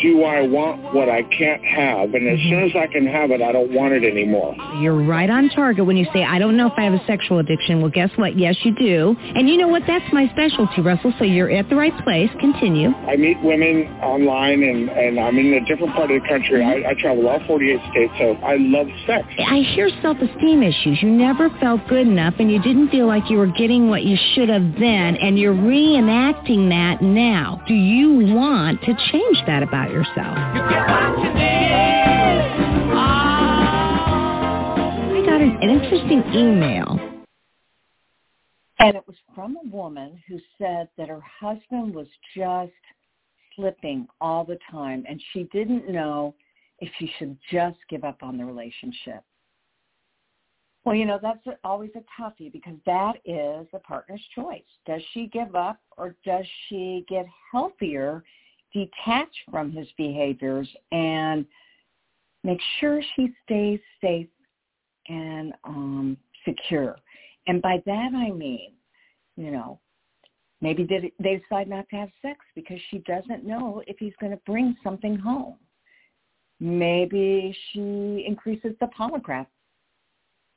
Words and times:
do 0.00 0.24
I 0.24 0.42
want 0.42 0.94
what 0.94 1.08
I 1.08 1.22
can't 1.24 1.64
have? 1.64 2.14
And 2.14 2.28
as 2.28 2.38
mm-hmm. 2.38 2.50
soon 2.50 2.62
as 2.64 2.76
I 2.76 2.86
can 2.86 3.06
have 3.06 3.30
it, 3.30 3.42
I 3.42 3.52
don't 3.52 3.72
want 3.72 3.94
it 3.94 4.04
anymore. 4.04 4.54
You're 4.80 5.02
right 5.02 5.28
on 5.28 5.48
target 5.50 5.86
when 5.86 5.96
you 5.96 6.06
say, 6.12 6.24
I 6.24 6.38
don't 6.38 6.56
know 6.56 6.66
if 6.66 6.74
I 6.76 6.84
have 6.84 6.94
a 6.94 7.04
sexual 7.06 7.38
addiction. 7.38 7.80
Well, 7.80 7.90
guess 7.90 8.10
what? 8.16 8.38
Yes, 8.38 8.56
you 8.62 8.74
do. 8.74 9.16
And 9.34 9.48
you 9.48 9.56
know 9.56 9.68
what? 9.68 9.82
That's 9.86 10.04
my 10.12 10.28
specialty, 10.32 10.82
Russell. 10.82 11.12
So 11.18 11.24
you're 11.24 11.50
at 11.50 11.68
the 11.68 11.76
right 11.76 11.96
place. 12.04 12.30
Continue. 12.40 12.90
I 13.06 13.16
meet 13.16 13.40
women 13.42 13.86
online, 14.02 14.62
and, 14.62 14.88
and 14.88 15.18
I'm 15.18 15.38
in 15.38 15.54
a 15.54 15.64
different 15.66 15.94
part 15.94 16.10
of 16.10 16.22
the 16.22 16.28
country. 16.28 16.64
I, 16.64 16.90
I 16.90 16.94
travel 16.94 17.28
all 17.28 17.40
48 17.46 17.80
states, 17.90 18.12
so 18.18 18.32
I 18.44 18.56
love 18.58 18.86
sex. 19.06 19.26
I 19.38 19.58
hear 19.74 19.90
self-esteem 20.00 20.62
issues. 20.62 21.02
You 21.02 21.10
never 21.10 21.50
felt 21.60 21.86
good 21.88 22.06
enough 22.06 22.34
and 22.38 22.50
you 22.50 22.60
didn't 22.60 22.90
feel 22.90 23.06
like 23.06 23.30
you 23.30 23.38
were 23.38 23.46
getting 23.46 23.88
what 23.88 24.02
you 24.04 24.16
should 24.34 24.48
have 24.48 24.74
then 24.78 25.16
and 25.16 25.38
you're 25.38 25.54
reenacting 25.54 26.68
that 26.68 27.02
now. 27.02 27.62
Do 27.66 27.74
you 27.74 28.34
want 28.34 28.80
to 28.82 28.94
change 29.12 29.38
that 29.46 29.62
about 29.62 29.81
yourself? 29.90 30.36
I 35.08 35.22
got 35.26 35.40
an, 35.40 35.58
an 35.62 35.70
interesting 35.70 36.22
email. 36.34 36.98
And 38.78 38.96
it 38.96 39.04
was 39.06 39.16
from 39.34 39.56
a 39.56 39.68
woman 39.68 40.20
who 40.28 40.38
said 40.58 40.88
that 40.98 41.08
her 41.08 41.20
husband 41.20 41.94
was 41.94 42.08
just 42.36 42.72
slipping 43.54 44.08
all 44.20 44.44
the 44.44 44.58
time 44.70 45.04
and 45.08 45.22
she 45.32 45.44
didn't 45.52 45.88
know 45.88 46.34
if 46.80 46.90
she 46.98 47.12
should 47.18 47.36
just 47.50 47.78
give 47.88 48.02
up 48.02 48.22
on 48.22 48.36
the 48.36 48.44
relationship. 48.44 49.22
Well, 50.84 50.96
you 50.96 51.06
know, 51.06 51.20
that's 51.22 51.46
always 51.62 51.90
a 51.94 52.02
toughie 52.20 52.52
because 52.52 52.74
that 52.86 53.16
is 53.24 53.68
the 53.72 53.78
partner's 53.84 54.22
choice. 54.34 54.62
Does 54.84 55.00
she 55.12 55.28
give 55.28 55.54
up 55.54 55.78
or 55.96 56.16
does 56.24 56.44
she 56.68 57.04
get 57.08 57.24
healthier, 57.52 58.24
detach 58.72 59.28
from 59.50 59.70
his 59.70 59.86
behaviors, 59.96 60.68
and 60.90 61.44
make 62.44 62.60
sure 62.80 63.02
she 63.16 63.32
stays 63.44 63.80
safe 64.00 64.28
and 65.08 65.52
um, 65.64 66.16
secure? 66.44 66.96
And 67.46 67.60
by 67.60 67.82
that 67.86 68.10
I 68.14 68.30
mean, 68.30 68.72
you 69.36 69.50
know, 69.50 69.80
maybe 70.60 70.86
they 71.18 71.38
decide 71.38 71.68
not 71.68 71.88
to 71.90 71.96
have 71.96 72.10
sex 72.20 72.40
because 72.54 72.78
she 72.90 72.98
doesn't 72.98 73.44
know 73.44 73.82
if 73.86 73.96
he's 73.98 74.14
going 74.20 74.32
to 74.32 74.40
bring 74.46 74.76
something 74.82 75.16
home. 75.16 75.56
Maybe 76.60 77.56
she 77.72 78.24
increases 78.26 78.72
the 78.80 78.88
polygraph 78.98 79.46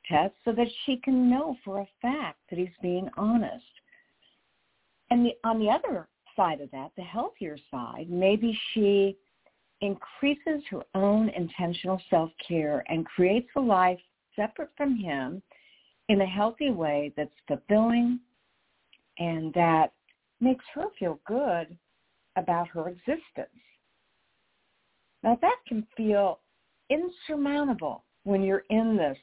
test 0.08 0.34
so 0.44 0.52
that 0.52 0.68
she 0.84 0.98
can 0.98 1.28
know 1.28 1.56
for 1.64 1.80
a 1.80 1.88
fact 2.00 2.38
that 2.48 2.58
he's 2.58 2.68
being 2.80 3.08
honest. 3.16 3.64
And 5.10 5.26
the, 5.26 5.32
on 5.44 5.58
the 5.58 5.68
other 5.68 6.08
side 6.36 6.60
of 6.60 6.70
that, 6.70 6.92
the 6.96 7.02
healthier 7.02 7.58
side, 7.70 8.06
maybe 8.08 8.58
she 8.72 9.16
increases 9.80 10.62
her 10.70 10.82
own 10.94 11.28
intentional 11.30 12.00
self-care 12.08 12.84
and 12.88 13.04
creates 13.04 13.48
a 13.56 13.60
life 13.60 13.98
separate 14.34 14.70
from 14.76 14.96
him 14.96 15.42
in 16.08 16.20
a 16.20 16.26
healthy 16.26 16.70
way 16.70 17.12
that's 17.16 17.34
fulfilling 17.48 18.20
and 19.18 19.52
that 19.54 19.92
makes 20.40 20.64
her 20.74 20.86
feel 20.98 21.18
good 21.26 21.76
about 22.36 22.68
her 22.68 22.88
existence. 22.88 23.48
Now 25.22 25.38
that 25.40 25.56
can 25.66 25.86
feel 25.96 26.40
insurmountable 26.90 28.04
when 28.24 28.42
you're 28.42 28.64
in 28.70 28.96
this 28.96 29.18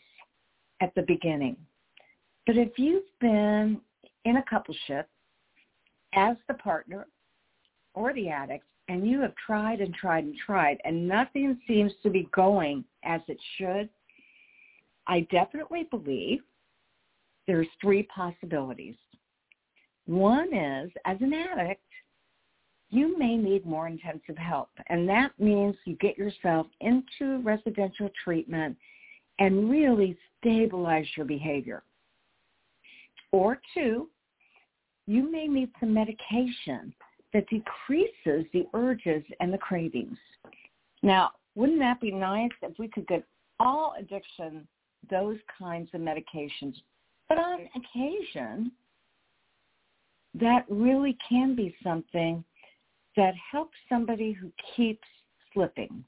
at 0.81 0.94
the 0.95 1.03
beginning. 1.03 1.56
But 2.45 2.57
if 2.57 2.78
you've 2.78 3.03
been 3.22 3.80
in 4.25 4.38
a 4.38 4.44
coupleship 4.44 5.06
as 6.16 6.38
the 6.47 6.53
partner 6.56 7.07
or 7.94 8.13
the 8.13 8.29
addict 8.29 8.66
and 8.88 9.07
you 9.07 9.22
have 9.22 9.34
tried 9.35 9.81
and 9.81 9.94
tried 9.94 10.24
and 10.24 10.35
tried 10.46 10.78
and 10.84 11.07
nothing 11.07 11.59
seems 11.68 11.91
to 12.03 12.09
be 12.09 12.28
going 12.34 12.84
as 13.03 13.22
it 13.28 13.38
should, 13.57 13.90
I 15.07 15.22
definitely 15.31 15.88
believe 15.90 16.40
there's 17.47 17.68
three 17.81 18.03
possibilities. 18.03 18.96
One 20.06 20.53
is, 20.53 20.91
as 21.06 21.18
an 21.22 21.34
addict, 21.34 21.81
you 22.90 23.18
may 23.18 23.35
need 23.38 23.66
more 23.66 23.88
intensive 23.88 24.38
help. 24.38 24.69
And 24.88 25.09
that 25.09 25.31
means 25.40 25.75
you 25.85 25.95
get 25.95 26.18
yourself 26.18 26.68
into 26.80 27.41
residential 27.41 28.09
treatment 28.24 28.78
and 29.40 29.69
really 29.69 30.18
stabilize 30.40 31.07
your 31.18 31.25
behavior. 31.25 31.84
Or 33.31 33.59
two, 33.74 34.09
you 35.08 35.30
may 35.31 35.47
need 35.47 35.69
some 35.80 35.94
medication 35.94 36.94
that 37.34 37.47
decreases 37.50 38.46
the 38.53 38.66
urges 38.74 39.24
and 39.40 39.53
the 39.53 39.58
cravings. 39.58 40.18
Now, 41.02 41.31
wouldn't 41.56 41.80
that 41.80 42.00
be 42.00 42.12
nice 42.12 42.52
if 42.62 42.78
we 42.80 42.88
could 42.88 43.08
get 43.08 43.24
all 43.59 43.96
addiction 44.00 44.68
those 45.09 45.38
kinds 45.58 45.90
of 45.94 46.02
medications? 46.02 46.75
But 47.28 47.38
on 47.38 47.68
occasion, 47.75 48.72
that 50.40 50.66
really 50.69 51.18
can 51.28 51.56
be 51.56 51.75
something 51.84 52.44
that 53.16 53.34
helps 53.52 53.75
somebody 53.90 54.31
who 54.31 54.52
keeps 54.75 55.08
slipping 55.53 56.03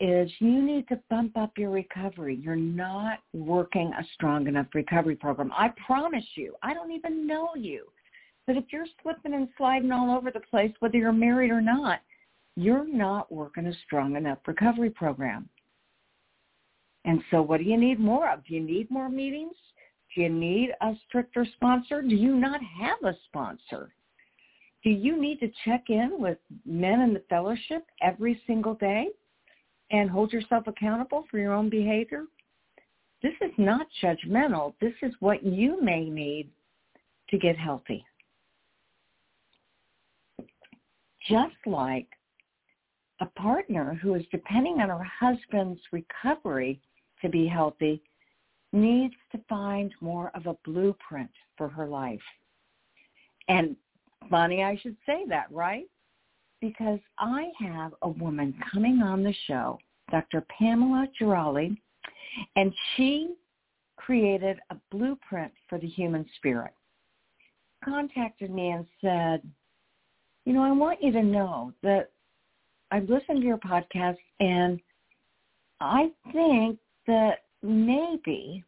is 0.00 0.30
you 0.40 0.62
need 0.62 0.88
to 0.88 1.00
bump 1.08 1.36
up 1.36 1.52
your 1.56 1.70
recovery. 1.70 2.40
You're 2.42 2.56
not 2.56 3.18
working 3.32 3.92
a 3.92 4.04
strong 4.14 4.48
enough 4.48 4.66
recovery 4.74 5.14
program. 5.14 5.52
I 5.56 5.70
promise 5.86 6.24
you, 6.34 6.54
I 6.62 6.74
don't 6.74 6.90
even 6.90 7.26
know 7.26 7.50
you. 7.54 7.86
But 8.46 8.56
if 8.56 8.64
you're 8.70 8.86
slipping 9.02 9.34
and 9.34 9.48
sliding 9.56 9.92
all 9.92 10.14
over 10.14 10.30
the 10.30 10.40
place, 10.40 10.72
whether 10.80 10.98
you're 10.98 11.12
married 11.12 11.50
or 11.50 11.60
not, 11.60 12.00
you're 12.56 12.86
not 12.86 13.32
working 13.32 13.66
a 13.66 13.72
strong 13.86 14.16
enough 14.16 14.38
recovery 14.46 14.90
program. 14.90 15.48
And 17.04 17.22
so 17.30 17.42
what 17.42 17.58
do 17.58 17.64
you 17.64 17.78
need 17.78 18.00
more 18.00 18.30
of? 18.30 18.44
Do 18.46 18.54
you 18.54 18.60
need 18.60 18.90
more 18.90 19.08
meetings? 19.08 19.56
Do 20.14 20.22
you 20.22 20.28
need 20.28 20.70
a 20.80 20.92
stricter 21.08 21.46
sponsor? 21.56 22.02
Do 22.02 22.14
you 22.14 22.34
not 22.34 22.60
have 22.62 22.98
a 23.04 23.16
sponsor? 23.26 23.94
Do 24.82 24.90
you 24.90 25.20
need 25.20 25.40
to 25.40 25.50
check 25.64 25.84
in 25.88 26.16
with 26.18 26.38
men 26.66 27.00
in 27.00 27.14
the 27.14 27.22
fellowship 27.30 27.86
every 28.02 28.40
single 28.46 28.74
day 28.74 29.08
and 29.94 30.10
hold 30.10 30.32
yourself 30.32 30.66
accountable 30.66 31.24
for 31.30 31.38
your 31.38 31.52
own 31.52 31.70
behavior? 31.70 32.24
This 33.22 33.34
is 33.40 33.52
not 33.56 33.86
judgmental. 34.02 34.74
This 34.80 34.92
is 35.02 35.12
what 35.20 35.44
you 35.44 35.80
may 35.80 36.10
need 36.10 36.50
to 37.30 37.38
get 37.38 37.56
healthy. 37.56 38.04
Just 41.28 41.54
like 41.64 42.08
a 43.20 43.26
partner 43.40 43.98
who 44.02 44.14
is 44.14 44.24
depending 44.32 44.80
on 44.80 44.88
her 44.88 45.04
husband's 45.04 45.80
recovery 45.92 46.80
to 47.22 47.28
be 47.28 47.46
healthy 47.46 48.02
needs 48.72 49.14
to 49.30 49.40
find 49.48 49.94
more 50.00 50.32
of 50.34 50.46
a 50.46 50.56
blueprint 50.64 51.30
for 51.56 51.68
her 51.68 51.86
life. 51.86 52.20
And 53.46 53.76
funny 54.28 54.64
I 54.64 54.76
should 54.82 54.96
say 55.06 55.24
that, 55.28 55.46
right? 55.52 55.86
Because 56.64 57.00
I 57.18 57.50
have 57.60 57.92
a 58.00 58.08
woman 58.08 58.54
coming 58.72 59.02
on 59.02 59.22
the 59.22 59.34
show, 59.46 59.78
Dr. 60.10 60.46
Pamela 60.58 61.06
Gerali, 61.20 61.76
and 62.56 62.72
she 62.96 63.34
created 63.96 64.58
a 64.70 64.76
blueprint 64.90 65.52
for 65.68 65.78
the 65.78 65.86
human 65.86 66.24
spirit. 66.38 66.72
Contacted 67.84 68.50
me 68.50 68.70
and 68.70 68.86
said, 69.02 69.42
you 70.46 70.54
know, 70.54 70.62
I 70.62 70.72
want 70.72 71.02
you 71.02 71.12
to 71.12 71.22
know 71.22 71.74
that 71.82 72.12
I've 72.90 73.10
listened 73.10 73.42
to 73.42 73.46
your 73.46 73.58
podcast 73.58 74.16
and 74.40 74.80
I 75.82 76.12
think 76.32 76.78
that 77.06 77.40
maybe 77.62 78.64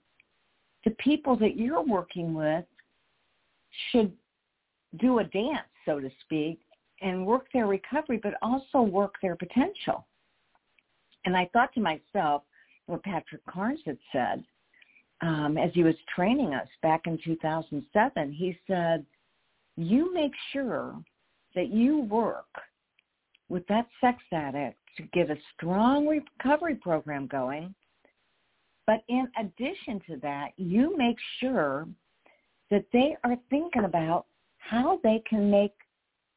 the 0.85 0.91
people 0.99 1.35
that 1.37 1.57
you're 1.57 1.83
working 1.83 2.35
with 2.35 2.67
should 3.91 4.13
do 4.99 5.21
a 5.21 5.25
dance, 5.25 5.69
so 5.87 5.99
to 5.99 6.11
speak, 6.27 6.61
and 7.01 7.27
work 7.27 7.47
their 7.53 7.67
recovery, 7.67 8.19
but 8.23 8.35
also 8.43 8.81
work 8.81 9.15
their 9.23 9.37
potential. 9.37 10.07
And 11.25 11.37
I 11.37 11.49
thought 11.53 11.73
to 11.75 11.81
myself, 11.81 12.43
what 12.87 13.03
Patrick 13.03 13.45
Carnes 13.47 13.81
had 13.85 13.99
said 14.13 14.45
um, 15.21 15.59
as 15.59 15.71
he 15.75 15.83
was 15.83 15.95
training 16.15 16.55
us 16.55 16.69
back 16.83 17.03
in 17.07 17.19
2007, 17.25 18.33
he 18.33 18.57
said, 18.67 19.05
you 19.77 20.13
make 20.15 20.33
sure 20.53 20.95
that 21.55 21.69
you 21.69 22.03
work 22.03 22.47
with 23.49 23.67
that 23.69 23.87
sex 24.01 24.19
addict 24.33 24.79
to 24.97 25.03
get 25.13 25.31
a 25.31 25.37
strong 25.55 26.07
recovery 26.07 26.75
program 26.75 27.27
going. 27.27 27.75
But 28.87 29.03
in 29.09 29.29
addition 29.39 30.01
to 30.09 30.17
that, 30.23 30.51
you 30.57 30.97
make 30.97 31.17
sure 31.41 31.89
that 32.71 32.85
they 32.93 33.17
are 33.25 33.37
thinking 33.51 33.85
about 33.85 34.27
how 34.59 35.01
they 35.03 35.23
can 35.29 35.51
make 35.51 35.75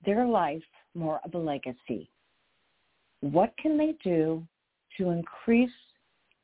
their 0.05 0.25
life 0.25 0.63
more 0.95 1.19
of 1.23 1.33
a 1.33 1.37
legacy. 1.37 2.09
What 3.21 3.53
can 3.61 3.77
they 3.77 3.95
do 4.03 4.45
to 4.97 5.09
increase 5.09 5.69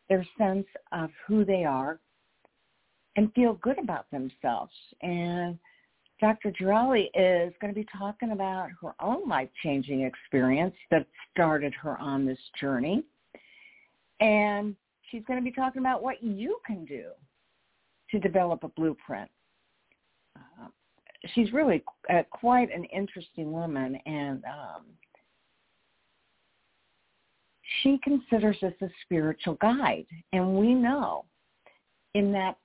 their 0.10 0.26
sense 0.38 0.68
of 0.92 1.10
who 1.28 1.46
they 1.46 1.64
are 1.64 2.00
and 3.16 3.34
feel 3.34 3.54
good 3.56 3.80
about 3.80 4.10
themselves? 4.12 4.74
And 5.02 5.58
Dr. 6.22 6.52
Gerali 6.52 7.10
is 7.14 7.54
going 7.60 7.74
to 7.74 7.80
be 7.80 7.88
talking 7.98 8.32
about 8.32 8.70
her 8.82 8.94
own 9.02 9.28
life-changing 9.28 10.02
experience 10.02 10.76
that 10.92 11.06
started 11.32 11.74
her 11.74 11.98
on 11.98 12.26
this 12.26 12.40
journey. 12.60 13.04
And 14.20 14.76
she's 15.10 15.24
going 15.28 15.40
to 15.40 15.44
be 15.44 15.52
talking 15.52 15.82
about 15.82 16.02
what 16.02 16.24
you 16.24 16.60
can 16.66 16.86
do 16.86 17.10
to 18.12 18.20
develop 18.20 18.64
a 18.64 18.70
blueprint. 18.70 19.30
She's 21.34 21.52
really 21.52 21.84
quite 22.32 22.74
an 22.74 22.84
interesting 22.86 23.52
woman, 23.52 23.96
and 24.06 24.44
um, 24.46 24.84
she 27.82 28.00
considers 28.04 28.58
us 28.62 28.74
a 28.82 28.88
spiritual 29.04 29.56
guide. 29.56 30.06
And 30.34 30.56
we 30.56 30.74
know 30.74 31.26
in 32.14 32.32
that 32.34 32.58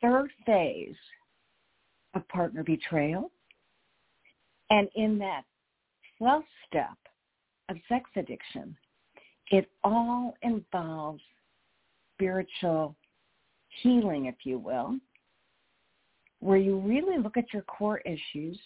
third 0.00 0.30
phase 0.44 0.94
of 2.14 2.26
partner 2.28 2.64
betrayal. 2.64 3.30
And 4.70 4.88
in 4.96 5.18
that 5.18 5.42
12th 6.20 6.42
step 6.66 6.96
of 7.68 7.76
sex 7.88 8.08
addiction, 8.16 8.76
it 9.50 9.70
all 9.84 10.34
involves 10.42 11.22
spiritual 12.14 12.96
healing, 13.82 14.26
if 14.26 14.34
you 14.44 14.58
will, 14.58 14.96
where 16.40 16.58
you 16.58 16.78
really 16.78 17.18
look 17.18 17.36
at 17.36 17.52
your 17.52 17.62
core 17.62 17.98
issues 18.00 18.58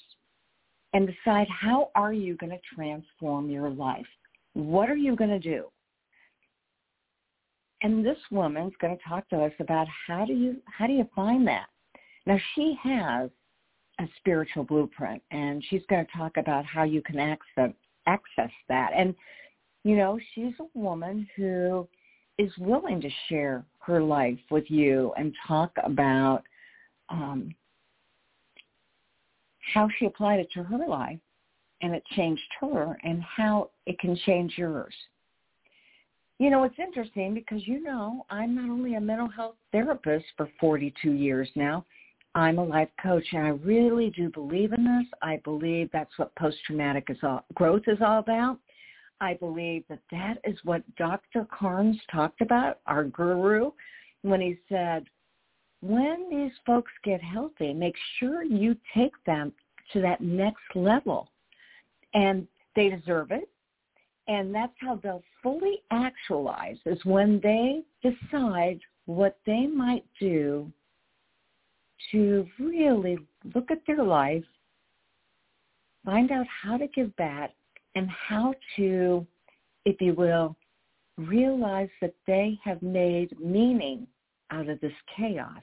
and 0.92 1.06
decide 1.08 1.46
how 1.48 1.90
are 1.94 2.12
you 2.12 2.36
going 2.36 2.50
to 2.50 2.74
transform 2.74 3.48
your 3.48 3.70
life? 3.70 4.06
What 4.54 4.90
are 4.90 4.96
you 4.96 5.14
going 5.14 5.30
to 5.30 5.38
do? 5.38 5.66
And 7.82 8.04
this 8.04 8.18
woman's 8.30 8.74
going 8.80 8.96
to 8.96 9.02
talk 9.08 9.28
to 9.30 9.42
us 9.42 9.52
about 9.60 9.86
how 10.06 10.26
do 10.26 10.34
you 10.34 10.56
how 10.66 10.86
do 10.86 10.92
you 10.92 11.08
find 11.14 11.46
that? 11.46 11.66
Now 12.26 12.38
she 12.54 12.76
has 12.82 13.30
a 14.00 14.08
spiritual 14.18 14.64
blueprint, 14.64 15.22
and 15.30 15.64
she's 15.68 15.82
going 15.88 16.04
to 16.04 16.12
talk 16.16 16.36
about 16.36 16.64
how 16.64 16.82
you 16.84 17.00
can 17.02 17.18
access 17.18 17.72
access 18.06 18.50
that. 18.68 18.90
And 18.94 19.14
you 19.84 19.96
know, 19.96 20.18
she's 20.34 20.52
a 20.60 20.78
woman 20.78 21.26
who 21.36 21.88
is 22.38 22.50
willing 22.58 23.00
to 23.00 23.10
share 23.28 23.64
her 23.78 24.02
life 24.02 24.38
with 24.50 24.64
you 24.70 25.12
and 25.16 25.34
talk 25.46 25.72
about 25.82 26.42
um, 27.10 27.54
how 29.74 29.88
she 29.98 30.06
applied 30.06 30.40
it 30.40 30.48
to 30.54 30.62
her 30.62 30.86
life 30.86 31.18
and 31.82 31.94
it 31.94 32.04
changed 32.16 32.42
her 32.60 32.96
and 33.04 33.22
how 33.22 33.70
it 33.86 33.98
can 33.98 34.16
change 34.26 34.54
yours. 34.56 34.94
You 36.38 36.50
know, 36.50 36.64
it's 36.64 36.78
interesting 36.78 37.34
because 37.34 37.66
you 37.66 37.82
know 37.82 38.24
I'm 38.30 38.54
not 38.54 38.70
only 38.70 38.94
a 38.94 39.00
mental 39.00 39.28
health 39.28 39.56
therapist 39.72 40.24
for 40.36 40.48
42 40.58 41.12
years 41.12 41.48
now, 41.54 41.84
I'm 42.34 42.58
a 42.58 42.64
life 42.64 42.88
coach 43.02 43.24
and 43.32 43.44
I 43.44 43.50
really 43.50 44.10
do 44.10 44.30
believe 44.30 44.72
in 44.72 44.84
this. 44.84 45.06
I 45.20 45.38
believe 45.44 45.90
that's 45.92 46.16
what 46.16 46.34
post-traumatic 46.36 47.08
is 47.08 47.18
all, 47.22 47.44
growth 47.54 47.82
is 47.88 47.98
all 48.00 48.20
about. 48.20 48.58
I 49.20 49.34
believe 49.34 49.84
that 49.88 50.00
that 50.12 50.38
is 50.44 50.56
what 50.64 50.82
Dr. 50.96 51.46
Carnes 51.50 52.00
talked 52.10 52.40
about, 52.40 52.78
our 52.86 53.04
guru, 53.04 53.72
when 54.22 54.40
he 54.40 54.58
said, 54.68 55.04
when 55.82 56.28
these 56.30 56.52
folks 56.66 56.92
get 57.04 57.22
healthy, 57.22 57.72
make 57.72 57.94
sure 58.18 58.42
you 58.42 58.76
take 58.94 59.12
them 59.24 59.52
to 59.92 60.00
that 60.00 60.20
next 60.20 60.62
level. 60.74 61.30
And 62.14 62.46
they 62.76 62.90
deserve 62.90 63.30
it. 63.30 63.48
And 64.28 64.54
that's 64.54 64.72
how 64.78 64.96
they'll 65.02 65.24
fully 65.42 65.82
actualize 65.90 66.76
is 66.86 67.04
when 67.04 67.40
they 67.42 67.82
decide 68.02 68.80
what 69.06 69.38
they 69.46 69.66
might 69.66 70.04
do 70.20 70.70
to 72.12 72.46
really 72.58 73.18
look 73.54 73.70
at 73.70 73.82
their 73.86 74.04
life, 74.04 74.44
find 76.04 76.30
out 76.30 76.46
how 76.62 76.76
to 76.76 76.86
give 76.88 77.14
back 77.16 77.52
and 77.96 78.08
how 78.08 78.54
to, 78.76 79.26
if 79.84 80.00
you 80.00 80.14
will, 80.14 80.56
realize 81.16 81.90
that 82.00 82.14
they 82.26 82.58
have 82.64 82.80
made 82.82 83.38
meaning 83.40 84.06
out 84.50 84.68
of 84.68 84.80
this 84.80 84.92
chaos. 85.16 85.62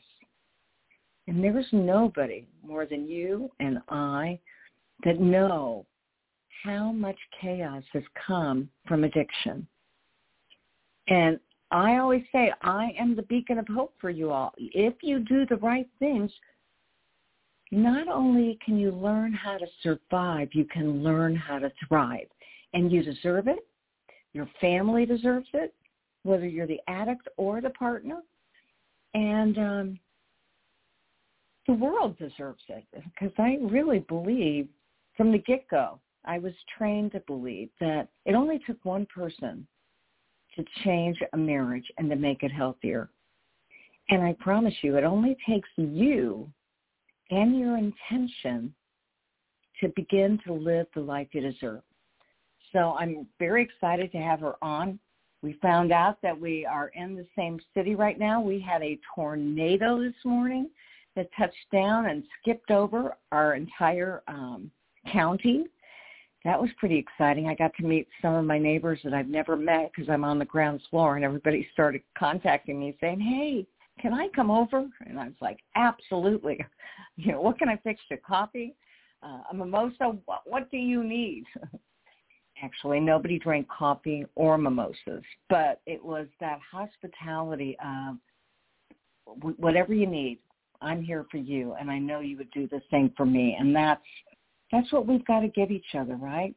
And 1.28 1.44
there 1.44 1.58
is 1.58 1.66
nobody 1.72 2.48
more 2.66 2.86
than 2.86 3.08
you 3.08 3.52
and 3.60 3.80
I 3.90 4.40
that 5.04 5.20
know 5.20 5.86
how 6.64 6.92
much 6.92 7.18
chaos 7.42 7.84
has 7.94 8.04
come 8.26 8.70
from 8.88 9.04
addiction. 9.04 9.68
And 11.08 11.40
I 11.72 11.98
always 11.98 12.24
say 12.32 12.52
I 12.62 12.92
am 12.98 13.16
the 13.16 13.24
beacon 13.24 13.58
of 13.58 13.68
hope 13.68 13.94
for 14.00 14.10
you 14.10 14.32
all. 14.32 14.54
If 14.58 14.96
you 15.02 15.20
do 15.20 15.46
the 15.46 15.58
right 15.58 15.88
things, 16.00 16.32
not 17.72 18.08
only 18.08 18.58
can 18.66 18.78
you 18.78 18.92
learn 18.92 19.34
how 19.34 19.58
to 19.58 19.66
survive, 19.84 20.50
you 20.54 20.66
can 20.66 21.04
learn 21.04 21.36
how 21.36 21.60
to 21.60 21.72
thrive. 21.88 22.28
And 22.74 22.92
you 22.92 23.04
deserve 23.04 23.48
it. 23.48 23.68
Your 24.34 24.50
family 24.62 25.06
deserves 25.06 25.48
it, 25.54 25.74
whether 26.24 26.48
you're 26.48 26.68
the 26.68 26.82
addict 26.88 27.28
or 27.38 27.60
the 27.60 27.72
partner. 27.72 28.22
And 29.18 29.58
um, 29.58 30.00
the 31.66 31.74
world 31.74 32.20
deserves 32.20 32.62
it 32.70 32.86
because 32.94 33.34
I 33.40 33.58
really 33.62 34.06
believe 34.08 34.68
from 35.16 35.32
the 35.32 35.40
get-go, 35.40 36.00
I 36.24 36.38
was 36.38 36.54
trained 36.78 37.14
to 37.14 37.24
believe 37.26 37.70
that 37.80 38.10
it 38.26 38.36
only 38.36 38.60
took 38.60 38.78
one 38.86 39.08
person 39.08 39.66
to 40.56 40.64
change 40.84 41.18
a 41.34 41.38
marriage 41.38 41.92
and 41.98 42.12
to 42.12 42.16
make 42.16 42.44
it 42.44 42.52
healthier. 42.52 43.10
And 44.10 44.22
I 44.22 44.34
promise 44.40 44.76
you, 44.84 44.98
it 44.98 45.04
only 45.04 45.36
takes 45.50 45.70
you 45.78 46.48
and 47.32 47.58
your 47.58 47.76
intention 47.76 48.72
to 49.82 49.92
begin 49.96 50.40
to 50.46 50.54
live 50.54 50.86
the 50.94 51.02
life 51.02 51.30
you 51.32 51.42
deserve. 51.42 51.82
So 52.72 52.96
I'm 53.00 53.26
very 53.40 53.64
excited 53.64 54.12
to 54.12 54.20
have 54.20 54.42
her 54.42 54.64
on. 54.64 55.00
We 55.42 55.54
found 55.62 55.92
out 55.92 56.22
that 56.24 56.40
we 56.40 56.66
are 56.66 56.92
in 56.96 57.16
the 57.16 57.28
same 57.36 57.60
city 57.74 57.96
right 57.96 58.18
now. 58.18 58.42
We 58.42 58.60
had 58.60 58.82
a 58.82 59.00
tornado 59.16 60.02
this 60.02 60.16
morning 60.26 60.70
that 61.16 61.30
touched 61.38 61.56
down 61.72 62.08
and 62.08 62.24
skipped 62.42 62.72
over 62.72 63.16
our 63.32 63.56
entire 63.56 64.24
um, 64.28 64.72
county 65.12 65.66
that 66.48 66.62
was 66.62 66.70
pretty 66.78 66.98
exciting. 66.98 67.48
I 67.48 67.56
got 67.56 67.74
to 67.76 67.84
meet 67.84 68.08
some 68.22 68.34
of 68.34 68.46
my 68.46 68.58
neighbors 68.58 69.00
that 69.04 69.14
I've 69.14 69.28
never 69.28 69.58
met 69.58 69.92
because 69.94 70.10
I'm 70.10 70.24
on 70.24 70.40
the 70.40 70.46
ground 70.46 70.82
floor, 70.90 71.18
and 71.18 71.26
everybody 71.26 71.68
started 71.74 72.02
contacting 72.18 72.80
me 72.80 72.96
saying, 73.02 73.20
"Hey, 73.20 73.68
can 74.00 74.14
I 74.14 74.30
come 74.30 74.50
over?" 74.50 74.88
And 75.06 75.20
I 75.20 75.26
was 75.26 75.42
like, 75.42 75.60
"Absolutely." 75.76 76.64
You 77.20 77.32
know, 77.32 77.42
what 77.42 77.58
can 77.58 77.68
I 77.68 77.78
fix 77.78 78.00
you? 78.12 78.18
Coffee, 78.18 78.76
uh, 79.24 79.42
a 79.50 79.54
mimosa. 79.54 80.20
What, 80.26 80.42
what 80.46 80.70
do 80.70 80.78
you 80.78 81.04
need? 81.04 81.46
Actually, 82.64 83.00
nobody 83.00 83.38
drank 83.38 83.68
coffee 83.68 84.26
or 84.36 84.58
mimosas, 84.58 85.24
but 85.50 85.82
it 85.86 86.04
was 86.04 86.28
that 86.40 86.60
hospitality 86.72 87.78
of 87.84 88.18
whatever 89.58 89.94
you 89.94 90.08
need. 90.08 90.40
I'm 90.82 91.04
here 91.04 91.26
for 91.30 91.38
you, 91.38 91.74
and 91.80 91.90
I 91.92 92.00
know 92.00 92.20
you 92.20 92.38
would 92.38 92.52
do 92.52 92.68
the 92.68 92.82
same 92.90 93.12
for 93.16 93.26
me, 93.26 93.56
and 93.60 93.76
that's 93.76 94.02
That's 94.72 94.92
what 94.92 95.08
we've 95.08 95.26
got 95.26 95.42
to 95.42 95.48
give 95.48 95.72
each 95.72 95.96
other, 95.98 96.16
right? 96.16 96.56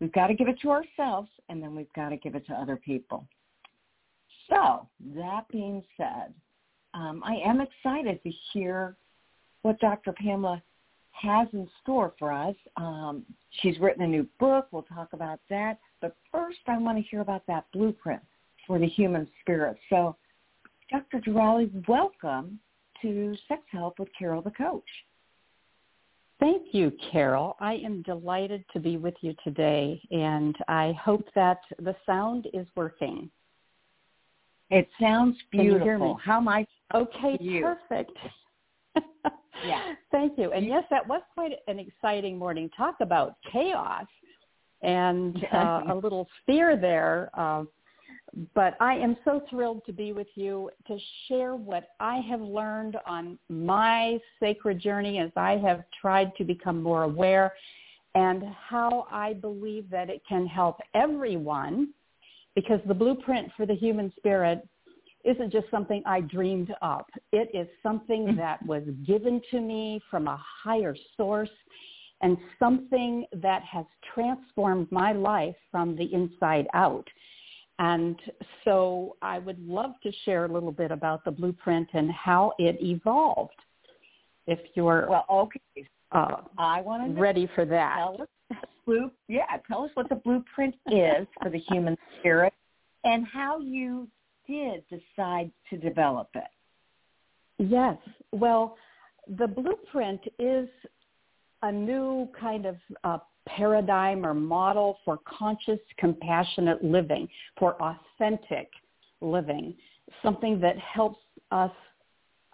We've 0.00 0.12
got 0.12 0.28
to 0.28 0.34
give 0.34 0.48
it 0.48 0.60
to 0.60 0.70
ourselves, 0.70 1.30
and 1.48 1.62
then 1.62 1.74
we've 1.74 1.92
got 1.94 2.10
to 2.10 2.16
give 2.16 2.34
it 2.34 2.46
to 2.46 2.54
other 2.54 2.76
people. 2.76 3.26
So 4.48 4.88
that 5.16 5.48
being 5.50 5.82
said, 5.96 6.32
um, 6.94 7.22
I 7.24 7.36
am 7.44 7.60
excited 7.60 8.22
to 8.22 8.30
hear 8.52 8.96
what 9.62 9.78
Dr. 9.80 10.12
Pamela 10.12 10.62
has 11.20 11.48
in 11.52 11.68
store 11.82 12.12
for 12.18 12.32
us. 12.32 12.54
Um, 12.76 13.24
she's 13.60 13.78
written 13.78 14.02
a 14.02 14.06
new 14.06 14.26
book. 14.38 14.68
We'll 14.70 14.82
talk 14.82 15.12
about 15.12 15.40
that. 15.50 15.78
But 16.00 16.16
first, 16.32 16.58
I 16.66 16.78
want 16.78 16.98
to 16.98 17.02
hear 17.02 17.20
about 17.20 17.46
that 17.46 17.66
blueprint 17.72 18.22
for 18.66 18.78
the 18.78 18.86
human 18.86 19.28
spirit. 19.40 19.76
So, 19.90 20.16
Dr. 20.90 21.20
Gerali, 21.20 21.70
welcome 21.88 22.58
to 23.02 23.36
Sex 23.48 23.62
Help 23.70 23.98
with 23.98 24.08
Carol 24.18 24.42
the 24.42 24.50
Coach. 24.50 24.84
Thank 26.38 26.74
you, 26.74 26.92
Carol. 27.10 27.56
I 27.60 27.74
am 27.74 28.02
delighted 28.02 28.64
to 28.74 28.80
be 28.80 28.98
with 28.98 29.14
you 29.22 29.34
today, 29.42 30.00
and 30.10 30.54
I 30.68 30.92
hope 31.02 31.26
that 31.34 31.60
the 31.78 31.96
sound 32.04 32.46
is 32.52 32.66
working. 32.76 33.30
It 34.68 34.88
sounds 35.00 35.36
beautiful. 35.50 36.18
How 36.22 36.38
am 36.38 36.48
I? 36.48 36.66
Okay, 36.94 37.38
perfect. 37.62 38.12
yeah. 39.64 39.94
Thank 40.10 40.38
you. 40.38 40.52
And 40.52 40.66
yes, 40.66 40.84
that 40.90 41.06
was 41.06 41.22
quite 41.34 41.52
an 41.68 41.78
exciting 41.78 42.38
morning. 42.38 42.70
Talk 42.76 42.96
about 43.00 43.36
chaos 43.52 44.06
and 44.82 45.44
uh, 45.52 45.82
a 45.90 45.94
little 45.94 46.26
fear 46.46 46.76
there. 46.76 47.30
Uh, 47.34 47.64
but 48.54 48.74
I 48.80 48.94
am 48.94 49.16
so 49.24 49.42
thrilled 49.48 49.82
to 49.86 49.92
be 49.92 50.12
with 50.12 50.26
you 50.34 50.70
to 50.88 50.98
share 51.28 51.54
what 51.54 51.88
I 52.00 52.16
have 52.28 52.40
learned 52.40 52.96
on 53.06 53.38
my 53.48 54.18
sacred 54.40 54.80
journey 54.80 55.18
as 55.18 55.30
I 55.36 55.52
have 55.58 55.84
tried 56.00 56.34
to 56.36 56.44
become 56.44 56.82
more 56.82 57.04
aware 57.04 57.52
and 58.14 58.44
how 58.68 59.06
I 59.10 59.34
believe 59.34 59.90
that 59.90 60.10
it 60.10 60.22
can 60.28 60.46
help 60.46 60.80
everyone 60.94 61.92
because 62.54 62.80
the 62.86 62.94
blueprint 62.94 63.50
for 63.56 63.66
the 63.66 63.74
human 63.74 64.12
spirit 64.16 64.66
isn't 65.26 65.52
just 65.52 65.70
something 65.70 66.02
I 66.06 66.20
dreamed 66.20 66.72
up. 66.82 67.10
It 67.32 67.50
is 67.52 67.66
something 67.82 68.28
mm. 68.28 68.36
that 68.36 68.64
was 68.64 68.82
given 69.06 69.40
to 69.50 69.60
me 69.60 70.00
from 70.10 70.28
a 70.28 70.40
higher 70.62 70.96
source 71.16 71.50
and 72.22 72.38
something 72.58 73.26
that 73.42 73.62
has 73.62 73.84
transformed 74.14 74.90
my 74.90 75.12
life 75.12 75.56
from 75.70 75.96
the 75.96 76.12
inside 76.14 76.66
out. 76.72 77.06
And 77.78 78.18
so 78.64 79.16
I 79.20 79.38
would 79.38 79.58
love 79.66 79.92
to 80.02 80.12
share 80.24 80.46
a 80.46 80.52
little 80.52 80.72
bit 80.72 80.90
about 80.90 81.24
the 81.24 81.30
blueprint 81.30 81.88
and 81.92 82.10
how 82.10 82.52
it 82.58 82.78
evolved. 82.80 83.52
If 84.46 84.60
you're 84.74 85.06
well, 85.10 85.26
okay, 85.28 85.88
uh, 86.12 86.36
I 86.56 86.80
want 86.80 87.14
to 87.14 87.20
ready 87.20 87.48
for 87.54 87.66
that. 87.66 87.96
Tell 87.98 88.22
us, 88.22 88.58
blue, 88.86 89.10
yeah, 89.28 89.42
tell 89.68 89.84
us 89.84 89.90
what 89.94 90.08
the 90.08 90.14
blueprint 90.14 90.74
is 90.86 91.26
for 91.42 91.50
the 91.50 91.58
human 91.58 91.96
spirit 92.18 92.54
and 93.04 93.26
how 93.26 93.58
you 93.58 94.08
did 94.46 94.82
decide 94.88 95.50
to 95.70 95.76
develop 95.76 96.28
it. 96.34 96.44
Yes. 97.58 97.96
Well, 98.32 98.76
the 99.38 99.46
blueprint 99.46 100.20
is 100.38 100.68
a 101.62 101.72
new 101.72 102.28
kind 102.38 102.66
of 102.66 102.76
uh, 103.02 103.18
paradigm 103.48 104.26
or 104.26 104.34
model 104.34 104.98
for 105.04 105.18
conscious, 105.26 105.78
compassionate 105.98 106.84
living, 106.84 107.28
for 107.58 107.76
authentic 107.82 108.70
living, 109.20 109.74
something 110.22 110.60
that 110.60 110.76
helps 110.78 111.20
us 111.50 111.70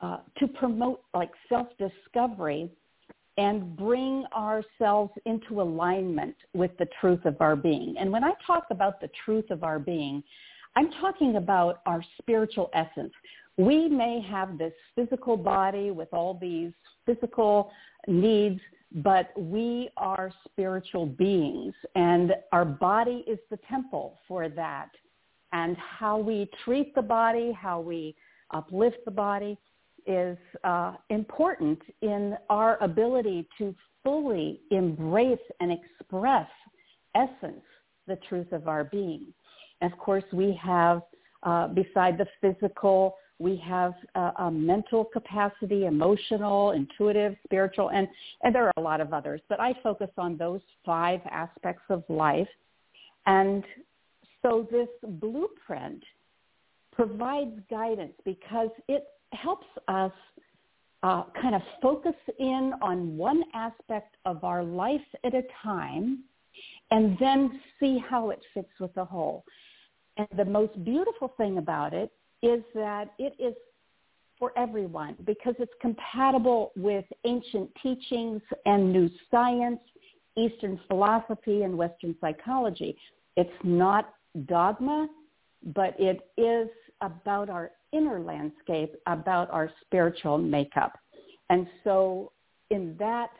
uh, 0.01 0.19
to 0.39 0.47
promote 0.47 1.03
like 1.15 1.31
self-discovery 1.49 2.71
and 3.39 3.77
bring 3.77 4.25
ourselves 4.37 5.13
into 5.25 5.63
alignment 5.63 6.37
with 6.55 6.71
the 6.79 6.87
truth 7.01 7.25
of 7.25 7.41
our 7.41 7.57
being. 7.57 7.95
And 7.99 8.13
when 8.13 8.25
I 8.25 8.33
talk 8.47 8.65
about 8.71 9.01
the 9.01 9.09
truth 9.25 9.51
of 9.51 9.65
our 9.65 9.79
being, 9.79 10.23
I'm 10.77 10.91
talking 11.01 11.37
about 11.37 11.81
our 11.87 12.03
spiritual 12.19 12.71
essence. 12.75 13.13
We 13.59 13.89
may 13.89 14.21
have 14.31 14.57
this 14.57 14.73
physical 14.95 15.37
body 15.37 15.91
with 15.91 16.09
all 16.13 16.39
these 16.41 16.73
physical 17.05 17.71
needs, 18.09 18.61
but 18.97 19.31
we 19.37 19.91
are 19.97 20.33
spiritual 20.49 21.07
beings 21.07 21.75
and 21.95 22.33
our 22.53 22.65
body 22.65 23.25
is 23.27 23.39
the 23.51 23.59
temple 23.69 24.19
for 24.27 24.49
that. 24.49 24.89
And 25.53 25.77
how 25.77 26.17
we 26.17 26.49
treat 26.65 26.95
the 26.95 27.03
body, 27.03 27.53
how 27.53 27.81
we 27.81 28.17
uplift 28.53 28.99
the 29.05 29.11
body 29.11 29.59
is 30.07 30.39
uh, 30.65 30.95
important 31.11 31.79
in 32.01 32.37
our 32.49 32.83
ability 32.83 33.47
to 33.59 33.75
fully 34.03 34.61
embrace 34.71 35.39
and 35.61 35.71
express 35.71 36.49
essence, 37.15 37.63
the 38.07 38.17
truth 38.29 38.51
of 38.53 38.67
our 38.67 38.85
being. 38.85 39.33
Of 39.83 39.99
course, 39.99 40.25
we 40.33 40.59
have, 40.63 41.03
uh, 41.43 41.69
beside 41.69 42.17
the 42.17 42.27
physical, 42.41 43.17
we 43.39 43.57
have 43.57 43.95
a, 44.15 44.33
a 44.39 44.51
mental 44.51 45.05
capacity, 45.05 45.87
emotional, 45.87 46.71
intuitive, 46.71 47.35
spiritual, 47.45 47.91
and, 47.91 48.07
and 48.43 48.55
there 48.55 48.67
are 48.67 48.73
a 48.77 48.81
lot 48.81 49.01
of 49.01 49.13
others. 49.13 49.41
But 49.49 49.61
I 49.61 49.75
focus 49.83 50.11
on 50.17 50.37
those 50.37 50.61
five 50.87 51.21
aspects 51.31 51.83
of 51.91 52.05
life. 52.09 52.49
And 53.27 53.65
so 54.43 54.69
this 54.71 54.89
blueprint 55.03 56.03
provides 56.93 57.59
guidance 57.69 58.15
because 58.25 58.71
it 58.89 59.05
helps 59.33 59.67
us 59.89 60.13
uh, 61.03 61.25
kind 61.41 61.55
of 61.55 61.63
focus 61.81 62.15
in 62.39 62.73
on 62.81 63.17
one 63.17 63.43
aspect 63.55 64.17
of 64.25 64.45
our 64.45 64.63
life 64.63 65.01
at 65.25 65.35
a 65.35 65.43
time 65.63 66.23
and 66.93 67.17
then 67.19 67.61
see 67.81 67.99
how 68.09 68.31
it 68.31 68.41
fits 68.55 68.69
with 68.79 68.95
the 68.95 69.05
whole. 69.05 69.45
And 70.17 70.29
the 70.37 70.45
most 70.45 70.85
beautiful 70.85 71.33
thing 71.37 71.59
about 71.59 71.95
it 71.95 72.11
is 72.43 72.63
that 72.75 73.13
it 73.19 73.35
is 73.39 73.55
for 74.39 74.53
everyone 74.59 75.17
because 75.25 75.55
it's 75.59 75.73
compatible 75.81 76.73
with 76.77 77.05
ancient 77.25 77.71
teachings 77.83 78.43
and 78.67 78.93
new 78.93 79.09
science, 79.31 79.81
Eastern 80.37 80.81
philosophy, 80.89 81.63
and 81.63 81.77
Western 81.77 82.17
psychology. 82.21 82.97
It's 83.37 83.51
not 83.63 84.15
dogma, 84.47 85.09
but 85.75 85.95
it 85.99 86.29
is 86.37 86.69
about 87.01 87.49
our 87.51 87.71
inner 87.93 88.21
landscape, 88.21 88.97
about 89.07 89.51
our 89.51 89.71
spiritual 89.85 90.39
makeup. 90.39 90.99
And 91.51 91.67
so 91.85 92.33
in 92.71 92.97
that 92.99 93.31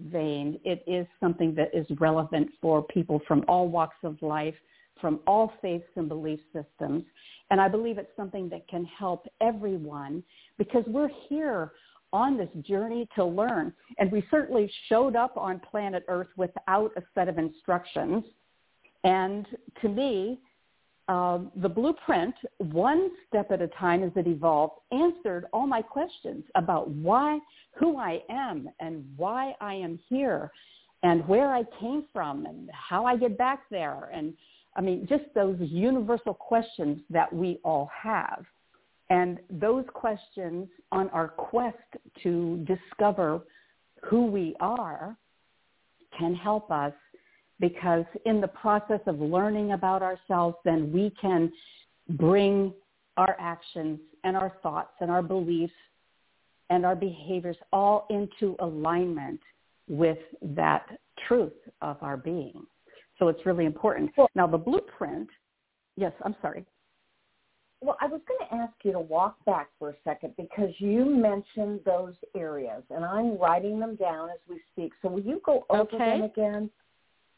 vein, 0.00 0.58
it 0.64 0.82
is 0.86 1.06
something 1.20 1.54
that 1.54 1.68
is 1.74 1.86
relevant 1.98 2.48
for 2.60 2.82
people 2.82 3.20
from 3.28 3.44
all 3.46 3.68
walks 3.68 3.96
of 4.02 4.20
life, 4.22 4.54
from 5.00 5.20
all 5.26 5.52
faiths 5.60 5.88
and 5.96 6.08
belief 6.08 6.40
systems. 6.52 7.04
And 7.50 7.60
I 7.60 7.68
believe 7.68 7.98
it's 7.98 8.14
something 8.16 8.48
that 8.50 8.68
can 8.68 8.84
help 8.84 9.26
everyone 9.40 10.22
because 10.58 10.84
we're 10.86 11.10
here 11.28 11.72
on 12.12 12.36
this 12.36 12.48
journey 12.62 13.08
to 13.14 13.24
learn. 13.24 13.72
And 13.98 14.10
we 14.10 14.24
certainly 14.30 14.70
showed 14.88 15.16
up 15.16 15.36
on 15.36 15.60
planet 15.70 16.04
Earth 16.08 16.28
without 16.36 16.92
a 16.96 17.02
set 17.14 17.28
of 17.28 17.38
instructions. 17.38 18.24
And 19.04 19.46
to 19.82 19.88
me, 19.88 20.40
uh, 21.08 21.40
the 21.56 21.68
blueprint, 21.68 22.34
one 22.58 23.10
step 23.26 23.50
at 23.50 23.60
a 23.60 23.68
time 23.68 24.04
as 24.04 24.12
it 24.14 24.28
evolved, 24.28 24.74
answered 24.92 25.46
all 25.52 25.66
my 25.66 25.82
questions 25.82 26.44
about 26.54 26.88
why, 26.88 27.38
who 27.72 27.96
I 27.96 28.22
am 28.30 28.68
and 28.78 29.04
why 29.16 29.54
I 29.60 29.74
am 29.74 29.98
here 30.08 30.52
and 31.02 31.26
where 31.26 31.52
I 31.52 31.64
came 31.80 32.04
from 32.12 32.46
and 32.46 32.70
how 32.72 33.06
I 33.06 33.16
get 33.16 33.36
back 33.38 33.62
there 33.70 34.10
and 34.12 34.34
I 34.76 34.80
mean, 34.80 35.06
just 35.08 35.24
those 35.34 35.56
universal 35.60 36.34
questions 36.34 37.00
that 37.10 37.32
we 37.32 37.58
all 37.64 37.90
have. 38.02 38.44
And 39.10 39.38
those 39.50 39.84
questions 39.92 40.68
on 40.92 41.08
our 41.10 41.28
quest 41.28 41.76
to 42.22 42.64
discover 42.66 43.42
who 44.02 44.26
we 44.26 44.54
are 44.60 45.16
can 46.16 46.34
help 46.34 46.70
us 46.70 46.92
because 47.58 48.04
in 48.24 48.40
the 48.40 48.48
process 48.48 49.00
of 49.06 49.20
learning 49.20 49.72
about 49.72 50.02
ourselves, 50.02 50.56
then 50.64 50.90
we 50.92 51.12
can 51.20 51.52
bring 52.10 52.72
our 53.16 53.36
actions 53.38 53.98
and 54.24 54.36
our 54.36 54.54
thoughts 54.62 54.92
and 55.00 55.10
our 55.10 55.22
beliefs 55.22 55.72
and 56.70 56.86
our 56.86 56.96
behaviors 56.96 57.56
all 57.72 58.06
into 58.10 58.56
alignment 58.60 59.40
with 59.88 60.18
that 60.40 60.98
truth 61.26 61.52
of 61.82 61.96
our 62.00 62.16
being. 62.16 62.64
So 63.20 63.28
it's 63.28 63.44
really 63.46 63.66
important. 63.66 64.10
Well, 64.16 64.28
now 64.34 64.46
the 64.46 64.58
blueprint, 64.58 65.28
yes, 65.96 66.12
I'm 66.24 66.34
sorry. 66.42 66.64
Well, 67.82 67.96
I 68.00 68.06
was 68.06 68.20
going 68.26 68.40
to 68.48 68.54
ask 68.56 68.72
you 68.82 68.92
to 68.92 69.00
walk 69.00 69.36
back 69.44 69.68
for 69.78 69.90
a 69.90 69.94
second 70.04 70.34
because 70.36 70.70
you 70.78 71.04
mentioned 71.04 71.80
those 71.86 72.14
areas, 72.36 72.82
and 72.90 73.04
I'm 73.04 73.38
writing 73.38 73.78
them 73.78 73.94
down 73.96 74.30
as 74.30 74.38
we 74.48 74.60
speak. 74.72 74.92
So 75.00 75.08
will 75.10 75.22
you 75.22 75.40
go 75.44 75.64
over 75.70 75.82
okay. 75.82 75.98
them 75.98 76.22
again? 76.22 76.70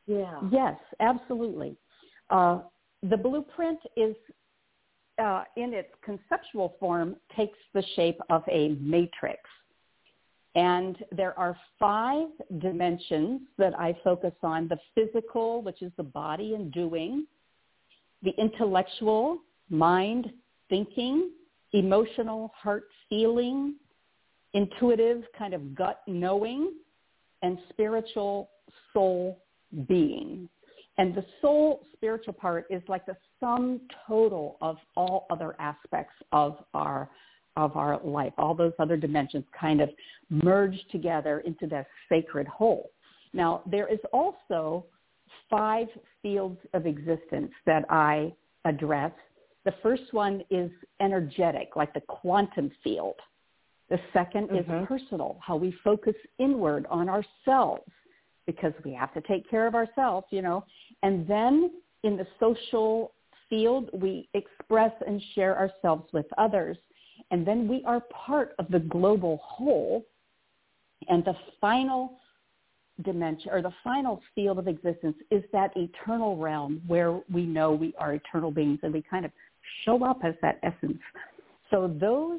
Yeah. 0.06 0.40
Yes, 0.50 0.78
absolutely. 1.00 1.76
Uh, 2.30 2.60
the 3.08 3.16
blueprint 3.16 3.78
is, 3.96 4.16
uh, 5.22 5.44
in 5.56 5.74
its 5.74 5.90
conceptual 6.04 6.74
form, 6.80 7.16
takes 7.36 7.58
the 7.74 7.82
shape 7.94 8.18
of 8.30 8.42
a 8.50 8.70
matrix. 8.80 9.40
And 10.54 10.98
there 11.10 11.38
are 11.38 11.56
five 11.78 12.28
dimensions 12.58 13.40
that 13.56 13.78
I 13.78 13.96
focus 14.04 14.34
on. 14.42 14.68
The 14.68 14.78
physical, 14.94 15.62
which 15.62 15.80
is 15.80 15.92
the 15.96 16.02
body 16.02 16.54
and 16.54 16.70
doing. 16.72 17.26
The 18.22 18.32
intellectual, 18.38 19.38
mind, 19.70 20.30
thinking. 20.68 21.30
Emotional, 21.72 22.52
heart, 22.54 22.84
feeling. 23.08 23.76
Intuitive, 24.52 25.24
kind 25.38 25.54
of 25.54 25.74
gut 25.74 26.02
knowing. 26.06 26.74
And 27.40 27.58
spiritual, 27.70 28.50
soul, 28.92 29.42
being. 29.88 30.48
And 30.98 31.14
the 31.14 31.24
soul 31.40 31.86
spiritual 31.94 32.34
part 32.34 32.66
is 32.68 32.82
like 32.88 33.06
the 33.06 33.16
sum 33.40 33.80
total 34.06 34.58
of 34.60 34.76
all 34.96 35.26
other 35.30 35.56
aspects 35.58 36.14
of 36.32 36.58
our 36.74 37.08
of 37.56 37.76
our 37.76 38.00
life. 38.02 38.32
All 38.38 38.54
those 38.54 38.72
other 38.78 38.96
dimensions 38.96 39.44
kind 39.58 39.80
of 39.80 39.90
merge 40.30 40.78
together 40.90 41.40
into 41.40 41.66
that 41.68 41.86
sacred 42.08 42.46
whole. 42.46 42.90
Now, 43.32 43.62
there 43.66 43.92
is 43.92 44.00
also 44.12 44.84
five 45.50 45.88
fields 46.22 46.58
of 46.74 46.86
existence 46.86 47.52
that 47.66 47.84
I 47.90 48.32
address. 48.64 49.12
The 49.64 49.74
first 49.82 50.12
one 50.12 50.42
is 50.50 50.70
energetic, 51.00 51.76
like 51.76 51.94
the 51.94 52.00
quantum 52.00 52.70
field. 52.82 53.16
The 53.90 53.98
2nd 54.14 54.50
mm-hmm. 54.50 54.56
is 54.56 54.88
personal, 54.88 55.38
how 55.40 55.56
we 55.56 55.74
focus 55.84 56.14
inward 56.38 56.86
on 56.90 57.08
ourselves 57.08 57.84
because 58.46 58.72
we 58.84 58.92
have 58.92 59.12
to 59.14 59.20
take 59.22 59.48
care 59.48 59.66
of 59.66 59.74
ourselves, 59.74 60.26
you 60.30 60.42
know. 60.42 60.64
And 61.02 61.26
then 61.28 61.70
in 62.02 62.16
the 62.16 62.26
social 62.40 63.12
field, 63.48 63.90
we 63.92 64.28
express 64.34 64.92
and 65.06 65.22
share 65.34 65.58
ourselves 65.58 66.10
with 66.12 66.26
others. 66.38 66.76
And 67.32 67.46
then 67.46 67.66
we 67.66 67.82
are 67.84 68.00
part 68.00 68.54
of 68.58 68.68
the 68.70 68.78
global 68.78 69.40
whole. 69.42 70.04
And 71.08 71.24
the 71.24 71.34
final 71.60 72.18
dimension 73.02 73.50
or 73.50 73.62
the 73.62 73.72
final 73.82 74.20
field 74.34 74.58
of 74.58 74.68
existence 74.68 75.16
is 75.30 75.42
that 75.52 75.72
eternal 75.76 76.36
realm 76.36 76.80
where 76.86 77.20
we 77.32 77.44
know 77.44 77.72
we 77.72 77.94
are 77.98 78.14
eternal 78.14 78.52
beings 78.52 78.78
and 78.82 78.92
we 78.92 79.02
kind 79.02 79.24
of 79.24 79.32
show 79.84 80.04
up 80.04 80.20
as 80.24 80.34
that 80.42 80.60
essence. 80.62 80.98
So 81.70 81.96
those, 81.98 82.38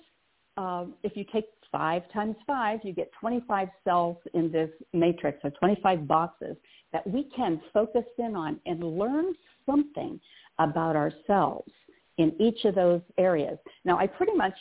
um, 0.58 0.94
if 1.02 1.18
you 1.18 1.26
take 1.34 1.46
five 1.72 2.04
times 2.14 2.36
five, 2.46 2.80
you 2.84 2.94
get 2.94 3.12
25 3.20 3.70
cells 3.84 4.18
in 4.36 4.52
this 4.52 4.70
matrix, 4.94 5.40
or 5.44 5.50
25 5.50 6.08
boxes 6.08 6.56
that 6.94 7.06
we 7.08 7.24
can 7.36 7.60
focus 7.74 8.06
in 8.20 8.36
on 8.36 8.60
and 8.68 8.84
learn 8.84 9.34
something 9.66 10.20
about 10.60 10.96
ourselves 10.96 11.72
in 12.20 12.32
each 12.40 12.64
of 12.66 12.76
those 12.76 13.02
areas. 13.18 13.58
Now, 13.86 13.98
I 13.98 14.06
pretty 14.06 14.34
much 14.34 14.54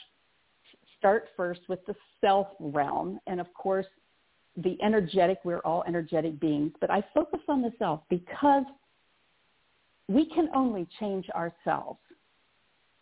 start 1.03 1.31
first 1.37 1.63
with 1.69 1.85
the 1.87 1.97
self 2.21 2.47
realm, 2.61 3.19
and 3.27 3.41
of 3.41 3.53
course, 3.55 3.87
the 4.57 4.79
energetic, 4.81 5.39
we're 5.43 5.59
all 5.61 5.83
energetic 5.89 6.39
beings, 6.39 6.71
but 6.81 6.93
I 6.93 7.05
focus 7.13 7.41
on 7.49 7.61
the 7.61 7.73
self 7.77 8.03
because 8.09 8.63
we 10.09 10.27
can 10.27 10.49
only 10.55 10.87
change 11.01 11.29
ourselves. 11.31 11.99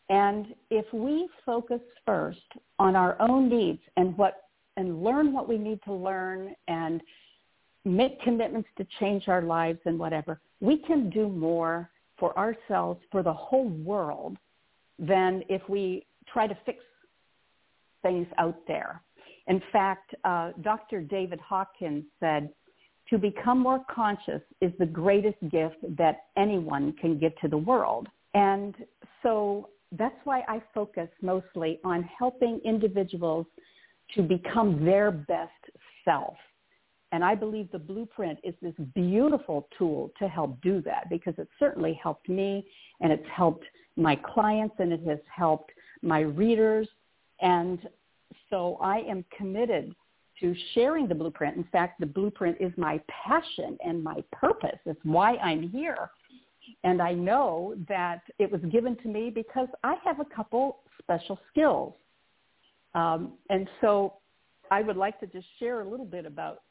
And 0.09 0.55
if 0.71 0.91
we 0.95 1.29
focus 1.45 1.81
first 2.07 2.39
on 2.79 2.97
our 2.97 3.21
own 3.21 3.51
needs 3.51 3.81
and 3.99 4.17
what 4.17 4.45
and 4.79 5.05
learn 5.05 5.35
what 5.35 5.47
we 5.47 5.59
need 5.59 5.81
to 5.85 5.93
learn 5.93 6.55
and 6.69 7.03
make 7.85 8.21
commitments 8.23 8.69
to 8.79 8.87
change 8.99 9.29
our 9.29 9.43
lives 9.43 9.79
and 9.85 9.99
whatever, 9.99 10.41
we 10.61 10.79
can 10.79 11.11
do 11.11 11.29
more 11.29 11.91
for 12.19 12.37
ourselves, 12.39 13.01
for 13.11 13.23
the 13.23 13.33
whole 13.33 13.69
world, 13.69 14.39
than 14.99 15.43
if 15.51 15.61
we 15.69 16.07
try 16.33 16.47
to 16.47 16.57
fix 16.65 16.79
things 18.03 18.27
out 18.39 18.59
there. 18.67 19.03
In 19.47 19.63
fact, 19.73 20.15
uh, 20.25 20.53
Dr. 20.63 21.01
David 21.01 21.41
Hawkins 21.41 22.05
said, 22.21 22.51
to 23.09 23.19
become 23.19 23.59
more 23.59 23.85
conscious 23.93 24.41
is 24.61 24.71
the 24.79 24.87
greatest 24.87 25.39
gift 25.51 25.77
that 25.99 26.27
anyone 26.37 26.93
can 27.01 27.19
give 27.19 27.33
to 27.41 27.49
the 27.49 27.59
world. 27.59 28.07
And 28.35 28.75
so 29.23 29.71
that's 29.93 30.15
why 30.23 30.45
I 30.47 30.63
focus 30.73 31.09
mostly 31.21 31.81
on 31.85 32.09
helping 32.17 32.61
individuals 32.65 33.47
to 34.15 34.23
become 34.23 34.85
their 34.85 35.11
best 35.11 35.51
self. 36.05 36.37
And 37.13 37.25
I 37.25 37.35
believe 37.35 37.71
the 37.73 37.79
blueprint 37.79 38.39
is 38.45 38.55
this 38.63 38.75
beautiful 38.95 39.69
tool 39.77 40.13
to 40.21 40.29
help 40.29 40.61
do 40.61 40.81
that 40.83 41.11
because 41.11 41.35
it 41.39 41.49
certainly 41.59 41.99
helped 42.01 42.29
me 42.29 42.65
and 43.01 43.13
it's 43.13 43.27
helped 43.35 43.65
my 43.97 44.15
clients 44.15 44.77
and 44.79 44.93
it 44.93 45.05
has 45.07 45.19
helped 45.35 45.73
my 46.03 46.21
readers. 46.21 46.89
And 47.41 47.89
so 48.49 48.79
I 48.81 48.99
am 49.01 49.25
committed 49.37 49.95
to 50.41 50.55
sharing 50.75 51.07
the 51.07 51.15
blueprint. 51.15 51.57
In 51.57 51.65
fact, 51.65 52.01
the 52.01 52.07
blueprint 52.07 52.57
is 52.61 52.73
my 52.77 53.01
passion 53.09 53.77
and 53.85 54.03
my 54.03 54.23
purpose. 54.33 54.79
It's 54.87 55.01
why 55.03 55.37
I'm 55.37 55.69
here. 55.69 56.11
And 56.85 57.03
I 57.03 57.13
know 57.13 57.75
that 57.89 58.23
it 58.39 58.51
was 58.51 58.61
given 58.71 58.97
to 59.03 59.09
me 59.09 59.31
because 59.31 59.69
I 59.85 59.97
have 60.05 60.21
a 60.21 60.25
couple 60.25 60.79
special 61.03 61.39
skills. 61.51 61.95
Um, 62.95 63.35
and 63.51 63.69
so 63.81 64.15
I 64.71 64.83
would 64.83 64.97
like 64.97 65.19
to 65.21 65.27
just 65.27 65.47
share 65.59 65.81
a 65.81 65.89
little 65.89 66.07
bit 66.07 66.27
about 66.27 66.63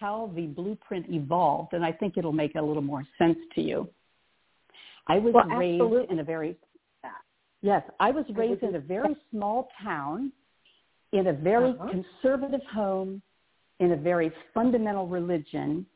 how 0.00 0.30
the 0.34 0.46
blueprint 0.46 1.06
evolved, 1.08 1.72
and 1.72 1.84
I 1.84 1.92
think 1.92 2.16
it'll 2.16 2.32
make 2.32 2.54
a 2.54 2.62
little 2.62 2.82
more 2.82 3.04
sense 3.18 3.38
to 3.54 3.60
you. 3.60 3.88
I 5.08 5.18
was 5.18 5.34
well, 5.34 5.46
raised 5.46 5.80
absolutely. 5.80 6.12
in 6.12 6.20
a 6.20 6.24
very 6.24 6.56
yes, 7.62 7.82
I 8.00 8.10
was 8.10 8.24
raised 8.34 8.62
in 8.62 8.74
a 8.74 8.80
very 8.80 9.16
small 9.30 9.68
town, 9.82 10.32
in 11.12 11.28
a 11.28 11.32
very 11.32 11.70
uh-huh. 11.70 11.90
conservative 11.90 12.60
home, 12.72 13.22
in 13.80 13.92
a 13.92 13.96
very 13.96 14.32
fundamental 14.54 15.06
religion, 15.06 15.86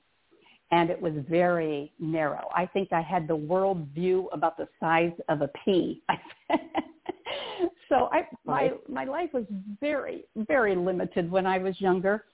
and 0.70 0.88
it 0.88 1.00
was 1.00 1.12
very 1.28 1.92
narrow. 1.98 2.48
I 2.54 2.66
think 2.66 2.92
I 2.92 3.02
had 3.02 3.28
the 3.28 3.36
world 3.36 3.88
view 3.94 4.28
about 4.32 4.56
the 4.56 4.68
size 4.80 5.12
of 5.28 5.42
a 5.42 5.50
pea. 5.64 6.02
so 7.88 8.08
I 8.12 8.26
my 8.44 8.72
my 8.88 9.04
life 9.04 9.30
was 9.32 9.44
very 9.80 10.24
very 10.36 10.74
limited 10.74 11.30
when 11.30 11.46
I 11.46 11.58
was 11.58 11.78
younger, 11.80 12.24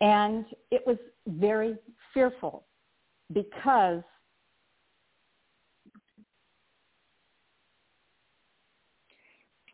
and 0.00 0.44
it 0.70 0.86
was 0.86 0.96
very 1.26 1.76
fearful 2.14 2.64
because 3.32 4.02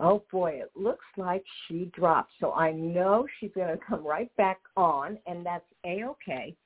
Oh 0.01 0.25
boy, 0.31 0.61
it 0.63 0.71
looks 0.75 1.05
like 1.17 1.45
she 1.67 1.91
dropped. 1.95 2.33
So 2.41 2.53
I 2.53 2.73
know 2.73 3.27
she's 3.39 3.53
going 3.55 3.69
to 3.69 3.85
come 3.85 4.07
right 4.07 4.35
back 4.37 4.59
on, 4.77 5.19
and 5.27 5.45
that's 5.45 5.65
a-okay 5.85 6.57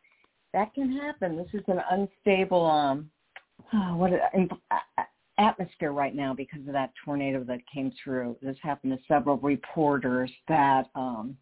that 0.53 0.75
can 0.75 0.97
happen. 0.97 1.37
This 1.37 1.49
is 1.53 1.65
an 1.69 1.81
unstable 1.91 2.67
um, 2.67 3.11
oh, 3.73 3.97
what 3.97 4.13
atmosphere 5.39 5.93
right 5.93 6.15
now 6.15 6.35
because 6.35 6.61
of 6.67 6.73
that 6.73 6.93
tornado 7.05 7.45
that 7.45 7.61
came 7.73 7.93
through. 8.03 8.37
This 8.43 8.57
happened 8.63 8.93
to 8.93 8.99
several 9.07 9.37
reporters 9.39 10.31
that 10.49 10.87
um, 10.95 11.37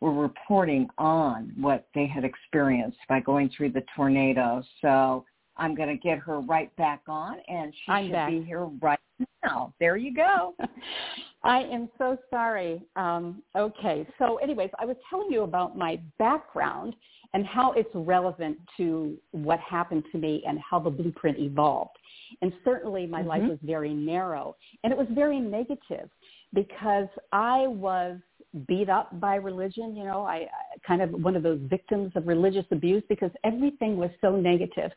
were 0.00 0.12
reporting 0.12 0.88
on 0.98 1.52
what 1.58 1.86
they 1.94 2.06
had 2.06 2.24
experienced 2.24 2.98
by 3.08 3.20
going 3.20 3.50
through 3.56 3.70
the 3.70 3.84
tornado. 3.96 4.62
So 4.82 5.24
I'm 5.60 5.74
going 5.74 5.90
to 5.90 5.96
get 5.96 6.18
her 6.18 6.40
right 6.40 6.74
back 6.76 7.02
on, 7.06 7.36
and 7.46 7.72
she 7.72 7.92
I'm 7.92 8.06
should 8.06 8.12
back. 8.12 8.30
be 8.30 8.42
here 8.42 8.64
right 8.80 8.98
now. 9.44 9.72
There 9.78 9.96
you 9.96 10.14
go. 10.14 10.54
I 11.44 11.60
am 11.62 11.88
so 11.98 12.18
sorry. 12.30 12.82
Um, 12.96 13.42
okay, 13.56 14.06
so 14.18 14.36
anyways, 14.38 14.70
I 14.78 14.84
was 14.84 14.96
telling 15.08 15.30
you 15.30 15.42
about 15.42 15.76
my 15.76 16.00
background 16.18 16.94
and 17.32 17.46
how 17.46 17.72
it's 17.72 17.90
relevant 17.94 18.58
to 18.76 19.16
what 19.30 19.60
happened 19.60 20.04
to 20.12 20.18
me 20.18 20.42
and 20.46 20.58
how 20.58 20.80
the 20.80 20.90
blueprint 20.90 21.38
evolved. 21.38 21.96
And 22.42 22.52
certainly 22.64 23.06
my 23.06 23.20
mm-hmm. 23.20 23.28
life 23.28 23.42
was 23.42 23.58
very 23.62 23.94
narrow 23.94 24.56
and 24.82 24.92
it 24.92 24.98
was 24.98 25.06
very 25.12 25.40
negative 25.40 26.10
because 26.52 27.08
I 27.32 27.66
was 27.68 28.18
beat 28.66 28.88
up 28.88 29.18
by 29.20 29.36
religion, 29.36 29.94
you 29.94 30.04
know, 30.04 30.24
I 30.24 30.48
kind 30.86 31.02
of 31.02 31.10
one 31.10 31.36
of 31.36 31.42
those 31.42 31.60
victims 31.64 32.12
of 32.16 32.26
religious 32.26 32.64
abuse 32.70 33.02
because 33.08 33.30
everything 33.44 33.96
was 33.96 34.10
so 34.20 34.36
negative. 34.36 34.90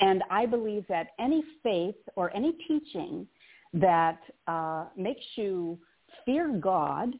And 0.00 0.22
I 0.30 0.46
believe 0.46 0.86
that 0.88 1.08
any 1.18 1.44
faith 1.62 1.96
or 2.16 2.34
any 2.34 2.52
teaching 2.66 3.26
that 3.74 4.20
uh, 4.46 4.86
makes 4.96 5.24
you 5.36 5.78
fear 6.24 6.56
God 6.58 7.14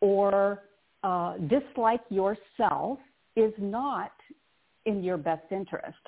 or 0.00 0.64
uh, 1.02 1.36
dislike 1.38 2.02
yourself 2.10 2.98
is 3.36 3.52
not 3.58 4.12
in 4.86 5.02
your 5.02 5.16
best 5.16 5.44
interest. 5.50 5.98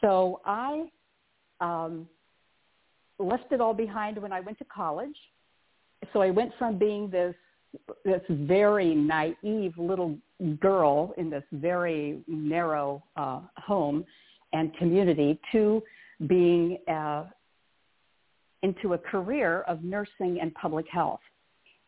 So 0.00 0.40
I 0.44 0.90
um, 1.60 2.08
left 3.18 3.50
it 3.50 3.60
all 3.60 3.74
behind 3.74 4.20
when 4.20 4.32
I 4.32 4.40
went 4.40 4.58
to 4.58 4.64
college. 4.64 5.16
So 6.12 6.20
I 6.20 6.30
went 6.30 6.52
from 6.58 6.78
being 6.78 7.10
this 7.10 7.34
this 8.04 8.22
very 8.28 8.94
naive 8.94 9.74
little 9.76 10.16
girl 10.60 11.14
in 11.18 11.28
this 11.30 11.44
very 11.52 12.20
narrow 12.26 13.02
uh, 13.16 13.40
home 13.56 14.04
and 14.52 14.74
community 14.76 15.38
to 15.52 15.82
being 16.26 16.78
uh, 16.90 17.24
into 18.62 18.94
a 18.94 18.98
career 18.98 19.62
of 19.62 19.84
nursing 19.84 20.38
and 20.40 20.52
public 20.54 20.86
health. 20.90 21.20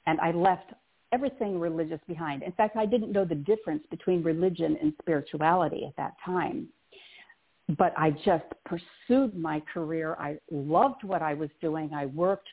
And 0.06 0.20
I 0.20 0.32
left 0.32 0.72
everything 1.12 1.58
religious 1.58 2.00
behind. 2.06 2.42
In 2.42 2.52
fact, 2.52 2.76
I 2.76 2.86
didn't 2.86 3.12
know 3.12 3.24
the 3.24 3.34
difference 3.34 3.82
between 3.90 4.22
religion 4.22 4.76
and 4.80 4.92
spirituality 5.00 5.84
at 5.86 5.96
that 5.96 6.14
time. 6.24 6.68
But 7.78 7.92
I 7.96 8.10
just 8.10 8.44
pursued 8.64 9.36
my 9.36 9.62
career. 9.72 10.16
I 10.18 10.38
loved 10.50 11.04
what 11.04 11.22
I 11.22 11.34
was 11.34 11.50
doing. 11.60 11.92
I 11.94 12.06
worked 12.06 12.48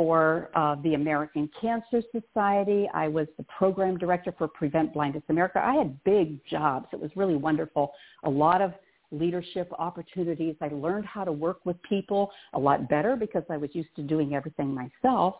for 0.00 0.48
uh, 0.54 0.76
the 0.82 0.94
American 0.94 1.50
Cancer 1.60 2.00
Society. 2.10 2.88
I 2.94 3.06
was 3.06 3.26
the 3.36 3.42
program 3.42 3.98
director 3.98 4.34
for 4.38 4.48
Prevent 4.48 4.94
Blindness 4.94 5.22
America. 5.28 5.60
I 5.62 5.74
had 5.74 6.02
big 6.04 6.42
jobs. 6.46 6.86
It 6.94 6.98
was 6.98 7.10
really 7.16 7.36
wonderful. 7.36 7.92
A 8.24 8.30
lot 8.30 8.62
of 8.62 8.72
leadership 9.10 9.70
opportunities. 9.78 10.56
I 10.62 10.68
learned 10.68 11.04
how 11.04 11.24
to 11.24 11.32
work 11.32 11.66
with 11.66 11.76
people 11.82 12.30
a 12.54 12.58
lot 12.58 12.88
better 12.88 13.14
because 13.14 13.42
I 13.50 13.58
was 13.58 13.68
used 13.74 13.94
to 13.96 14.02
doing 14.02 14.34
everything 14.34 14.74
myself. 14.74 15.34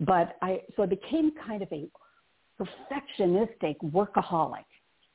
But 0.00 0.36
I 0.42 0.62
so 0.74 0.82
I 0.82 0.86
became 0.86 1.30
kind 1.46 1.62
of 1.62 1.68
a 1.70 1.86
perfectionistic 2.60 3.76
workaholic, 3.84 4.64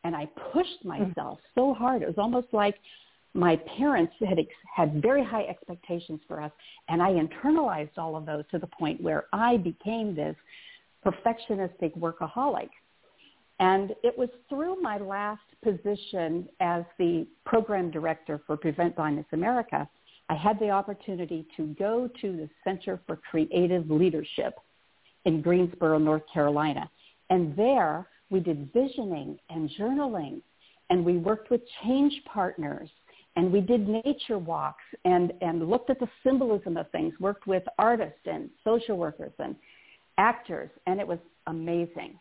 and 0.06 0.16
I 0.16 0.30
pushed 0.54 0.86
mm. 0.86 1.08
myself 1.10 1.40
so 1.56 1.74
hard. 1.74 2.04
It 2.04 2.08
was 2.08 2.18
almost 2.18 2.48
like 2.54 2.76
my 3.38 3.56
parents 3.78 4.14
had 4.28 4.40
had 4.76 5.00
very 5.00 5.24
high 5.24 5.44
expectations 5.44 6.20
for 6.28 6.42
us, 6.42 6.52
and 6.90 7.04
I 7.04 7.12
internalized 7.12 7.98
all 7.98 8.16
of 8.16 8.26
those 8.26 8.44
to 8.50 8.58
the 8.58 8.66
point 8.68 9.00
where 9.00 9.26
I 9.32 9.58
became 9.58 10.16
this 10.16 10.36
perfectionistic 11.06 11.96
workaholic. 11.98 12.70
And 13.60 13.92
it 14.04 14.18
was 14.18 14.30
through 14.50 14.82
my 14.82 14.98
last 14.98 15.42
position 15.64 16.50
as 16.60 16.84
the 16.98 17.28
program 17.46 17.92
director 17.92 18.42
for 18.48 18.58
Prevent 18.58 18.96
Blindness 18.96 19.28
America, 19.32 19.88
I 20.30 20.36
had 20.36 20.60
the 20.60 20.72
opportunity 20.72 21.48
to 21.58 21.68
go 21.80 22.10
to 22.20 22.32
the 22.32 22.50
Center 22.64 23.00
for 23.06 23.18
Creative 23.18 23.90
Leadership 23.90 24.56
in 25.26 25.44
Greensboro, 25.44 26.00
North 26.00 26.24
Carolina. 26.34 26.90
And 27.30 27.56
there 27.56 28.08
we 28.32 28.40
did 28.40 28.74
visioning 28.74 29.38
and 29.52 29.70
journaling 29.80 30.42
and 30.90 31.04
we 31.04 31.18
worked 31.18 31.50
with 31.50 31.62
change 31.84 32.14
partners 32.26 32.90
and 33.38 33.54
we 33.54 33.62
did 33.62 33.88
nature 33.88 34.40
walks 34.40 34.84
and, 35.06 35.32
and 35.42 35.70
looked 35.70 35.92
at 35.92 36.00
the 36.00 36.08
symbolism 36.24 36.76
of 36.76 36.90
things, 36.90 37.14
worked 37.20 37.46
with 37.46 37.62
artists 37.78 38.20
and 38.26 38.50
social 38.64 38.98
workers 38.98 39.32
and 39.38 39.56
actors, 40.18 40.72
and 40.88 41.00
it 41.00 41.08
was 41.08 41.20
amazing. 41.46 42.18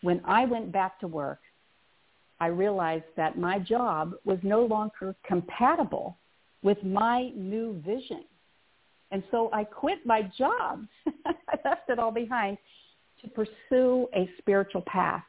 When 0.00 0.22
I 0.24 0.46
went 0.46 0.72
back 0.72 0.98
to 1.00 1.06
work, 1.06 1.40
I 2.40 2.46
realized 2.46 3.04
that 3.18 3.38
my 3.38 3.58
job 3.58 4.14
was 4.24 4.38
no 4.42 4.64
longer 4.64 5.14
compatible 5.26 6.16
with 6.62 6.82
my 6.82 7.32
new 7.36 7.78
vision. 7.84 8.24
And 9.10 9.22
so 9.30 9.50
I 9.52 9.64
quit 9.64 10.06
my 10.06 10.22
job. 10.38 10.86
I 11.26 11.58
left 11.66 11.90
it 11.90 11.98
all 11.98 12.12
behind 12.12 12.56
to 13.20 13.28
pursue 13.28 14.08
a 14.16 14.26
spiritual 14.38 14.84
path. 14.86 15.22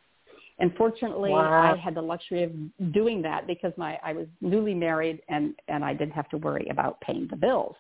And 0.62 0.72
fortunately, 0.78 1.32
wow. 1.32 1.74
I 1.74 1.76
had 1.76 1.96
the 1.96 2.02
luxury 2.04 2.44
of 2.44 2.52
doing 2.94 3.22
that 3.24 3.48
because 3.48 3.74
my 3.78 3.98
I 4.04 4.14
was 4.14 4.28
newly 4.42 4.76
married 4.76 5.22
and 5.28 5.56
and 5.68 5.84
I 5.84 5.94
didn't 5.94 6.14
have 6.14 6.30
to 6.30 6.38
worry 6.38 6.68
about 6.70 7.02
paying 7.02 7.28
the 7.30 7.36
bills. 7.36 7.76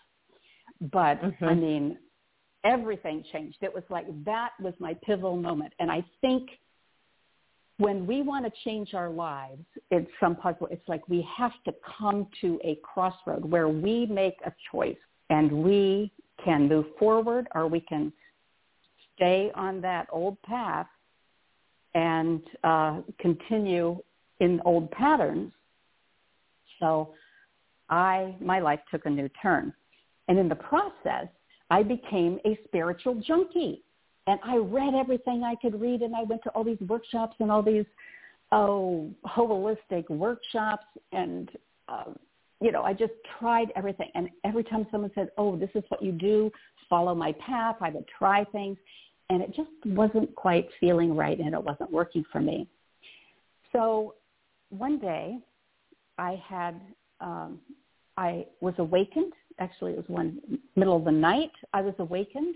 But 0.91 1.21
mm-hmm. 1.21 1.45
I 1.45 1.53
mean, 1.53 1.97
everything 2.63 3.23
changed. 3.31 3.59
It 3.61 3.71
was 3.71 3.83
like 3.89 4.07
that 4.25 4.53
was 4.59 4.73
my 4.79 4.95
pivotal 5.05 5.37
moment. 5.37 5.73
And 5.79 5.91
I 5.91 6.03
think 6.21 6.49
when 7.77 8.07
we 8.07 8.23
want 8.23 8.45
to 8.45 8.51
change 8.63 8.95
our 8.95 9.11
lives, 9.11 9.63
it's 9.91 10.09
some 10.19 10.35
puzzle. 10.35 10.67
It's 10.71 10.87
like 10.87 11.07
we 11.07 11.27
have 11.37 11.53
to 11.65 11.75
come 11.99 12.27
to 12.41 12.59
a 12.63 12.79
crossroad 12.81 13.45
where 13.45 13.69
we 13.69 14.07
make 14.07 14.37
a 14.43 14.51
choice 14.71 14.97
and 15.29 15.51
we 15.51 16.11
can 16.43 16.67
move 16.67 16.85
forward 16.97 17.47
or 17.53 17.67
we 17.67 17.79
can 17.79 18.11
stay 19.15 19.51
on 19.53 19.81
that 19.81 20.07
old 20.11 20.41
path 20.41 20.87
and 21.93 22.41
uh, 22.63 23.01
continue 23.19 23.97
in 24.39 24.61
old 24.65 24.89
patterns. 24.91 25.51
So 26.79 27.13
I, 27.89 28.35
my 28.41 28.59
life 28.59 28.79
took 28.89 29.05
a 29.05 29.09
new 29.09 29.29
turn. 29.41 29.73
And 30.27 30.39
in 30.39 30.47
the 30.47 30.55
process, 30.55 31.27
I 31.69 31.83
became 31.83 32.39
a 32.45 32.57
spiritual 32.65 33.15
junkie 33.15 33.83
and 34.27 34.39
I 34.43 34.57
read 34.57 34.93
everything 34.93 35.43
I 35.43 35.55
could 35.55 35.79
read, 35.79 36.01
and 36.01 36.15
I 36.15 36.23
went 36.23 36.43
to 36.43 36.49
all 36.51 36.63
these 36.63 36.79
workshops 36.87 37.35
and 37.39 37.51
all 37.51 37.63
these 37.63 37.85
oh 38.51 39.09
holistic 39.25 40.09
workshops, 40.09 40.85
and 41.11 41.49
um, 41.87 42.17
you 42.59 42.71
know 42.71 42.83
I 42.83 42.93
just 42.93 43.13
tried 43.39 43.71
everything. 43.75 44.09
And 44.13 44.29
every 44.43 44.63
time 44.63 44.85
someone 44.91 45.11
said, 45.15 45.29
"Oh, 45.37 45.55
this 45.55 45.69
is 45.73 45.83
what 45.89 46.03
you 46.03 46.11
do," 46.11 46.51
follow 46.89 47.15
my 47.15 47.33
path, 47.33 47.77
I 47.81 47.89
would 47.89 48.05
try 48.07 48.43
things, 48.45 48.77
and 49.31 49.41
it 49.41 49.55
just 49.55 49.69
wasn't 49.85 50.33
quite 50.35 50.67
feeling 50.79 51.15
right, 51.15 51.39
and 51.39 51.53
it 51.53 51.63
wasn't 51.63 51.91
working 51.91 52.23
for 52.31 52.41
me. 52.41 52.67
So 53.71 54.15
one 54.69 54.99
day, 54.99 55.37
I 56.17 56.41
had 56.47 56.79
um, 57.21 57.59
I 58.17 58.45
was 58.59 58.73
awakened. 58.77 59.33
Actually, 59.59 59.93
it 59.93 59.97
was 59.97 60.09
one 60.09 60.39
middle 60.75 60.97
of 60.97 61.05
the 61.05 61.11
night. 61.11 61.51
I 61.73 61.81
was 61.81 61.95
awakened 61.97 62.55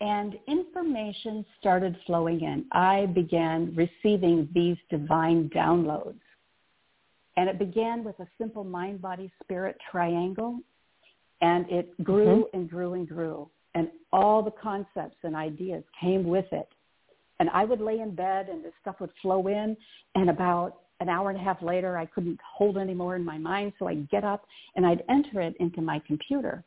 and 0.00 0.38
information 0.48 1.44
started 1.58 1.96
flowing 2.06 2.40
in. 2.40 2.64
I 2.72 3.06
began 3.06 3.74
receiving 3.76 4.48
these 4.54 4.76
divine 4.88 5.50
downloads. 5.54 6.20
And 7.36 7.48
it 7.48 7.58
began 7.58 8.02
with 8.02 8.18
a 8.18 8.26
simple 8.38 8.64
mind, 8.64 9.02
body, 9.02 9.30
spirit 9.42 9.76
triangle. 9.90 10.60
And 11.42 11.70
it 11.70 12.02
grew 12.02 12.44
mm-hmm. 12.44 12.56
and 12.56 12.70
grew 12.70 12.94
and 12.94 13.08
grew. 13.08 13.48
And 13.74 13.88
all 14.12 14.42
the 14.42 14.50
concepts 14.50 15.16
and 15.22 15.36
ideas 15.36 15.84
came 16.00 16.24
with 16.24 16.46
it. 16.52 16.68
And 17.38 17.48
I 17.50 17.64
would 17.64 17.80
lay 17.80 18.00
in 18.00 18.14
bed 18.14 18.48
and 18.48 18.64
this 18.64 18.72
stuff 18.80 18.96
would 19.00 19.12
flow 19.22 19.46
in. 19.46 19.76
And 20.14 20.30
about 20.30 20.80
an 21.00 21.08
hour 21.08 21.30
and 21.30 21.38
a 21.38 21.42
half 21.42 21.62
later, 21.62 21.96
I 21.96 22.06
couldn't 22.06 22.38
hold 22.44 22.76
anymore 22.76 23.16
in 23.16 23.24
my 23.24 23.38
mind. 23.38 23.72
So 23.78 23.86
I'd 23.86 24.10
get 24.10 24.24
up 24.24 24.44
and 24.76 24.86
I'd 24.86 25.02
enter 25.08 25.40
it 25.40 25.54
into 25.58 25.80
my 25.80 26.00
computer. 26.06 26.62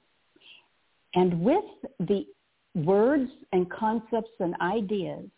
And 1.16 1.42
with 1.42 1.66
the 2.00 2.26
words 2.74 3.30
and 3.52 3.70
concepts 3.70 4.32
and 4.40 4.56
ideas, 4.62 5.30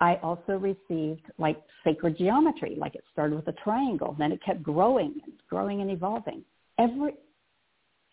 I 0.00 0.16
also 0.16 0.58
received 0.58 1.22
like 1.38 1.60
sacred 1.84 2.18
geometry, 2.18 2.76
like 2.78 2.94
it 2.94 3.04
started 3.12 3.36
with 3.36 3.48
a 3.48 3.54
triangle, 3.64 4.14
then 4.18 4.32
it 4.32 4.40
kept 4.44 4.62
growing 4.62 5.20
and 5.24 5.32
growing 5.48 5.80
and 5.80 5.90
evolving. 5.90 6.42
Every 6.78 7.14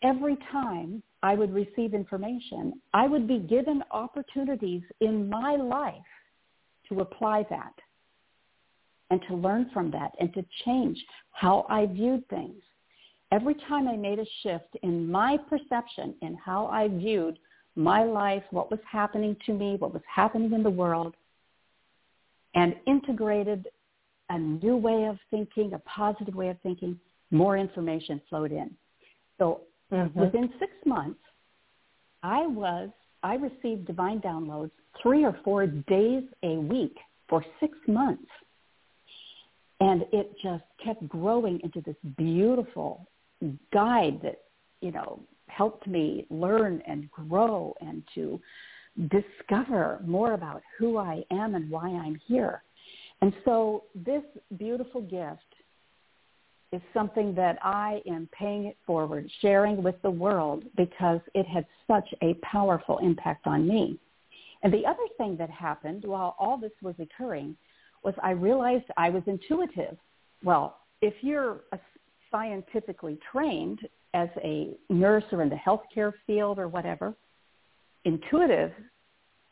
every 0.02 0.36
time 0.50 1.02
I 1.24 1.34
would 1.34 1.54
receive 1.54 1.94
information, 1.94 2.74
I 2.92 3.08
would 3.08 3.26
be 3.26 3.38
given 3.38 3.82
opportunities 3.90 4.82
in 5.00 5.30
my 5.30 5.56
life 5.56 5.94
to 6.90 7.00
apply 7.00 7.46
that 7.48 7.72
and 9.08 9.22
to 9.28 9.34
learn 9.34 9.70
from 9.72 9.90
that 9.92 10.12
and 10.20 10.34
to 10.34 10.44
change 10.66 11.02
how 11.30 11.64
I 11.70 11.86
viewed 11.86 12.28
things. 12.28 12.60
Every 13.32 13.54
time 13.54 13.88
I 13.88 13.96
made 13.96 14.18
a 14.18 14.26
shift 14.42 14.76
in 14.82 15.10
my 15.10 15.38
perception 15.48 16.14
in 16.20 16.34
how 16.34 16.66
I 16.66 16.88
viewed 16.88 17.38
my 17.74 18.04
life, 18.04 18.42
what 18.50 18.70
was 18.70 18.80
happening 18.86 19.34
to 19.46 19.54
me, 19.54 19.76
what 19.78 19.94
was 19.94 20.02
happening 20.14 20.52
in 20.52 20.62
the 20.62 20.68
world, 20.68 21.16
and 22.54 22.76
integrated 22.86 23.68
a 24.28 24.38
new 24.38 24.76
way 24.76 25.04
of 25.04 25.16
thinking, 25.30 25.72
a 25.72 25.78
positive 25.78 26.34
way 26.34 26.50
of 26.50 26.60
thinking, 26.62 27.00
more 27.30 27.56
information 27.56 28.20
flowed 28.28 28.52
in. 28.52 28.70
So 29.38 29.62
mm-hmm. 29.92 30.18
within 30.18 30.50
six 30.58 30.72
months, 30.84 31.20
I 32.22 32.46
was, 32.46 32.90
I 33.22 33.34
received 33.34 33.86
divine 33.86 34.20
downloads 34.20 34.70
three 35.02 35.24
or 35.24 35.36
four 35.44 35.66
days 35.66 36.24
a 36.42 36.56
week 36.56 36.96
for 37.28 37.44
six 37.60 37.76
months. 37.86 38.30
And 39.80 40.02
it 40.12 40.34
just 40.42 40.64
kept 40.82 41.06
growing 41.08 41.60
into 41.62 41.80
this 41.80 41.96
beautiful 42.16 43.06
guide 43.72 44.20
that, 44.22 44.42
you 44.80 44.92
know, 44.92 45.20
helped 45.48 45.86
me 45.86 46.26
learn 46.30 46.82
and 46.86 47.10
grow 47.10 47.74
and 47.80 48.02
to 48.14 48.40
discover 49.10 50.00
more 50.06 50.32
about 50.32 50.62
who 50.78 50.96
I 50.96 51.24
am 51.30 51.54
and 51.54 51.68
why 51.70 51.88
I'm 51.88 52.18
here. 52.26 52.62
And 53.20 53.32
so 53.44 53.84
this 53.94 54.22
beautiful 54.56 55.00
gift 55.00 55.40
is 56.74 56.82
something 56.92 57.34
that 57.34 57.58
I 57.62 58.02
am 58.06 58.28
paying 58.38 58.66
it 58.66 58.76
forward, 58.86 59.30
sharing 59.40 59.82
with 59.82 60.00
the 60.02 60.10
world 60.10 60.64
because 60.76 61.20
it 61.34 61.46
had 61.46 61.66
such 61.86 62.08
a 62.22 62.34
powerful 62.42 62.98
impact 62.98 63.46
on 63.46 63.66
me. 63.66 63.98
And 64.62 64.72
the 64.72 64.86
other 64.86 65.06
thing 65.18 65.36
that 65.36 65.50
happened 65.50 66.04
while 66.04 66.36
all 66.38 66.56
this 66.56 66.72
was 66.82 66.94
occurring 66.98 67.56
was 68.02 68.14
I 68.22 68.30
realized 68.30 68.84
I 68.96 69.10
was 69.10 69.22
intuitive. 69.26 69.96
Well, 70.42 70.78
if 71.00 71.14
you're 71.22 71.60
a 71.72 71.78
scientifically 72.30 73.18
trained, 73.30 73.80
as 74.14 74.28
a 74.42 74.76
nurse 74.88 75.24
or 75.32 75.42
in 75.42 75.50
the 75.50 75.56
healthcare 75.56 76.12
field 76.26 76.58
or 76.58 76.68
whatever, 76.68 77.14
intuitive 78.04 78.72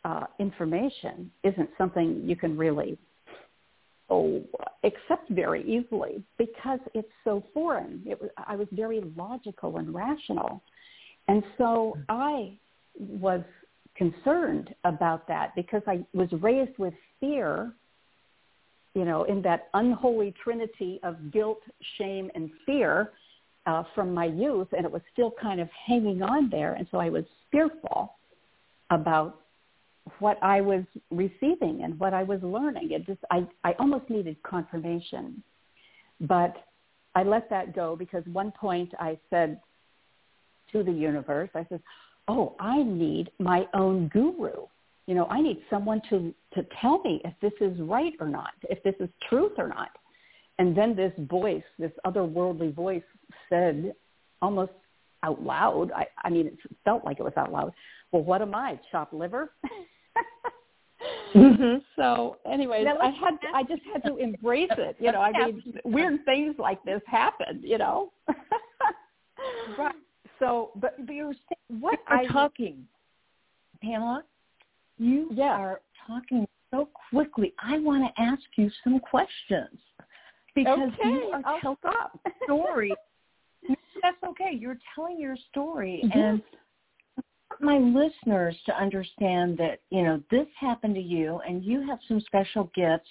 uh, 0.05 0.25
information 0.39 1.31
isn't 1.43 1.69
something 1.77 2.23
you 2.25 2.37
can 2.37 2.57
really 2.57 2.97
oh, 4.13 4.43
accept 4.85 5.31
very 5.31 5.63
easily 5.63 6.23
because 6.39 6.81
it's 6.95 7.09
so 7.25 7.43
foreign. 7.55 8.03
It 8.07 8.21
was, 8.21 8.31
I 8.37 8.55
was 8.57 8.69
very 8.73 9.01
logical 9.17 9.79
and 9.79 9.93
rational. 9.95 10.63
And 11.29 11.43
so 11.57 11.97
I 12.09 12.59
was 12.99 13.43
concerned 13.97 14.75
about 14.85 15.27
that 15.29 15.55
because 15.57 15.83
I 15.87 16.05
was 16.13 16.29
raised 16.41 16.77
with 16.79 16.95
fear, 17.21 17.73
you 18.95 19.05
know, 19.05 19.25
in 19.25 19.41
that 19.43 19.69
unholy 19.75 20.35
trinity 20.45 21.01
of 21.03 21.33
guilt, 21.33 21.63
shame, 21.97 22.31
and 22.35 22.51
fear 22.67 23.13
uh, 23.67 23.85
from 23.95 24.13
my 24.13 24.27
youth, 24.27 24.69
and 24.77 24.85
it 24.85 24.93
was 24.93 25.03
still 25.13 25.33
kind 25.41 25.61
of 25.61 25.69
hanging 25.87 26.23
on 26.23 26.51
there. 26.51 26.75
And 26.75 26.87
so 26.91 26.99
I 26.99 27.09
was 27.09 27.25
fearful 27.51 28.15
about 28.91 29.42
what 30.19 30.39
I 30.43 30.61
was 30.61 30.85
receiving 31.11 31.83
and 31.85 31.99
what 31.99 32.15
I 32.15 32.23
was 32.23 32.41
learning. 32.43 32.91
It 32.93 33.07
just 33.07 33.21
I, 33.31 33.47
I 33.65 33.73
almost 33.79 34.09
needed 34.11 34.37
confirmation. 34.43 35.43
But 36.21 36.57
I 37.15 37.23
let 37.23 37.51
that 37.51 37.75
go 37.75 37.97
because 37.97 38.25
one 38.27 38.53
point 38.53 38.93
I 38.99 39.19
said 39.31 39.61
to 40.73 40.83
the 40.83 40.93
universe, 40.93 41.51
I 41.55 41.67
said, 41.69 41.81
Oh, 42.29 42.55
I 42.61 42.83
need 42.83 43.31
my 43.39 43.67
own 43.75 44.09
guru. 44.09 44.53
You 45.07 45.17
know, 45.17 45.27
I 45.27 45.41
need 45.41 45.61
someone 45.69 46.01
to, 46.11 46.33
to 46.55 46.67
tell 46.81 47.03
me 47.03 47.21
if 47.25 47.35
this 47.43 47.53
is 47.61 47.79
right 47.81 48.13
or 48.21 48.29
not, 48.29 48.53
if 48.71 48.83
this 48.85 48.95
is 49.01 49.09
truth 49.29 49.53
or 49.59 49.67
not. 49.67 49.91
And 50.59 50.77
then 50.77 50.95
this 50.95 51.13
voice, 51.19 51.65
this 51.79 51.91
otherworldly 52.07 52.73
voice 52.73 53.03
said 53.49 53.95
almost 54.41 54.73
out 55.25 55.43
loud, 55.43 55.91
I, 55.93 56.07
I 56.23 56.31
mean, 56.31 56.47
it 56.47 56.59
felt 56.85 57.05
like 57.05 57.19
it 57.19 57.25
was 57.25 57.33
out 57.37 57.51
loud, 57.51 57.73
well, 58.13 58.23
what 58.23 58.43
am 58.43 58.55
I, 58.55 58.79
chopped 58.91 59.13
liver? 59.13 59.53
mm-hmm. 61.35 61.79
So, 61.97 62.39
anyways, 62.51 62.87
I 62.87 63.11
had 63.11 63.35
I 63.55 63.63
just 63.63 63.83
had 63.93 64.03
to 64.05 64.17
embrace 64.19 64.71
it. 64.77 64.97
You 64.99 65.13
know, 65.13 65.21
I 65.21 65.33
mean, 65.33 65.63
weird 65.85 66.25
things 66.25 66.55
like 66.59 66.83
this 66.85 67.01
happen. 67.07 67.61
You 67.63 67.79
know. 67.79 68.13
right. 69.79 69.95
So, 70.39 70.71
but, 70.77 70.95
but 71.07 71.15
you're 71.15 71.35
what 71.81 72.01
are 72.09 72.25
talking, 72.27 72.85
Pamela? 73.83 74.25
You 74.99 75.29
yeah. 75.33 75.45
are 75.45 75.81
talking 76.07 76.47
so 76.71 76.89
quickly. 77.11 77.55
I 77.63 77.79
want 77.79 78.05
to 78.05 78.23
ask 78.23 78.43
you 78.57 78.71
some 78.83 78.99
questions 78.99 79.79
because 80.55 80.91
okay, 80.99 81.09
you 81.09 81.31
are 81.33 81.43
I'll 81.45 81.61
telling 81.61 81.77
stop. 81.81 82.21
story. 82.45 82.93
That's 84.03 84.17
okay. 84.27 84.57
You're 84.59 84.79
telling 84.95 85.21
your 85.21 85.37
story, 85.51 86.03
mm-hmm. 86.05 86.19
and 86.19 86.43
my 87.63 87.79
listeners 87.79 88.57
to 88.67 88.77
understand 88.77 89.57
that 89.59 89.81
you 89.91 90.03
know 90.03 90.21
this 90.31 90.47
happened 90.59 90.95
to 90.97 91.01
you, 91.01 91.41
and 91.47 91.65
you 91.65 91.87
have 91.87 91.99
some 92.09 92.21
special 92.21 92.71
gifts 92.75 93.09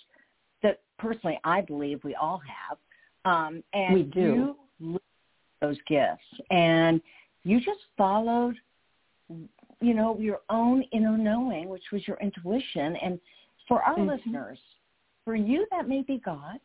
that 0.61 0.81
personally 0.99 1.39
I 1.43 1.61
believe 1.61 2.03
we 2.03 2.15
all 2.15 2.41
have, 2.45 2.77
um, 3.25 3.63
and 3.73 3.93
we 3.93 4.03
do 4.03 4.55
you 4.81 4.99
those 5.61 5.77
gifts, 5.87 6.23
and 6.49 7.01
you 7.43 7.59
just 7.59 7.79
followed, 7.97 8.55
you 9.79 9.93
know, 9.93 10.17
your 10.19 10.41
own 10.49 10.83
inner 10.91 11.17
knowing, 11.17 11.69
which 11.69 11.83
was 11.91 12.07
your 12.07 12.17
intuition, 12.17 12.95
and 12.97 13.19
for 13.67 13.81
our 13.83 13.95
mm-hmm. 13.95 14.09
listeners, 14.09 14.59
for 15.23 15.35
you 15.35 15.65
that 15.71 15.87
may 15.87 16.01
be 16.01 16.21
God, 16.23 16.59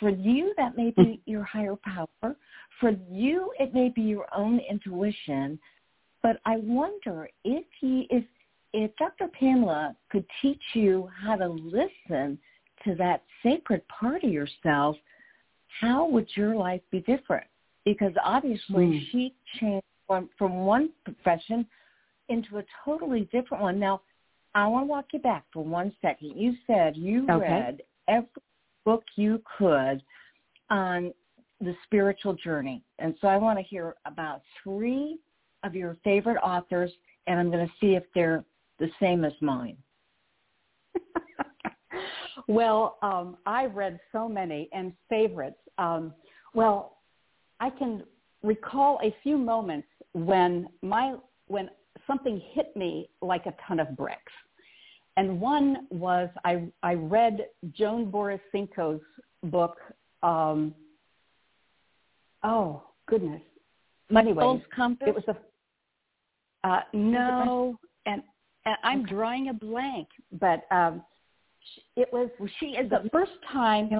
for 0.00 0.10
you 0.10 0.54
that 0.56 0.76
may 0.76 0.90
be 0.96 1.02
mm-hmm. 1.02 1.30
your 1.30 1.44
higher 1.44 1.76
power, 1.76 2.36
for 2.80 2.92
you 3.10 3.52
it 3.58 3.74
may 3.74 3.90
be 3.90 4.02
your 4.02 4.26
own 4.34 4.60
intuition 4.68 5.58
but 6.28 6.40
I 6.44 6.58
wonder 6.58 7.26
if 7.42 7.64
he 7.80 8.06
if 8.10 8.22
if 8.74 8.94
Dr. 8.96 9.28
Pamela 9.28 9.96
could 10.10 10.26
teach 10.42 10.60
you 10.74 11.08
how 11.24 11.36
to 11.36 11.48
listen 11.48 12.38
to 12.84 12.94
that 12.96 13.22
sacred 13.42 13.80
part 13.88 14.22
of 14.24 14.30
yourself, 14.30 14.96
how 15.80 16.06
would 16.06 16.28
your 16.34 16.54
life 16.54 16.82
be 16.90 17.00
different? 17.00 17.46
Because 17.86 18.12
obviously 18.22 18.84
mm. 18.84 19.00
she 19.10 19.34
changed 19.58 19.86
from, 20.06 20.28
from 20.36 20.66
one 20.66 20.90
profession 21.02 21.66
into 22.28 22.58
a 22.58 22.64
totally 22.84 23.26
different 23.32 23.62
one. 23.62 23.80
Now, 23.80 24.02
I 24.54 24.66
want 24.66 24.82
to 24.82 24.90
walk 24.90 25.06
you 25.14 25.20
back 25.20 25.44
for 25.50 25.64
one 25.64 25.94
second. 26.02 26.36
You 26.36 26.52
said 26.66 26.94
you 26.94 27.24
okay. 27.30 27.48
read 27.48 27.82
every 28.06 28.28
book 28.84 29.04
you 29.16 29.40
could 29.56 30.02
on 30.68 31.14
the 31.62 31.74
spiritual 31.84 32.34
journey. 32.34 32.82
And 32.98 33.14
so 33.22 33.28
I 33.28 33.38
want 33.38 33.58
to 33.58 33.64
hear 33.64 33.94
about 34.04 34.42
three 34.62 35.18
of 35.64 35.74
your 35.74 35.96
favorite 36.04 36.38
authors, 36.42 36.90
and 37.26 37.38
I'm 37.38 37.50
going 37.50 37.66
to 37.66 37.72
see 37.80 37.94
if 37.94 38.04
they're 38.14 38.44
the 38.78 38.88
same 39.00 39.24
as 39.24 39.32
mine. 39.40 39.76
well, 42.48 42.98
um, 43.02 43.36
I 43.46 43.66
read 43.66 43.98
so 44.12 44.28
many 44.28 44.68
and 44.72 44.92
favorites. 45.08 45.58
Um, 45.78 46.12
well, 46.54 46.98
I 47.60 47.70
can 47.70 48.04
recall 48.42 48.98
a 49.02 49.14
few 49.22 49.36
moments 49.36 49.88
when 50.12 50.68
my 50.82 51.16
when 51.48 51.70
something 52.06 52.40
hit 52.52 52.76
me 52.76 53.08
like 53.20 53.46
a 53.46 53.54
ton 53.66 53.80
of 53.80 53.96
bricks. 53.96 54.32
And 55.16 55.40
one 55.40 55.88
was 55.90 56.28
I 56.44 56.64
I 56.82 56.94
read 56.94 57.46
Joan 57.72 58.10
Borysenko's 58.10 59.02
book. 59.44 59.78
Um, 60.22 60.74
oh 62.44 62.82
goodness. 63.06 63.42
Anyways, 64.16 64.62
Compass? 64.74 65.08
it 65.08 65.14
was 65.14 65.24
a 65.28 65.36
uh, 66.64 66.80
no, 66.92 67.78
and, 68.06 68.22
and 68.66 68.76
I'm 68.82 69.04
drawing 69.04 69.48
a 69.48 69.54
blank, 69.54 70.08
but 70.40 70.64
um, 70.70 71.02
it 71.96 72.08
was 72.12 72.28
she 72.58 72.66
is 72.66 72.90
the 72.90 73.08
first 73.12 73.32
time. 73.52 73.90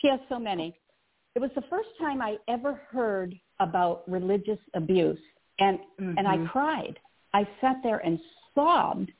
She 0.00 0.08
has 0.08 0.20
so 0.28 0.38
many. 0.38 0.76
It 1.34 1.40
was 1.40 1.50
the 1.54 1.62
first 1.70 1.88
time 2.00 2.20
I 2.22 2.36
ever 2.48 2.80
heard 2.90 3.34
about 3.60 4.08
religious 4.08 4.58
abuse, 4.74 5.18
and 5.58 5.78
mm-hmm. 6.00 6.18
and 6.18 6.26
I 6.26 6.44
cried. 6.50 6.98
I 7.32 7.46
sat 7.60 7.76
there 7.82 7.98
and 7.98 8.18
sobbed 8.54 9.10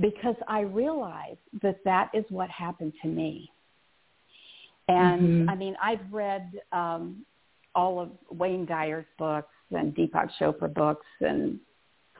because 0.00 0.36
I 0.48 0.60
realized 0.60 1.40
that 1.62 1.80
that 1.84 2.10
is 2.14 2.24
what 2.28 2.48
happened 2.50 2.92
to 3.02 3.08
me. 3.08 3.50
And 4.88 5.22
mm-hmm. 5.22 5.50
I 5.50 5.54
mean, 5.56 5.76
I've 5.82 6.12
read 6.12 6.50
um, 6.72 7.24
all 7.74 8.00
of 8.00 8.10
Wayne 8.30 8.66
Dyer's 8.66 9.06
books 9.18 9.52
and 9.70 9.94
Deepak 9.94 10.30
Chopra 10.40 10.72
books 10.72 11.06
and 11.20 11.58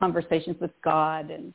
Conversations 0.00 0.56
with 0.60 0.72
God 0.82 1.30
and 1.30 1.54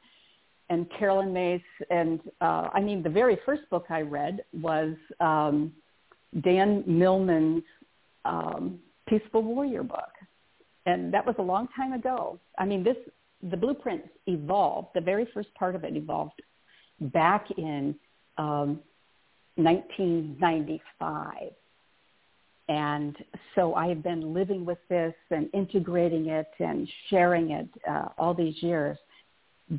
and 0.69 0.87
Caroline 0.97 1.33
Myss 1.33 1.61
and 1.89 2.19
uh, 2.41 2.69
I 2.73 2.79
mean 2.79 3.03
the 3.03 3.09
very 3.09 3.37
first 3.45 3.63
book 3.69 3.85
I 3.89 4.01
read 4.01 4.43
was 4.53 4.93
um, 5.19 5.73
Dan 6.41 6.83
Millman's 6.87 7.63
um, 8.23 8.79
Peaceful 9.07 9.43
Warrior 9.43 9.83
book, 9.83 10.13
and 10.85 11.13
that 11.13 11.25
was 11.25 11.35
a 11.39 11.43
long 11.43 11.67
time 11.75 11.93
ago. 11.93 12.39
I 12.57 12.65
mean 12.65 12.83
this 12.83 12.97
the 13.49 13.57
blueprint 13.57 14.03
evolved. 14.27 14.89
The 14.95 15.01
very 15.01 15.27
first 15.33 15.53
part 15.55 15.75
of 15.75 15.83
it 15.83 15.95
evolved 15.95 16.41
back 16.99 17.47
in 17.57 17.95
um, 18.37 18.79
1995 19.55 21.51
and 22.67 23.15
so 23.53 23.75
I 23.75 23.87
have 23.87 24.01
been 24.01 24.33
living 24.33 24.65
with 24.65 24.79
this 24.89 25.13
and 25.29 25.49
integrating 25.53 26.27
it 26.27 26.49
and 26.59 26.87
sharing 27.09 27.51
it 27.51 27.69
uh, 27.89 28.07
all 28.17 28.33
these 28.33 28.55
years. 28.61 28.97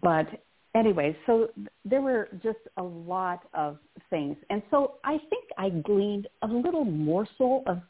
But 0.02 0.26
anyway, 0.74 1.16
so 1.26 1.48
there 1.84 2.00
were 2.00 2.28
just 2.42 2.58
a 2.76 2.82
lot 2.82 3.40
of 3.54 3.78
things. 4.08 4.36
And 4.50 4.62
so 4.70 4.94
I 5.04 5.18
think 5.30 5.44
I 5.58 5.70
gleaned 5.70 6.28
a 6.42 6.46
little 6.46 6.84
morsel 6.84 7.64
of 7.66 7.80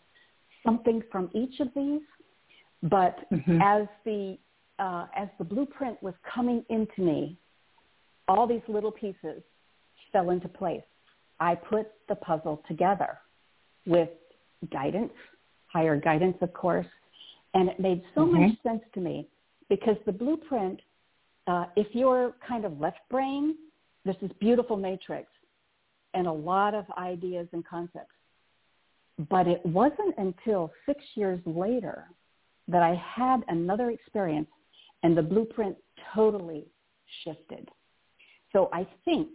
something 0.64 1.02
from 1.12 1.30
each 1.34 1.60
of 1.60 1.68
these. 1.76 2.00
But 2.82 3.18
mm-hmm. 3.30 3.60
as 3.62 3.86
the 4.04 4.38
uh, 4.78 5.06
as 5.16 5.28
the 5.38 5.44
blueprint 5.44 6.02
was 6.02 6.12
coming 6.34 6.62
into 6.68 7.00
me, 7.00 7.38
all 8.28 8.46
these 8.46 8.62
little 8.68 8.92
pieces 8.92 9.42
fell 10.12 10.30
into 10.30 10.48
place. 10.48 10.82
I 11.40 11.54
put 11.54 11.86
the 12.08 12.14
puzzle 12.16 12.62
together 12.68 13.18
with 13.86 14.10
guidance, 14.72 15.12
higher 15.66 15.96
guidance, 15.98 16.36
of 16.40 16.52
course. 16.52 16.86
And 17.54 17.68
it 17.68 17.80
made 17.80 18.02
so 18.14 18.22
mm-hmm. 18.22 18.48
much 18.48 18.62
sense 18.62 18.82
to 18.94 19.00
me 19.00 19.28
because 19.68 19.96
the 20.06 20.12
blueprint, 20.12 20.80
uh, 21.46 21.66
if 21.76 21.86
you're 21.92 22.34
kind 22.46 22.64
of 22.64 22.80
left 22.80 23.00
brain, 23.10 23.56
there's 24.04 24.16
this 24.20 24.30
beautiful 24.40 24.76
matrix 24.76 25.28
and 26.14 26.26
a 26.26 26.32
lot 26.32 26.74
of 26.74 26.84
ideas 26.98 27.48
and 27.52 27.66
concepts. 27.66 28.14
But 29.30 29.46
it 29.48 29.64
wasn't 29.64 30.14
until 30.18 30.70
six 30.84 31.02
years 31.14 31.40
later 31.46 32.04
that 32.68 32.82
I 32.82 32.94
had 32.94 33.42
another 33.48 33.90
experience 33.90 34.48
and 35.02 35.16
the 35.16 35.22
blueprint 35.22 35.76
totally 36.14 36.66
shifted. 37.24 37.68
So 38.52 38.68
I 38.72 38.86
think 39.04 39.28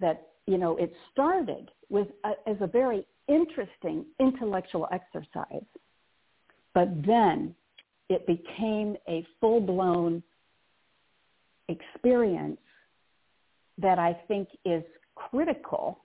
that, 0.00 0.28
you 0.46 0.58
know, 0.58 0.76
it 0.76 0.92
started 1.12 1.70
with 1.88 2.08
a, 2.24 2.32
as 2.48 2.56
a 2.60 2.66
very 2.66 3.06
interesting 3.28 4.04
intellectual 4.20 4.88
exercise. 4.92 5.64
But 6.74 6.88
then 7.06 7.54
it 8.08 8.26
became 8.26 8.96
a 9.08 9.26
full-blown 9.40 10.22
experience 11.68 12.58
that 13.78 13.98
I 13.98 14.18
think 14.28 14.48
is 14.64 14.82
critical 15.14 16.00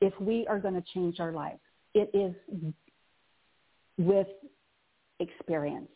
if 0.00 0.18
we 0.20 0.46
are 0.48 0.58
going 0.58 0.74
to 0.74 0.84
change 0.94 1.20
our 1.20 1.32
lives. 1.32 1.60
It 1.94 2.10
is 2.14 2.34
with 3.98 4.26
experience, 5.18 5.90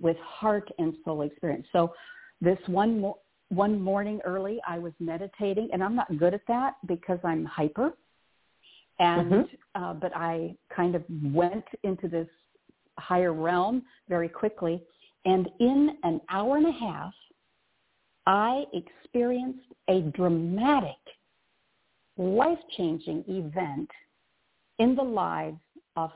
with 0.00 0.16
heart 0.18 0.70
and 0.78 0.94
soul 1.04 1.22
experience. 1.22 1.66
So 1.72 1.94
this 2.40 2.58
one 2.66 3.12
one 3.48 3.82
morning 3.82 4.20
early, 4.24 4.60
I 4.66 4.78
was 4.78 4.92
meditating, 5.00 5.70
and 5.72 5.82
I'm 5.82 5.96
not 5.96 6.16
good 6.18 6.34
at 6.34 6.46
that 6.46 6.76
because 6.86 7.18
I'm 7.24 7.44
hyper. 7.44 7.94
And 9.00 9.32
Mm-hmm. 9.32 9.82
uh, 9.82 9.94
but 9.94 10.14
I 10.14 10.54
kind 10.74 10.94
of 10.94 11.02
went 11.34 11.64
into 11.82 12.06
this 12.06 12.28
higher 12.98 13.32
realm 13.32 13.82
very 14.08 14.28
quickly, 14.28 14.82
and 15.24 15.48
in 15.58 15.96
an 16.04 16.20
hour 16.28 16.56
and 16.58 16.66
a 16.66 16.72
half, 16.72 17.14
I 18.26 18.64
experienced 18.74 19.72
a 19.88 20.02
dramatic, 20.14 21.00
life-changing 22.18 23.24
event 23.26 23.90
in 24.78 24.94
the 24.94 25.02
lives 25.02 25.60
of 25.96 26.10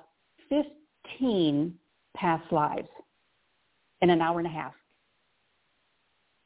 15 0.51 1.75
past 2.14 2.53
lives 2.53 2.88
in 4.03 4.11
an 4.11 4.20
hour 4.20 4.38
and 4.38 4.47
a 4.47 4.51
half. 4.51 4.75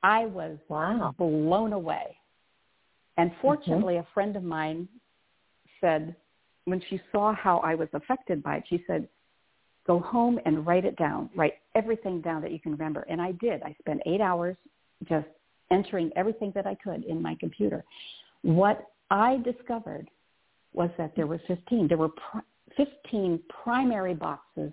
I 0.04 0.26
was 0.26 0.56
Wow. 0.68 1.14
blown 1.18 1.72
away. 1.72 2.16
And 3.16 3.32
fortunately, 3.42 3.96
a 3.96 4.06
friend 4.14 4.36
of 4.36 4.44
mine 4.44 4.88
said, 5.80 6.14
when 6.70 6.82
she 6.88 7.00
saw 7.12 7.34
how 7.34 7.58
I 7.58 7.74
was 7.74 7.88
affected 7.92 8.42
by 8.42 8.56
it, 8.56 8.64
she 8.68 8.82
said, 8.86 9.08
go 9.86 10.00
home 10.00 10.38
and 10.44 10.66
write 10.66 10.84
it 10.84 10.96
down. 10.96 11.30
Write 11.34 11.54
everything 11.74 12.20
down 12.20 12.42
that 12.42 12.52
you 12.52 12.60
can 12.60 12.72
remember. 12.72 13.06
And 13.08 13.20
I 13.20 13.32
did. 13.32 13.62
I 13.62 13.74
spent 13.80 14.00
eight 14.06 14.20
hours 14.20 14.56
just 15.08 15.26
entering 15.70 16.10
everything 16.16 16.52
that 16.54 16.66
I 16.66 16.74
could 16.74 17.04
in 17.04 17.22
my 17.22 17.36
computer. 17.40 17.84
What 18.42 18.86
I 19.10 19.38
discovered 19.44 20.08
was 20.72 20.90
that 20.98 21.14
there 21.16 21.26
were 21.26 21.40
15. 21.46 21.88
There 21.88 21.96
were 21.96 22.10
pr- 22.10 22.38
15 22.76 23.40
primary 23.62 24.14
boxes 24.14 24.72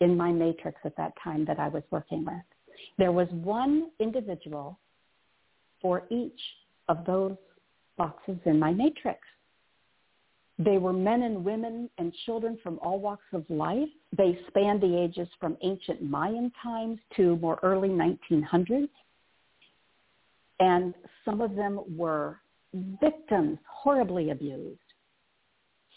in 0.00 0.16
my 0.16 0.32
matrix 0.32 0.78
at 0.84 0.96
that 0.96 1.12
time 1.22 1.44
that 1.44 1.58
I 1.58 1.68
was 1.68 1.82
working 1.90 2.24
with. 2.24 2.34
There 2.98 3.12
was 3.12 3.28
one 3.30 3.90
individual 4.00 4.78
for 5.80 6.04
each 6.10 6.40
of 6.88 7.04
those 7.06 7.36
boxes 7.96 8.36
in 8.46 8.58
my 8.58 8.72
matrix. 8.72 9.20
They 10.62 10.76
were 10.76 10.92
men 10.92 11.22
and 11.22 11.42
women 11.42 11.88
and 11.96 12.12
children 12.26 12.58
from 12.62 12.78
all 12.82 13.00
walks 13.00 13.24
of 13.32 13.48
life. 13.48 13.88
They 14.14 14.38
spanned 14.48 14.82
the 14.82 14.94
ages 14.94 15.26
from 15.40 15.56
ancient 15.62 16.02
Mayan 16.02 16.52
times 16.62 16.98
to 17.16 17.36
more 17.36 17.58
early 17.62 17.88
1900s. 17.88 18.90
And 20.58 20.92
some 21.24 21.40
of 21.40 21.54
them 21.56 21.80
were 21.96 22.40
victims, 23.00 23.58
horribly 23.66 24.30
abused. 24.30 24.78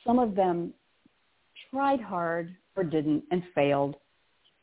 Some 0.07 0.17
of 0.17 0.33
them 0.33 0.73
tried 1.69 1.99
hard 1.99 2.55
or 2.77 2.85
didn't 2.85 3.25
and 3.31 3.43
failed. 3.53 3.97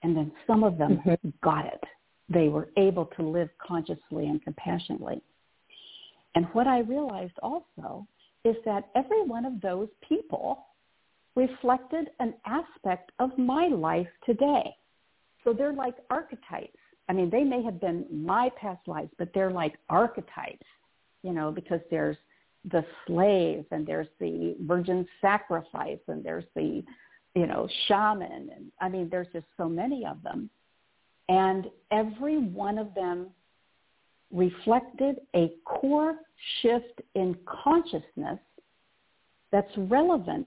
And 0.02 0.16
then 0.16 0.32
some 0.46 0.64
of 0.64 0.78
them 0.78 1.02
mm-hmm. 1.04 1.28
got 1.44 1.66
it. 1.66 1.84
They 2.30 2.48
were 2.48 2.70
able 2.78 3.04
to 3.16 3.22
live 3.22 3.50
consciously 3.58 4.28
and 4.28 4.42
compassionately. 4.42 5.20
And 6.34 6.46
what 6.54 6.66
I 6.66 6.78
realized 6.78 7.38
also 7.42 8.06
is 8.44 8.57
that 8.64 8.88
every 8.94 9.22
one 9.22 9.44
of 9.44 9.61
those 9.61 9.88
people 10.07 10.66
reflected 11.37 12.09
an 12.18 12.35
aspect 12.46 13.12
of 13.18 13.37
my 13.38 13.68
life 13.68 14.09
today. 14.24 14.74
So 15.44 15.53
they're 15.53 15.72
like 15.72 15.94
archetypes. 16.11 16.76
I 17.09 17.12
mean, 17.12 17.31
they 17.31 17.44
may 17.44 17.62
have 17.62 17.81
been 17.81 18.07
my 18.12 18.50
past 18.61 18.87
lives, 18.87 19.11
but 19.18 19.31
they're 19.35 19.50
like 19.50 19.74
archetypes, 19.88 20.66
you 21.22 21.33
know, 21.33 21.50
because 21.50 21.81
there's 21.90 22.16
the 22.70 22.85
slave 23.07 23.64
and 23.70 23.87
there's 23.87 24.09
the 24.18 24.57
virgin 24.61 25.07
sacrifice 25.20 25.98
and 26.09 26.22
there's 26.22 26.44
the, 26.55 26.85
you 27.35 27.46
know, 27.46 27.68
shaman. 27.88 28.50
And 28.55 28.72
I 28.81 28.88
mean, 28.88 29.09
there's 29.11 29.29
just 29.33 29.46
so 29.57 29.68
many 29.68 30.05
of 30.05 30.22
them. 30.22 30.50
And 31.29 31.66
every 31.90 32.38
one 32.38 32.79
of 32.79 32.94
them 32.94 33.29
reflected 34.33 35.21
a 35.35 35.53
core 35.64 36.16
shift 36.61 37.01
in 37.14 37.37
consciousness 37.64 38.38
that's 39.53 39.71
relevant 39.77 40.47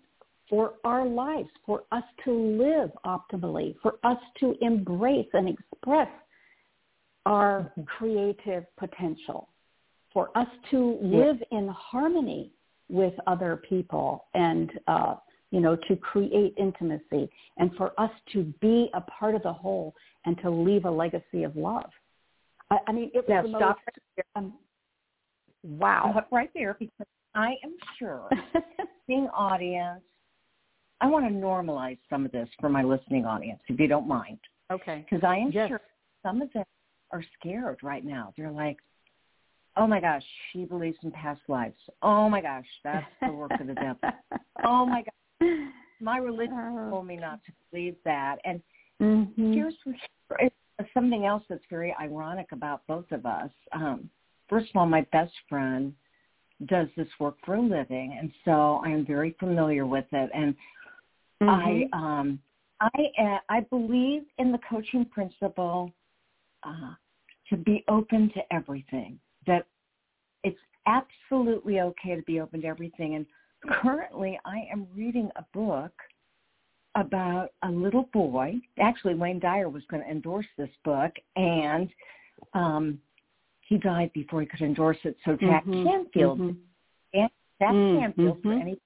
for 0.50 0.74
our 0.84 1.06
lives, 1.06 1.50
for 1.66 1.84
us 1.92 2.04
to 2.24 2.32
live 2.32 2.92
optimally, 3.06 3.76
for 3.82 3.96
us 4.04 4.18
to 4.40 4.56
embrace 4.62 5.28
and 5.34 5.50
express 5.50 6.10
our 7.26 7.72
creative 7.86 8.66
potential, 8.78 9.50
for 10.12 10.30
us 10.38 10.48
to 10.70 10.98
live 11.02 11.38
in 11.52 11.68
harmony 11.70 12.52
with 12.90 13.14
other 13.28 13.62
people 13.68 14.26
and, 14.34 14.72
uh, 14.88 15.16
you 15.52 15.60
know, 15.60 15.76
to 15.88 15.96
create 15.96 16.54
intimacy 16.58 17.30
and 17.58 17.74
for 17.76 18.00
us 18.00 18.12
to 18.34 18.44
be 18.62 18.90
a 18.94 19.02
part 19.02 19.36
of 19.36 19.44
the 19.44 19.54
whole 19.54 19.96
and 20.26 20.38
to 20.40 20.50
leave 20.50 20.86
a 20.86 20.92
legacy 20.92 21.44
of 21.44 21.56
love. 21.56 21.90
I, 22.72 22.78
I 22.88 22.92
mean, 22.92 23.12
it 23.14 23.18
was 23.18 23.26
Now 23.30 23.42
the 23.44 23.50
stop 23.50 23.78
most, 23.86 24.28
um, 24.36 24.54
wow. 25.64 26.26
Right 26.32 26.50
there 26.54 26.76
because 26.80 27.08
I 27.36 27.56
am 27.64 27.76
sure 27.98 28.30
listening 29.08 29.28
audience, 29.30 30.02
I 31.02 31.08
want 31.08 31.26
to 31.26 31.32
normalize 31.32 31.98
some 32.10 32.26
of 32.26 32.32
this 32.32 32.48
for 32.60 32.70
my 32.70 32.84
listening 32.84 33.26
audience, 33.26 33.60
if 33.68 33.80
you 33.80 33.88
don't 33.88 34.08
mind, 34.08 34.40
okay. 34.72 35.06
because 35.10 35.24
I 35.24 35.38
am 35.38 35.52
Yes. 35.52 35.70
sure 35.70 35.82
some 36.24 36.42
of 36.42 36.52
them 36.54 36.66
are 37.12 37.24
scared 37.40 37.80
right 37.84 38.06
now. 38.06 38.34
They're 38.38 38.52
like, 38.52 38.78
"Oh 39.76 39.86
my 39.88 40.00
gosh, 40.00 40.24
she 40.52 40.66
believes 40.66 40.98
in 41.04 41.12
past 41.12 41.42
lives. 41.48 41.78
Oh 42.02 42.30
my 42.30 42.42
gosh, 42.42 42.66
that's 42.84 43.06
the 43.26 43.34
work 43.34 43.60
of 43.60 43.68
the 43.68 43.76
devil. 43.76 44.00
Oh 44.66 44.86
my 44.86 45.04
gosh, 45.04 45.50
my 46.00 46.18
religion 46.20 46.88
told 46.90 47.06
me 47.06 47.18
not 47.18 47.44
to 47.46 47.52
believe 47.72 47.96
that." 48.06 48.38
And 48.46 48.62
Mhm. 49.02 49.54
here's 49.54 49.76
it's 50.40 50.56
something 50.94 51.26
else 51.26 51.44
that's 51.50 51.64
very 51.70 51.96
ironic 52.00 52.48
about 52.52 52.82
both 52.88 53.12
of 53.12 53.26
us. 53.26 53.52
Um, 53.72 54.10
first 54.50 54.70
of 54.70 54.76
all, 54.76 54.86
my 54.86 55.02
best 55.12 55.34
friend 55.48 55.94
does 56.66 56.88
this 56.96 57.08
work 57.20 57.36
for 57.46 57.56
a 57.56 57.62
living, 57.62 58.18
and 58.20 58.32
so 58.46 58.82
I 58.84 58.90
am 58.90 59.06
very 59.06 59.36
familiar 59.40 59.86
with 59.86 60.06
it. 60.12 60.30
And 60.34 60.56
I 61.42 61.90
Mhm. 61.92 61.94
um, 61.94 62.40
I 62.80 63.12
uh, 63.18 63.40
I 63.50 63.62
believe 63.62 64.26
in 64.38 64.52
the 64.52 64.60
coaching 64.60 65.06
principle 65.06 65.92
uh, 66.64 66.94
to 67.50 67.58
be 67.58 67.84
open 67.88 68.30
to 68.30 68.54
everything. 68.54 69.20
That 69.46 69.66
it's 70.44 70.60
absolutely 70.86 71.82
okay 71.82 72.16
to 72.16 72.22
be 72.24 72.40
open 72.40 72.62
to 72.62 72.68
everything. 72.68 73.16
And 73.16 73.26
currently, 73.82 74.40
I 74.46 74.68
am 74.72 74.88
reading 74.94 75.32
a 75.36 75.46
book 75.54 75.94
about 76.96 77.50
a 77.64 77.72
little 77.72 78.10
boy. 78.14 78.56
Actually, 78.80 79.16
Wayne 79.16 79.40
Dyer 79.40 79.70
was 79.70 79.84
going 79.90 80.04
to 80.04 80.10
endorse 80.10 80.46
this 80.58 80.70
book, 80.84 81.12
and 81.36 81.90
um, 82.54 83.00
he 83.62 83.78
died 83.78 84.12
before 84.14 84.42
he 84.42 84.48
could 84.48 84.62
endorse 84.62 84.98
it. 85.04 85.18
So 85.26 85.36
Jack 85.36 85.66
Mhm. 85.66 85.84
Canfield, 85.84 86.40
Mhm. 86.40 86.58
and 87.14 87.30
Jack 87.60 87.74
Mm, 87.74 88.00
Canfield, 88.00 88.42
for 88.44 88.54
any 88.54 88.78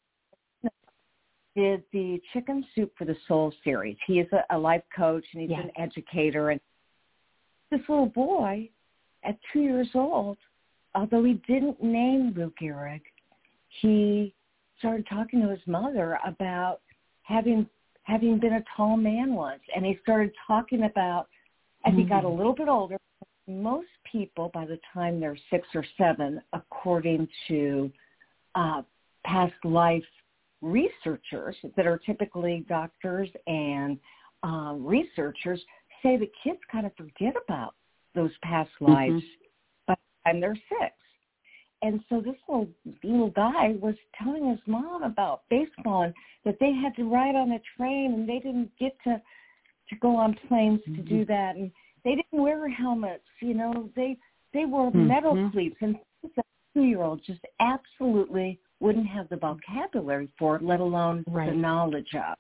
did 1.56 1.84
the 1.92 2.22
Chicken 2.34 2.64
Soup 2.76 2.96
for 2.96 3.06
the 3.06 3.16
Soul 3.28 3.52
series. 3.64 3.98
He 4.06 4.20
is 4.20 4.32
a, 4.32 4.46
a 4.52 4.58
life 4.58 4.84
coach 4.96 5.26
and 5.34 5.42
he's 5.42 5.50
Yes. 5.50 5.64
an 5.64 5.72
educator. 5.76 6.52
And 6.52 6.62
this 7.72 7.82
little 7.90 8.06
boy, 8.06 8.70
at 9.24 9.40
two 9.52 9.62
years 9.62 9.90
old, 9.96 10.38
although 10.94 11.24
he 11.24 11.34
didn't 11.48 11.82
name 11.82 12.32
Lou 12.36 12.52
Gehrig, 12.62 13.02
he 13.70 14.36
started 14.78 15.08
talking 15.08 15.42
to 15.42 15.50
his 15.50 15.66
mother 15.66 16.20
about 16.24 16.82
having 17.24 17.68
having 18.08 18.40
been 18.40 18.54
a 18.54 18.64
tall 18.76 18.96
man 18.96 19.34
once, 19.34 19.62
and 19.76 19.86
he 19.86 20.00
started 20.02 20.32
talking 20.48 20.84
about 20.84 21.28
as 21.86 21.94
he 21.94 22.04
got 22.04 22.24
a 22.24 22.30
little 22.30 22.56
bit 22.56 22.70
older. 22.70 22.98
Most 23.48 23.88
people, 24.10 24.50
by 24.54 24.66
the 24.66 24.80
time 24.94 25.20
they're 25.20 25.38
six 25.50 25.68
or 25.76 25.86
seven, 25.98 26.42
according 26.54 27.28
to 27.50 27.92
uh, 28.56 28.82
past 29.26 29.54
life 29.64 30.04
researchers 30.62 31.56
that 31.76 31.86
are 31.86 32.00
typically 32.06 32.66
doctors 32.70 33.30
and 33.46 34.00
um, 34.44 34.86
researchers, 34.86 35.62
say 36.02 36.18
the 36.18 36.32
kids 36.44 36.60
kind 36.72 36.86
of 36.86 36.94
forget 36.96 37.36
about 37.46 37.76
those 38.16 38.32
past 38.42 38.72
lives 38.80 39.24
by 39.86 39.96
the 39.96 40.32
time 40.32 40.40
they're 40.40 40.58
six. 40.70 40.94
And 41.82 42.02
so 42.10 42.22
this 42.22 42.36
little 42.48 42.68
little 43.04 43.30
guy 43.30 43.76
was 43.80 43.96
telling 44.22 44.50
his 44.50 44.60
mom 44.66 45.04
about 45.04 45.44
baseball 45.50 46.04
and 46.04 46.14
that 46.44 46.58
they 46.60 46.74
had 46.74 46.96
to 46.96 47.04
ride 47.04 47.36
on 47.36 47.52
a 47.52 47.60
train 47.78 48.14
and 48.14 48.28
they 48.28 48.40
didn't 48.40 48.72
get 48.80 48.98
to 49.04 49.22
to 49.90 49.96
go 49.98 50.16
on 50.16 50.38
planes 50.48 50.82
to 50.86 51.02
do 51.04 51.24
that 51.26 51.56
and 51.56 51.72
they 52.04 52.16
didn't 52.16 52.42
wear 52.42 52.68
helmets, 52.70 53.26
you 53.42 53.54
know, 53.54 53.90
they 53.96 54.18
they 54.54 54.66
wore 54.66 54.92
metal 54.92 55.36
Mhm. 55.36 55.52
cleats 55.52 55.78
and 55.82 55.98
a 56.24 56.44
two 56.74 56.84
year 56.84 57.02
old 57.02 57.24
just 57.24 57.42
absolutely 57.60 58.60
wouldn't 58.80 59.08
have 59.08 59.28
the 59.30 59.38
vocabulary 59.38 60.28
for 60.38 60.56
it, 60.56 60.62
let 60.64 60.80
alone 60.80 61.24
Right. 61.28 61.50
the 61.50 61.56
knowledge 61.56 62.14
of. 62.16 62.38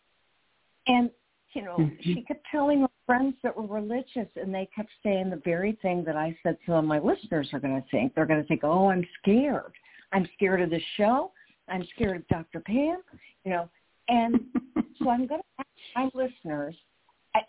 And, 0.88 1.11
you 1.53 1.63
know, 1.63 1.77
Mhm. 1.77 2.03
she 2.03 2.21
kept 2.23 2.45
telling 2.47 2.88
friends 3.08 3.34
that 3.41 3.58
were 3.58 3.66
religious 3.66 4.28
and 4.36 4.53
they 4.53 4.70
kept 4.76 4.89
saying 5.01 5.32
the 5.32 5.41
very 5.43 5.80
thing 5.82 6.03
that 6.03 6.16
I 6.16 6.38
said 6.43 6.58
some 6.68 6.76
of 6.76 6.86
my 6.86 6.99
listeners 6.99 7.49
are 7.53 7.60
going 7.60 7.82
to 7.82 7.88
think. 7.89 8.14
They're 8.14 8.28
going 8.28 8.41
to 8.41 8.47
think, 8.47 8.62
oh, 8.64 8.89
I'm 8.89 9.05
scared. 9.22 9.74
I'm 10.14 10.28
scared 10.36 10.62
of 10.62 10.70
the 10.70 10.82
show. 10.97 11.32
I'm 11.68 11.88
scared 11.95 12.18
of 12.18 12.28
Dr. 12.28 12.60
Pam, 12.60 12.99
you 13.43 13.51
know. 13.51 13.68
And 14.08 14.39
so 14.99 15.10
I'm 15.10 15.26
going 15.26 15.41
to 15.41 15.60
ask 15.60 15.68
my 15.95 16.10
listeners 16.14 16.76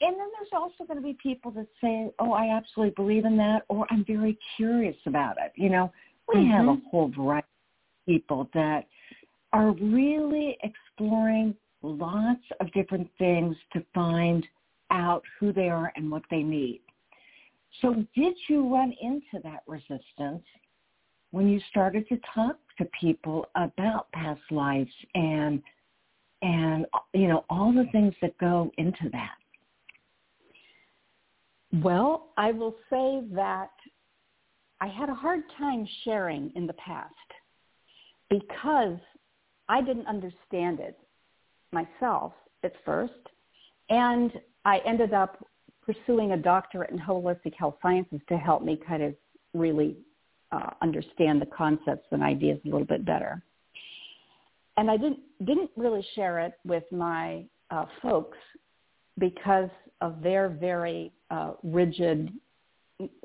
and 0.01 0.17
then 0.17 0.29
there's 0.37 0.53
also 0.53 0.85
going 0.87 0.97
to 0.99 1.03
be 1.03 1.17
people 1.23 1.51
that 1.53 1.67
say, 1.81 2.13
"Oh, 2.19 2.33
I 2.33 2.55
absolutely 2.57 2.95
believe 2.95 3.25
in 3.25 3.37
that," 3.39 3.65
or 3.69 3.87
"I'm 3.91 4.05
very 4.05 4.39
curious 4.57 4.97
about 5.07 5.37
it." 5.39 5.53
You 5.55 5.71
know, 5.71 5.93
we 6.29 6.41
mm-hmm. 6.41 6.51
have 6.51 6.69
a 6.69 6.77
whole 6.91 7.09
variety 7.09 7.47
of 7.47 8.13
people 8.13 8.49
that 8.55 8.87
are 9.53 9.73
really 9.73 10.59
exploring 10.63 11.55
lots 11.83 12.43
of 12.61 12.71
different 12.73 13.09
things 13.19 13.57
to 13.73 13.85
find 13.95 14.47
out 14.91 15.23
who 15.39 15.53
they 15.53 15.69
are 15.69 15.93
and 15.97 16.11
what 16.11 16.23
they 16.31 16.43
need. 16.43 16.81
So 17.83 17.95
did 18.15 18.35
you 18.49 18.73
run 18.73 18.95
into 19.01 19.43
that 19.45 19.63
resistance 19.67 20.43
when 21.31 21.49
you 21.49 21.61
started 21.71 22.09
to 22.09 22.19
talk 22.35 22.57
to 22.79 22.87
people 22.99 23.47
about 23.55 24.11
past 24.13 24.41
lives 24.51 24.91
and 25.15 25.63
and 26.41 26.87
you 27.13 27.27
know 27.27 27.45
all 27.51 27.73
the 27.73 27.87
things 27.93 28.15
that 28.23 28.37
go 28.39 28.71
into 28.79 29.09
that? 29.13 29.35
Well, 31.83 32.29
I 32.37 32.53
will 32.53 32.77
say 32.89 33.23
that 33.33 33.71
I 34.81 34.87
had 34.87 35.09
a 35.09 35.15
hard 35.15 35.43
time 35.59 35.87
sharing 36.05 36.53
in 36.55 36.67
the 36.67 36.73
past 36.75 37.13
because 38.31 38.99
I 39.69 39.83
didn't 39.83 40.07
understand 40.07 40.81
it 40.81 40.99
myself 41.73 42.33
at 42.65 42.73
first. 42.85 43.13
And 43.91 44.33
I 44.69 44.83
ended 44.85 45.15
up 45.15 45.43
pursuing 45.81 46.33
a 46.33 46.37
doctorate 46.37 46.91
in 46.91 46.99
holistic 46.99 47.55
health 47.55 47.77
sciences 47.81 48.21
to 48.29 48.37
help 48.37 48.63
me 48.63 48.79
kind 48.87 49.03
of 49.03 49.15
really 49.55 49.97
uh, 50.53 50.71
understand 50.83 51.41
the 51.41 51.47
concepts 51.47 52.07
and 52.11 52.23
ideas 52.23 52.59
a 52.67 52.69
little 52.69 52.85
bit 52.85 53.07
better. 53.07 53.43
And 54.77 54.91
I 54.91 54.99
didn't 54.99 55.21
didn't 55.47 55.71
really 55.75 56.07
share 56.15 56.41
it 56.41 56.53
with 56.67 56.85
my 56.93 57.45
uh, 57.71 57.87
folks 58.03 58.37
because 59.19 59.71
of 60.03 60.21
their 60.23 60.51
very 60.51 61.13
uh, 61.31 61.53
rigid 61.63 62.31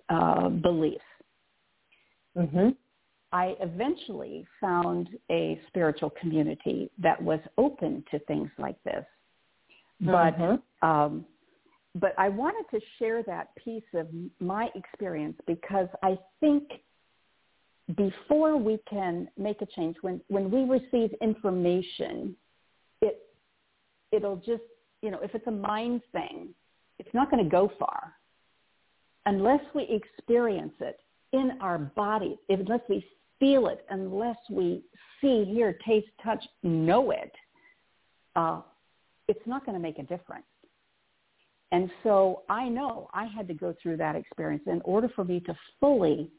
uh, 0.07 0.47
beliefs. 0.47 1.03
Mm-hmm. 2.37 2.69
I 3.33 3.55
eventually 3.59 4.47
found 4.61 5.09
a 5.29 5.59
spiritual 5.67 6.11
community 6.21 6.89
that 6.99 7.21
was 7.21 7.41
open 7.57 8.05
to 8.11 8.19
things 8.19 8.49
like 8.57 8.81
this. 8.85 9.05
But 9.99 10.37
mm-hmm. 10.37 10.87
um, 10.87 11.25
but 11.95 12.13
I 12.17 12.29
wanted 12.29 12.65
to 12.71 12.83
share 12.97 13.23
that 13.23 13.55
piece 13.55 13.83
of 13.93 14.07
my 14.39 14.69
experience 14.75 15.37
because 15.45 15.87
I 16.01 16.17
think 16.39 16.63
before 17.95 18.57
we 18.57 18.79
can 18.89 19.27
make 19.37 19.61
a 19.61 19.65
change, 19.65 19.97
when 20.01 20.21
when 20.27 20.49
we 20.49 20.63
receive 20.63 21.13
information, 21.21 22.35
it 23.01 23.19
it'll 24.11 24.37
just 24.37 24.63
you 25.01 25.11
know 25.11 25.19
if 25.21 25.35
it's 25.35 25.47
a 25.47 25.51
mind 25.51 26.01
thing, 26.11 26.49
it's 26.99 27.13
not 27.13 27.29
going 27.29 27.43
to 27.43 27.49
go 27.49 27.71
far 27.77 28.13
unless 29.25 29.61
we 29.73 29.83
experience 29.83 30.73
it 30.81 30.99
in 31.31 31.57
our 31.61 31.77
body, 31.77 32.37
unless 32.49 32.81
we 32.89 33.05
feel 33.39 33.67
it 33.67 33.85
unless 33.89 34.37
we 34.49 34.81
see, 35.19 35.45
hear, 35.45 35.77
taste, 35.85 36.07
touch, 36.23 36.43
know 36.63 37.11
it, 37.11 37.31
uh, 38.35 38.61
it's 39.27 39.45
not 39.45 39.65
going 39.65 39.75
to 39.75 39.81
make 39.81 39.99
a 39.99 40.03
difference. 40.03 40.45
And 41.73 41.89
so 42.03 42.43
I 42.49 42.69
know 42.69 43.09
I 43.15 43.25
had 43.25 43.47
to 43.47 43.55
go 43.55 43.73
through 43.81 43.97
that 43.97 44.15
experience 44.15 44.61
in 44.67 44.79
order 44.85 45.09
for 45.15 45.25
me 45.25 45.39
to 45.39 45.57
fully 45.79 46.29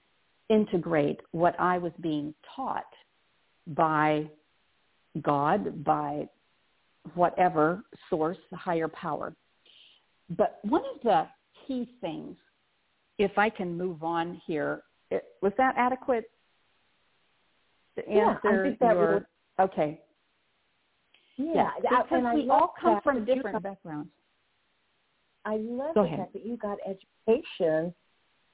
integrate 0.49 1.18
what 1.32 1.59
I 1.59 1.76
was 1.76 1.91
being 2.01 2.32
taught 2.55 2.87
by 3.66 4.30
God, 5.22 5.82
by 5.82 6.28
whatever 7.14 7.82
source, 8.09 8.39
the 8.53 8.57
higher 8.57 8.87
power. 8.87 9.35
But 10.30 10.61
one 10.62 10.82
of 10.95 11.03
the 11.03 11.26
key 11.66 11.91
things, 12.01 12.37
if 13.18 13.37
I 13.37 13.51
can 13.51 13.76
move 13.76 14.05
on 14.05 14.41
here, 14.47 14.82
it, 15.11 15.24
was 15.43 15.53
that 15.59 15.74
adequate 15.76 16.30
to 17.97 18.09
answer 18.09 18.41
yeah, 18.45 18.61
I 18.61 18.62
think 18.62 18.78
that 18.78 18.95
your 18.95 19.14
would, 19.14 19.26
okay. 19.59 20.01
Yeah, 21.37 21.70
yeah 21.82 22.03
because 22.03 22.24
we 22.37 22.49
all 22.49 22.72
come 22.80 23.01
from 23.03 23.24
different 23.24 23.61
backgrounds. 23.64 24.11
I 25.45 25.57
love 25.57 25.95
Go 25.95 26.03
the 26.03 26.09
ahead. 26.09 26.18
fact 26.20 26.32
that 26.34 26.47
you 26.47 26.57
got 26.57 26.78
education 26.86 27.95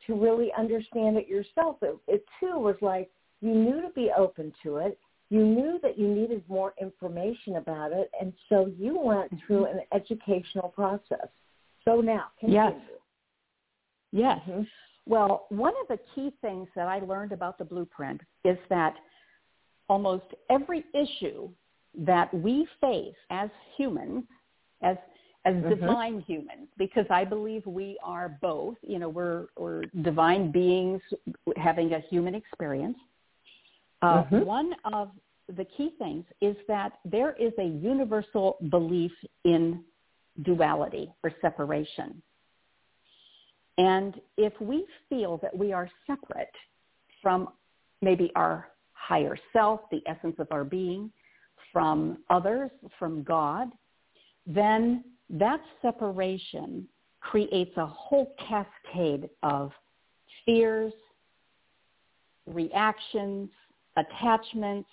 to 0.07 0.15
really 0.15 0.51
understand 0.59 1.17
it 1.17 1.29
yourself. 1.29 1.77
It, 1.83 1.97
it 2.09 2.25
too 2.39 2.59
was 2.59 2.77
like 2.81 3.11
you 3.41 3.53
knew 3.53 3.83
to 3.83 3.91
be 3.95 4.11
open 4.17 4.53
to 4.63 4.77
it. 4.79 4.99
You 5.29 5.45
knew 5.45 5.79
that 5.83 5.97
you 5.99 6.09
needed 6.09 6.43
more 6.49 6.75
information 6.81 7.57
about 7.57 7.93
it, 7.93 8.11
and 8.21 8.33
so 8.49 8.73
you 8.79 8.99
went 8.99 9.33
mm-hmm. 9.33 9.47
through 9.47 9.67
an 9.67 9.81
educational 9.95 10.69
process. 10.69 11.29
So 11.85 12.01
now, 12.01 12.27
continue. 12.39 12.63
Yes. 12.63 12.75
Yes. 14.13 14.39
Mm-hmm. 14.49 14.63
Well, 15.07 15.47
one 15.49 15.73
of 15.81 15.89
the 15.89 15.99
key 16.15 16.33
things 16.41 16.69
that 16.75 16.89
I 16.89 16.99
learned 17.01 17.33
about 17.33 17.59
the 17.59 17.65
blueprint 17.65 18.21
is 18.45 18.59
that 18.69 18.95
almost 19.89 20.25
every 20.51 20.85
issue 20.95 21.49
that 21.99 22.33
we 22.33 22.67
face 22.81 23.15
as 23.31 23.51
humans, 23.77 24.25
as 24.83 24.97
as 25.45 25.55
mm-hmm. 25.55 25.69
divine 25.71 26.21
humans, 26.21 26.69
because 26.77 27.07
I 27.11 27.25
believe 27.25 27.65
we 27.67 27.99
are 28.03 28.37
both. 28.43 28.77
You 28.83 28.99
know, 28.99 29.09
we're 29.09 29.47
we're 29.57 29.85
divine 30.03 30.53
beings 30.53 31.01
having 31.57 31.95
a 31.95 32.01
human 32.11 32.35
experience. 32.35 32.99
Uh, 34.03 34.25
mm-hmm. 34.25 34.45
One 34.45 34.73
of 34.93 35.11
the 35.57 35.65
key 35.65 35.93
things 35.99 36.25
is 36.41 36.57
that 36.69 36.93
there 37.05 37.35
is 37.39 37.53
a 37.59 37.65
universal 37.65 38.57
belief 38.71 39.13
in 39.45 39.83
duality 40.43 41.13
or 41.23 41.33
separation. 41.41 42.23
And 43.79 44.21
if 44.37 44.53
we 44.61 44.87
feel 45.09 45.39
that 45.39 45.57
we 45.57 45.73
are 45.73 45.91
separate 46.07 46.53
from 47.23 47.49
maybe 48.03 48.31
our 48.35 48.69
higher 48.93 49.37
self, 49.53 49.81
the 49.91 50.03
essence 50.07 50.37
of 50.39 50.49
our 50.51 50.65
being, 50.65 51.11
from 51.73 52.19
others, 52.29 52.71
from 52.99 53.23
God, 53.23 53.69
then 54.47 55.05
that 55.31 55.61
separation 55.81 56.87
creates 57.21 57.77
a 57.77 57.87
whole 57.87 58.35
cascade 58.49 59.29
of 59.43 59.71
fears, 60.45 60.93
reactions, 62.47 63.49
attachments, 63.97 64.89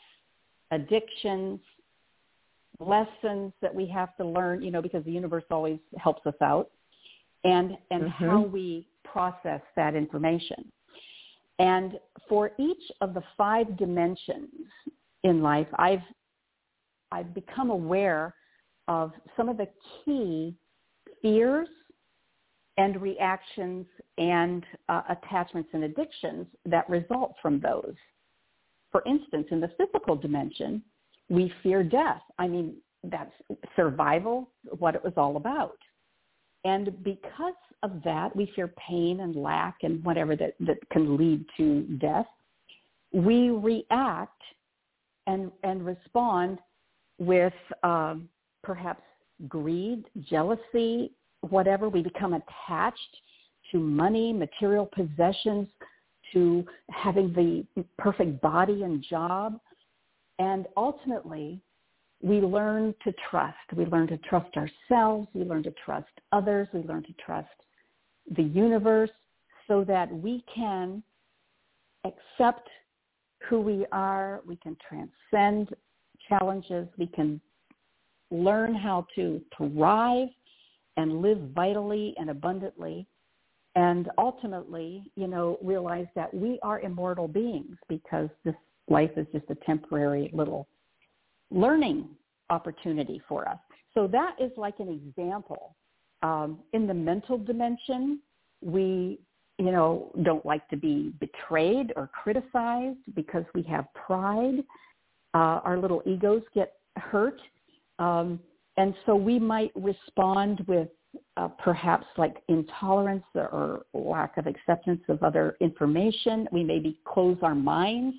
addictions, 0.71 1.59
lessons 2.79 3.53
that 3.61 3.73
we 3.73 3.87
have 3.87 4.15
to 4.17 4.25
learn, 4.25 4.61
you 4.61 4.69
know, 4.69 4.81
because 4.81 5.03
the 5.05 5.11
universe 5.11 5.45
always 5.49 5.79
helps 5.97 6.25
us 6.27 6.35
out, 6.41 6.69
and, 7.43 7.77
and 7.89 8.03
mm-hmm. 8.03 8.25
how 8.25 8.41
we 8.41 8.87
process 9.03 9.61
that 9.75 9.95
information. 9.95 10.71
And 11.59 11.99
for 12.29 12.51
each 12.59 12.91
of 13.01 13.13
the 13.13 13.23
five 13.35 13.77
dimensions 13.77 14.49
in 15.23 15.41
life, 15.41 15.67
I've 15.79 16.01
I've 17.11 17.33
become 17.33 17.69
aware 17.69 18.35
of 18.87 19.11
some 19.35 19.49
of 19.49 19.57
the 19.57 19.67
key 20.05 20.55
fears 21.21 21.67
and 22.77 23.01
reactions 23.01 23.85
and 24.17 24.63
uh, 24.87 25.01
attachments 25.09 25.69
and 25.73 25.83
addictions 25.83 26.45
that 26.65 26.87
result 26.89 27.33
from 27.41 27.59
those. 27.59 27.95
For 28.91 29.03
instance, 29.05 29.47
in 29.51 29.59
the 29.59 29.71
physical 29.77 30.15
dimension, 30.15 30.81
we 31.29 31.51
fear 31.63 31.83
death. 31.83 32.21
I 32.37 32.47
mean, 32.47 32.75
that's 33.03 33.33
survival, 33.75 34.49
what 34.77 34.95
it 34.95 35.03
was 35.03 35.13
all 35.17 35.37
about. 35.37 35.77
And 36.63 37.03
because 37.03 37.53
of 37.83 38.01
that, 38.03 38.35
we 38.35 38.51
fear 38.55 38.67
pain 38.89 39.21
and 39.21 39.35
lack 39.35 39.77
and 39.83 40.03
whatever 40.03 40.35
that, 40.35 40.55
that 40.61 40.77
can 40.91 41.17
lead 41.17 41.45
to 41.57 41.81
death. 41.99 42.25
We 43.11 43.49
react 43.49 44.41
and, 45.27 45.51
and 45.63 45.85
respond 45.85 46.59
with 47.19 47.53
um, 47.83 48.29
perhaps 48.67 49.01
greed, 49.47 50.03
jealousy, 50.29 51.13
whatever. 51.39 51.87
We 51.87 52.03
become 52.03 52.33
attached 52.33 53.17
to 53.71 53.79
money, 53.79 54.33
material 54.33 54.85
possessions, 54.93 55.69
to 56.33 56.65
having 56.91 57.31
the 57.33 57.83
perfect 57.97 58.41
body 58.41 58.83
and 58.83 59.01
job. 59.09 59.57
And 60.39 60.67
ultimately, 60.75 61.61
we 62.21 62.41
learn 62.41 62.93
to 63.05 63.13
trust. 63.29 63.55
We 63.73 63.85
learn 63.85 64.07
to 64.07 64.17
trust 64.17 64.53
ourselves. 64.57 65.29
We 65.33 65.43
learn 65.45 65.63
to 65.63 65.73
trust 65.85 66.09
others. 66.33 66.67
We 66.73 66.81
learn 66.81 67.03
to 67.03 67.13
trust 67.25 67.47
the 68.35 68.43
universe 68.43 69.11
so 69.67 69.85
that 69.85 70.11
we 70.11 70.43
can 70.53 71.01
accept 72.03 72.67
who 73.47 73.61
we 73.61 73.85
are. 73.93 74.41
We 74.45 74.57
can 74.57 74.75
transcend 74.87 75.69
challenges. 76.27 76.87
We 76.97 77.07
can 77.07 77.39
learn 78.31 78.75
how 78.75 79.05
to 79.15 79.41
thrive 79.55 80.29
and 80.97 81.21
live 81.21 81.39
vitally 81.55 82.13
and 82.17 82.29
abundantly 82.29 83.07
and 83.75 84.09
ultimately, 84.17 85.11
you 85.15 85.27
know, 85.27 85.57
realize 85.61 86.07
that 86.15 86.33
we 86.33 86.59
are 86.63 86.79
immortal 86.79 87.27
beings 87.27 87.77
because 87.87 88.29
this 88.43 88.55
life 88.89 89.11
is 89.17 89.27
just 89.31 89.45
a 89.49 89.55
temporary 89.65 90.31
little 90.33 90.67
learning 91.51 92.07
opportunity 92.49 93.21
for 93.27 93.47
us. 93.47 93.59
So 93.93 94.07
that 94.07 94.35
is 94.39 94.51
like 94.57 94.79
an 94.79 94.89
example 94.89 95.75
Um, 96.23 96.59
in 96.73 96.87
the 96.87 96.93
mental 96.93 97.37
dimension, 97.37 98.19
we, 98.61 99.19
you 99.59 99.71
know, 99.71 100.11
don't 100.23 100.45
like 100.45 100.67
to 100.69 100.77
be 100.77 101.13
betrayed 101.19 101.93
or 101.95 102.09
criticized 102.23 103.03
because 103.13 103.45
we 103.53 103.61
have 103.63 103.85
pride. 103.93 104.63
Uh, 105.35 105.59
our 105.67 105.77
little 105.77 106.01
egos 106.05 106.41
get 106.55 106.73
hurt. 106.95 107.39
Um, 107.99 108.39
and 108.77 108.93
so 109.05 109.15
we 109.15 109.39
might 109.39 109.71
respond 109.75 110.63
with 110.67 110.89
uh, 111.35 111.47
perhaps 111.47 112.05
like 112.17 112.37
intolerance 112.47 113.23
or 113.33 113.83
lack 113.93 114.37
of 114.37 114.45
acceptance 114.45 115.01
of 115.09 115.23
other 115.23 115.57
information. 115.61 116.47
We 116.51 116.63
maybe 116.63 116.99
close 117.05 117.37
our 117.41 117.55
minds 117.55 118.15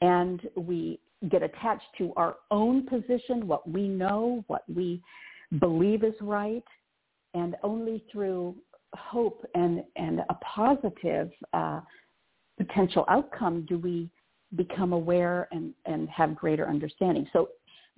and 0.00 0.40
we 0.56 1.00
get 1.30 1.42
attached 1.42 1.86
to 1.98 2.12
our 2.16 2.36
own 2.50 2.86
position, 2.86 3.46
what 3.46 3.68
we 3.68 3.88
know, 3.88 4.44
what 4.46 4.62
we 4.72 5.02
believe 5.58 6.04
is 6.04 6.14
right, 6.20 6.64
and 7.34 7.56
only 7.62 8.04
through 8.12 8.56
hope 8.94 9.44
and, 9.54 9.82
and 9.96 10.20
a 10.20 10.34
positive 10.34 11.30
uh, 11.52 11.80
potential 12.56 13.04
outcome 13.08 13.66
do 13.68 13.78
we 13.78 14.08
become 14.56 14.92
aware 14.92 15.48
and, 15.52 15.74
and 15.86 16.08
have 16.08 16.34
greater 16.34 16.68
understanding. 16.68 17.28
So 17.32 17.48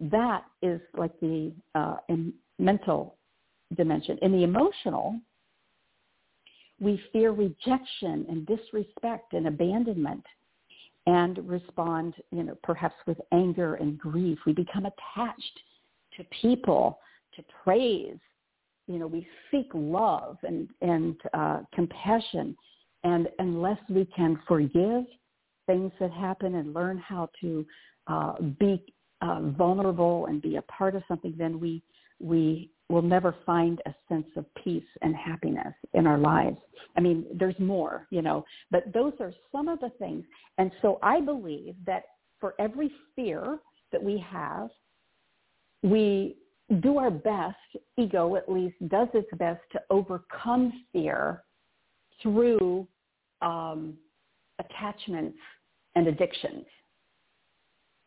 that 0.00 0.44
is 0.62 0.80
like 0.96 1.18
the 1.20 1.52
uh, 1.74 1.96
mental 2.58 3.16
dimension. 3.76 4.18
In 4.22 4.32
the 4.32 4.44
emotional, 4.44 5.18
we 6.80 7.00
fear 7.12 7.32
rejection 7.32 8.24
and 8.28 8.46
disrespect 8.46 9.34
and 9.34 9.46
abandonment 9.46 10.24
and 11.06 11.38
respond, 11.46 12.14
you 12.30 12.42
know, 12.42 12.56
perhaps 12.62 12.94
with 13.06 13.18
anger 13.32 13.74
and 13.74 13.98
grief. 13.98 14.38
We 14.46 14.52
become 14.52 14.86
attached 14.86 15.60
to 16.16 16.24
people, 16.40 16.98
to 17.36 17.44
praise. 17.62 18.18
You 18.86 18.98
know, 18.98 19.06
we 19.06 19.26
seek 19.50 19.68
love 19.74 20.38
and, 20.42 20.68
and 20.80 21.16
uh, 21.34 21.60
compassion. 21.74 22.56
And 23.04 23.28
unless 23.38 23.78
we 23.88 24.06
can 24.16 24.38
forgive 24.48 25.04
things 25.66 25.92
that 26.00 26.10
happen 26.10 26.56
and 26.56 26.74
learn 26.74 26.98
how 26.98 27.28
to 27.40 27.66
uh, 28.06 28.34
be 28.58 28.84
uh, 29.20 29.40
vulnerable 29.42 30.26
and 30.26 30.40
be 30.40 30.56
a 30.56 30.62
part 30.62 30.94
of 30.94 31.02
something, 31.08 31.34
then 31.36 31.60
we 31.60 31.82
we 32.20 32.70
will 32.90 33.02
never 33.02 33.34
find 33.46 33.80
a 33.86 33.94
sense 34.08 34.26
of 34.36 34.44
peace 34.62 34.84
and 35.00 35.14
happiness 35.14 35.72
in 35.94 36.06
our 36.06 36.18
lives. 36.18 36.58
I 36.96 37.00
mean, 37.00 37.24
there's 37.32 37.58
more, 37.58 38.06
you 38.10 38.20
know, 38.20 38.44
but 38.70 38.92
those 38.92 39.12
are 39.20 39.32
some 39.52 39.68
of 39.68 39.80
the 39.80 39.90
things. 39.98 40.24
And 40.58 40.70
so 40.82 40.98
I 41.02 41.20
believe 41.20 41.76
that 41.86 42.02
for 42.40 42.54
every 42.58 42.90
fear 43.14 43.58
that 43.92 44.02
we 44.02 44.18
have, 44.28 44.68
we 45.82 46.36
do 46.80 46.98
our 46.98 47.10
best, 47.10 47.56
ego 47.96 48.36
at 48.36 48.50
least 48.50 48.76
does 48.88 49.08
its 49.14 49.28
best 49.38 49.60
to 49.72 49.80
overcome 49.88 50.84
fear 50.92 51.42
through 52.22 52.86
um, 53.40 53.94
attachments 54.58 55.38
and 55.94 56.06
addictions 56.06 56.64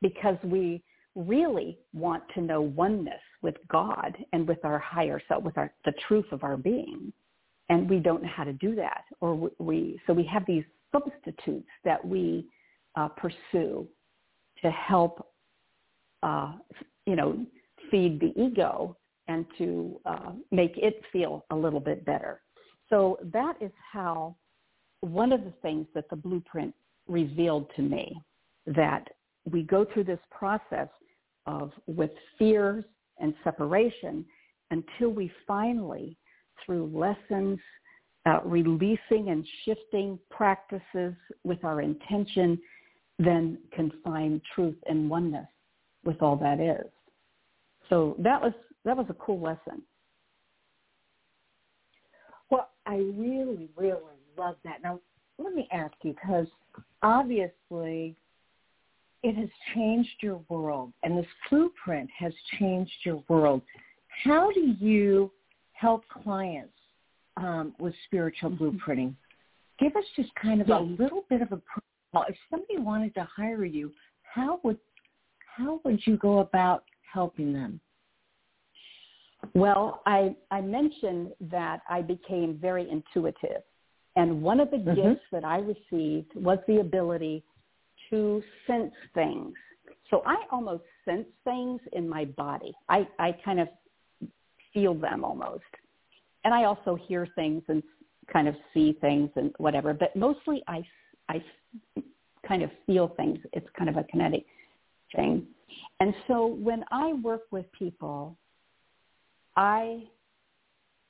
because 0.01 0.37
we 0.43 0.83
really 1.15 1.77
want 1.93 2.23
to 2.35 2.41
know 2.41 2.61
oneness 2.61 3.21
with 3.41 3.55
God 3.69 4.17
and 4.33 4.47
with 4.47 4.63
our 4.63 4.79
higher 4.79 5.21
self, 5.27 5.43
with 5.43 5.57
our, 5.57 5.71
the 5.85 5.93
truth 6.07 6.25
of 6.31 6.43
our 6.43 6.57
being. 6.57 7.13
And 7.69 7.89
we 7.89 7.99
don't 7.99 8.23
know 8.23 8.29
how 8.33 8.43
to 8.43 8.53
do 8.53 8.75
that. 8.75 9.03
Or 9.21 9.51
we, 9.59 9.99
so 10.05 10.13
we 10.13 10.25
have 10.25 10.45
these 10.45 10.63
substitutes 10.91 11.67
that 11.83 12.03
we 12.03 12.47
uh, 12.95 13.09
pursue 13.09 13.87
to 14.61 14.71
help, 14.71 15.27
uh, 16.21 16.53
you 17.05 17.15
know, 17.15 17.45
feed 17.91 18.19
the 18.19 18.33
ego 18.41 18.97
and 19.27 19.45
to 19.57 19.99
uh, 20.05 20.31
make 20.51 20.77
it 20.77 21.01
feel 21.11 21.45
a 21.51 21.55
little 21.55 21.79
bit 21.79 22.05
better. 22.05 22.41
So 22.89 23.17
that 23.33 23.55
is 23.61 23.71
how 23.91 24.35
one 25.01 25.31
of 25.31 25.43
the 25.43 25.53
things 25.61 25.87
that 25.95 26.09
the 26.09 26.15
blueprint 26.15 26.73
revealed 27.07 27.69
to 27.75 27.81
me 27.81 28.21
that 28.67 29.07
we 29.49 29.63
go 29.63 29.85
through 29.85 30.05
this 30.05 30.19
process 30.31 30.87
of 31.45 31.71
with 31.87 32.11
fears 32.37 32.83
and 33.19 33.33
separation 33.43 34.25
until 34.71 35.09
we 35.09 35.31
finally, 35.45 36.17
through 36.65 36.85
lessons, 36.93 37.59
uh, 38.25 38.39
releasing 38.43 39.29
and 39.29 39.45
shifting 39.65 40.17
practices 40.29 41.13
with 41.43 41.63
our 41.63 41.81
intention, 41.81 42.59
then 43.19 43.57
can 43.73 43.91
find 44.03 44.41
truth 44.55 44.77
and 44.87 45.09
oneness 45.09 45.47
with 46.03 46.21
all 46.21 46.35
that 46.37 46.59
is. 46.59 46.89
So 47.89 48.15
that 48.19 48.41
was 48.41 48.53
that 48.85 48.97
was 48.97 49.05
a 49.09 49.13
cool 49.13 49.39
lesson. 49.39 49.81
Well, 52.49 52.69
I 52.85 52.95
really, 52.95 53.69
really 53.75 53.99
love 54.37 54.55
that. 54.63 54.81
Now, 54.83 54.99
let 55.37 55.53
me 55.53 55.67
ask 55.71 55.93
you, 56.03 56.13
because 56.13 56.47
obviously 57.01 58.15
it 59.23 59.35
has 59.35 59.49
changed 59.73 60.09
your 60.21 60.41
world 60.49 60.91
and 61.01 61.17
this 61.17 61.25
blueprint 61.49 62.09
has 62.17 62.33
changed 62.59 62.91
your 63.05 63.23
world. 63.29 63.61
How 64.23 64.51
do 64.51 64.75
you 64.79 65.31
help 65.71 66.03
clients 66.09 66.73
um, 67.37 67.73
with 67.79 67.93
spiritual 68.05 68.51
blueprinting? 68.51 69.15
Give 69.79 69.95
us 69.95 70.03
just 70.15 70.29
kind 70.35 70.61
of 70.61 70.69
a 70.69 70.79
little 70.79 71.23
bit 71.29 71.41
of 71.41 71.51
a 71.51 71.57
profile. 72.11 72.29
if 72.29 72.35
somebody 72.49 72.77
wanted 72.77 73.13
to 73.15 73.27
hire 73.35 73.65
you, 73.65 73.91
how 74.21 74.59
would 74.63 74.77
how 75.57 75.79
would 75.83 75.99
you 76.05 76.17
go 76.17 76.39
about 76.39 76.83
helping 77.11 77.53
them? 77.53 77.79
Well, 79.53 80.01
I, 80.05 80.35
I 80.49 80.61
mentioned 80.61 81.31
that 81.51 81.81
I 81.87 82.01
became 82.01 82.57
very 82.59 82.89
intuitive. 82.89 83.61
And 84.15 84.41
one 84.41 84.59
of 84.59 84.71
the 84.71 84.77
mm-hmm. 84.77 84.95
gifts 84.95 85.25
that 85.31 85.43
I 85.43 85.57
received 85.57 86.31
was 86.35 86.57
the 86.67 86.79
ability 86.79 87.43
to 88.13 88.43
sense 88.67 88.93
things. 89.15 89.53
So 90.11 90.21
I 90.23 90.35
almost 90.51 90.83
sense 91.03 91.25
things 91.43 91.81
in 91.93 92.07
my 92.07 92.25
body. 92.25 92.71
I, 92.87 93.07
I 93.17 93.35
kind 93.43 93.59
of 93.59 93.67
feel 94.71 94.93
them 94.93 95.23
almost. 95.25 95.63
And 96.43 96.53
I 96.53 96.65
also 96.65 96.95
hear 96.95 97.27
things 97.35 97.63
and 97.69 97.81
kind 98.31 98.47
of 98.47 98.55
see 98.71 98.95
things 99.01 99.31
and 99.35 99.51
whatever, 99.57 99.95
but 99.95 100.15
mostly 100.15 100.61
I, 100.67 100.85
I 101.27 101.43
kind 102.47 102.61
of 102.61 102.69
feel 102.85 103.07
things. 103.17 103.39
It's 103.51 103.65
kind 103.75 103.89
of 103.89 103.97
a 103.97 104.03
kinetic 104.03 104.45
thing. 105.15 105.47
And 105.99 106.13
so 106.27 106.45
when 106.45 106.85
I 106.91 107.13
work 107.13 107.41
with 107.49 107.65
people, 107.71 108.37
I 109.55 110.03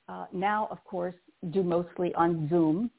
uh, 0.08 0.26
now, 0.32 0.68
of 0.70 0.82
course, 0.84 1.14
do 1.50 1.62
mostly 1.62 2.14
on 2.14 2.46
Zoom, 2.50 2.90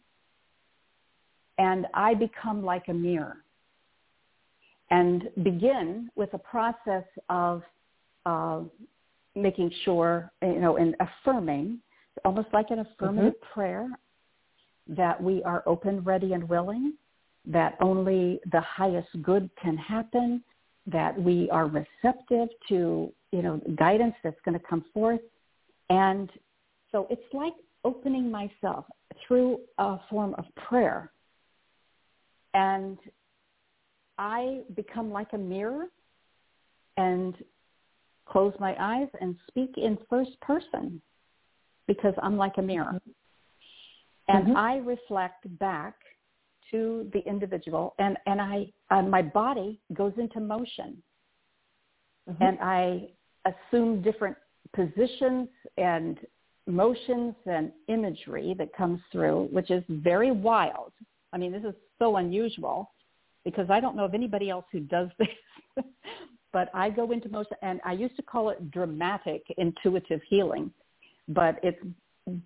and 1.58 1.86
I 1.94 2.16
become 2.16 2.66
like 2.66 2.88
a 2.88 2.94
mirror 2.94 3.45
and 4.92 5.30
begin 5.44 6.10
with 6.16 6.34
a 6.34 6.38
process 6.38 7.04
of 7.30 7.64
uh, 8.26 8.62
making 9.36 9.72
sure, 9.84 10.32
you 10.42 10.60
know, 10.60 10.78
and 10.78 10.96
affirming, 11.00 11.80
almost 12.24 12.48
like 12.54 12.68
an 12.70 12.80
affirmative 12.80 13.34
mm-hmm. 13.34 13.54
prayer, 13.54 13.90
that 14.88 15.22
we 15.22 15.44
are 15.44 15.64
open, 15.66 16.02
ready, 16.02 16.34
and 16.34 16.48
willing, 16.48 16.94
that 17.46 17.76
only 17.82 18.40
the 18.52 18.62
highest 18.62 19.10
good 19.22 19.50
can 19.62 19.76
happen, 19.78 20.44
that 20.88 21.20
we 21.20 21.50
are 21.50 21.68
receptive 21.68 22.50
to, 22.70 23.12
you 23.32 23.42
know, 23.42 23.60
guidance 23.76 24.14
that's 24.24 24.40
going 24.46 24.58
to 24.58 24.66
come 24.66 24.86
forth. 24.94 25.22
And 25.90 26.30
so 26.92 27.08
it's 27.10 27.34
like 27.34 27.54
opening 27.84 28.30
myself 28.30 28.86
through 29.28 29.60
a 29.78 29.98
form 30.10 30.36
of 30.38 30.46
prayer. 30.56 31.12
And 32.54 32.98
I 34.18 34.62
become 34.76 35.12
like 35.12 35.34
a 35.34 35.38
mirror 35.38 35.86
and 36.98 37.36
close 38.26 38.54
my 38.60 38.76
eyes 38.80 39.08
and 39.22 39.36
speak 39.48 39.78
in 39.78 39.98
first 40.10 40.40
person 40.42 41.02
because 41.88 42.14
I'm 42.22 42.38
like 42.38 42.54
a 42.58 42.62
mirror. 42.62 43.00
And 44.28 44.48
mm-hmm. 44.48 44.58
I 44.58 44.78
reflect 44.78 45.46
back 45.60 45.96
to 46.72 47.10
the 47.14 47.20
individual 47.28 47.94
and, 48.00 48.18
and 48.26 48.42
I, 48.42 48.72
uh, 48.90 49.04
my 49.04 49.22
body 49.22 49.80
goes 49.94 50.14
into 50.18 50.40
motion. 50.40 51.02
Mm-hmm. 52.30 52.44
And 52.44 52.58
I 52.60 53.10
assume 53.46 54.02
different 54.02 54.36
positions 54.74 55.48
and 55.78 56.18
motions 56.68 57.36
and 57.46 57.72
imagery 57.88 58.56
that 58.58 58.76
comes 58.76 59.00
through, 59.12 59.50
which 59.52 59.70
is 59.70 59.84
very 59.90 60.32
wild. 60.32 60.92
I 61.32 61.38
mean, 61.38 61.52
this 61.52 61.64
is 61.64 61.76
so 62.00 62.16
unusual 62.16 62.90
because 63.46 63.70
I 63.70 63.80
don't 63.80 63.96
know 63.96 64.04
of 64.04 64.14
anybody 64.14 64.50
else 64.50 64.66
who 64.72 64.82
does 64.82 65.10
this. 65.18 65.86
but 66.54 66.70
I 66.74 66.90
go 66.90 67.12
into 67.12 67.30
motion, 67.30 67.56
and 67.62 67.80
I 67.86 67.94
used 67.94 68.16
to 68.18 68.24
call 68.24 68.50
it 68.50 68.72
dramatic 68.72 69.44
intuitive 69.58 70.22
healing, 70.28 70.72
but 71.30 71.60
it's 71.64 71.80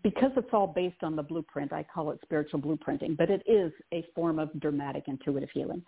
because 0.03 0.31
it's 0.35 0.49
all 0.51 0.67
based 0.67 1.03
on 1.03 1.15
the 1.15 1.23
blueprint. 1.23 1.71
I 1.71 1.83
call 1.83 2.11
it 2.11 2.19
spiritual 2.21 2.59
blueprinting, 2.59 3.15
but 3.15 3.29
it 3.29 3.41
is 3.47 3.71
a 3.93 4.05
form 4.13 4.37
of 4.37 4.57
dramatic 4.59 5.05
intuitive 5.07 5.49
healing. 5.53 5.81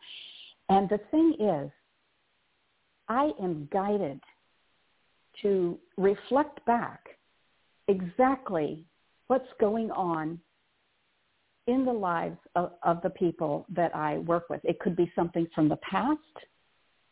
And 0.70 0.88
the 0.88 1.00
thing 1.12 1.36
is, 1.40 1.70
I 3.10 3.32
am 3.42 3.68
guided 3.74 4.22
to 5.42 5.78
reflect 5.98 6.66
back 6.66 7.02
exactly 7.90 8.86
what's 9.28 9.50
going 9.60 9.92
on 9.92 10.40
in 11.68 11.86
the 11.86 11.94
lives 11.94 12.38
of, 12.56 12.72
of 12.84 13.02
the 13.02 13.10
people 13.10 13.66
that 13.70 13.96
I 13.96 14.20
work 14.20 14.50
with. 14.50 14.62
It 14.64 14.80
could 14.80 14.96
be 14.96 15.12
something 15.16 15.48
from 15.54 15.70
the 15.70 15.78
past, 15.78 16.20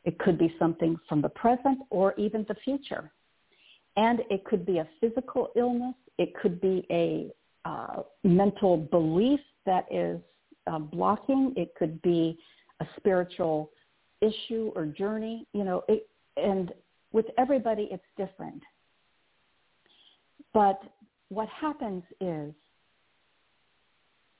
it 0.05 0.17
could 0.19 0.37
be 0.37 0.53
something 0.57 0.97
from 1.07 1.21
the 1.21 1.29
present, 1.29 1.79
or 1.89 2.13
even 2.17 2.45
the 2.47 2.55
future. 2.63 3.11
And 3.97 4.21
it 4.29 4.45
could 4.45 4.65
be 4.65 4.77
a 4.77 4.87
physical 5.01 5.49
illness. 5.55 5.95
It 6.17 6.33
could 6.41 6.61
be 6.61 6.85
a 6.89 7.31
uh, 7.65 8.03
mental 8.23 8.77
belief 8.77 9.41
that 9.65 9.85
is 9.91 10.19
uh, 10.67 10.79
blocking. 10.79 11.53
It 11.57 11.75
could 11.75 12.01
be 12.01 12.39
a 12.79 12.87
spiritual 12.97 13.71
issue 14.21 14.71
or 14.75 14.85
journey. 14.85 15.45
You 15.53 15.63
know, 15.65 15.83
it, 15.89 16.07
and 16.37 16.71
with 17.11 17.25
everybody, 17.37 17.89
it's 17.91 18.03
different. 18.17 18.61
But 20.53 20.81
what 21.29 21.49
happens 21.49 22.03
is, 22.21 22.53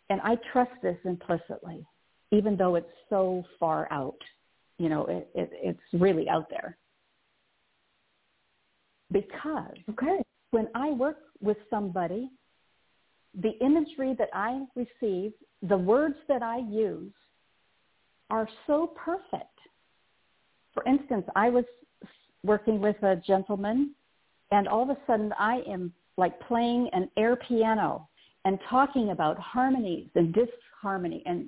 and 0.10 0.20
I 0.22 0.38
trust 0.51 0.72
this 0.82 0.97
implicitly, 1.05 1.86
even 2.32 2.55
though 2.57 2.76
it's 2.76 2.88
so 3.10 3.43
far 3.60 3.88
out, 3.91 4.18
you 4.78 4.89
know, 4.89 5.05
it, 5.05 5.30
it, 5.36 5.51
it's 5.53 5.80
really 6.01 6.28
out 6.30 6.49
there. 6.49 6.78
Because 9.12 9.76
okay. 9.89 10.22
when 10.51 10.68
I 10.76 10.91
work 10.91 11.18
with 11.41 11.57
somebody, 11.70 12.30
the 13.39 13.57
imagery 13.60 14.16
that 14.18 14.30
I 14.34 14.66
receive, 14.76 15.34
the 15.62 15.78
words 15.78 16.16
that 16.28 16.43
I 16.43 16.57
use 16.57 17.12
are 18.30 18.47
so 18.68 18.93
perfect. 18.95 19.45
For 20.74 20.84
instance, 20.86 21.26
I 21.36 21.49
was 21.49 21.66
working 22.43 22.80
with 22.80 23.01
a 23.03 23.22
gentleman 23.28 23.93
and 24.51 24.68
all 24.68 24.84
of 24.84 24.89
a 24.89 24.97
sudden 25.05 25.34
I 25.38 25.62
am 25.68 25.91
like 26.18 26.39
playing 26.47 26.89
an 26.93 27.10
air 27.18 27.36
piano 27.36 28.07
and 28.46 28.60
talking 28.70 29.12
about 29.12 29.38
harmonies 29.38 30.08
and 30.16 30.34
disharmony 30.34 31.24
and 31.26 31.48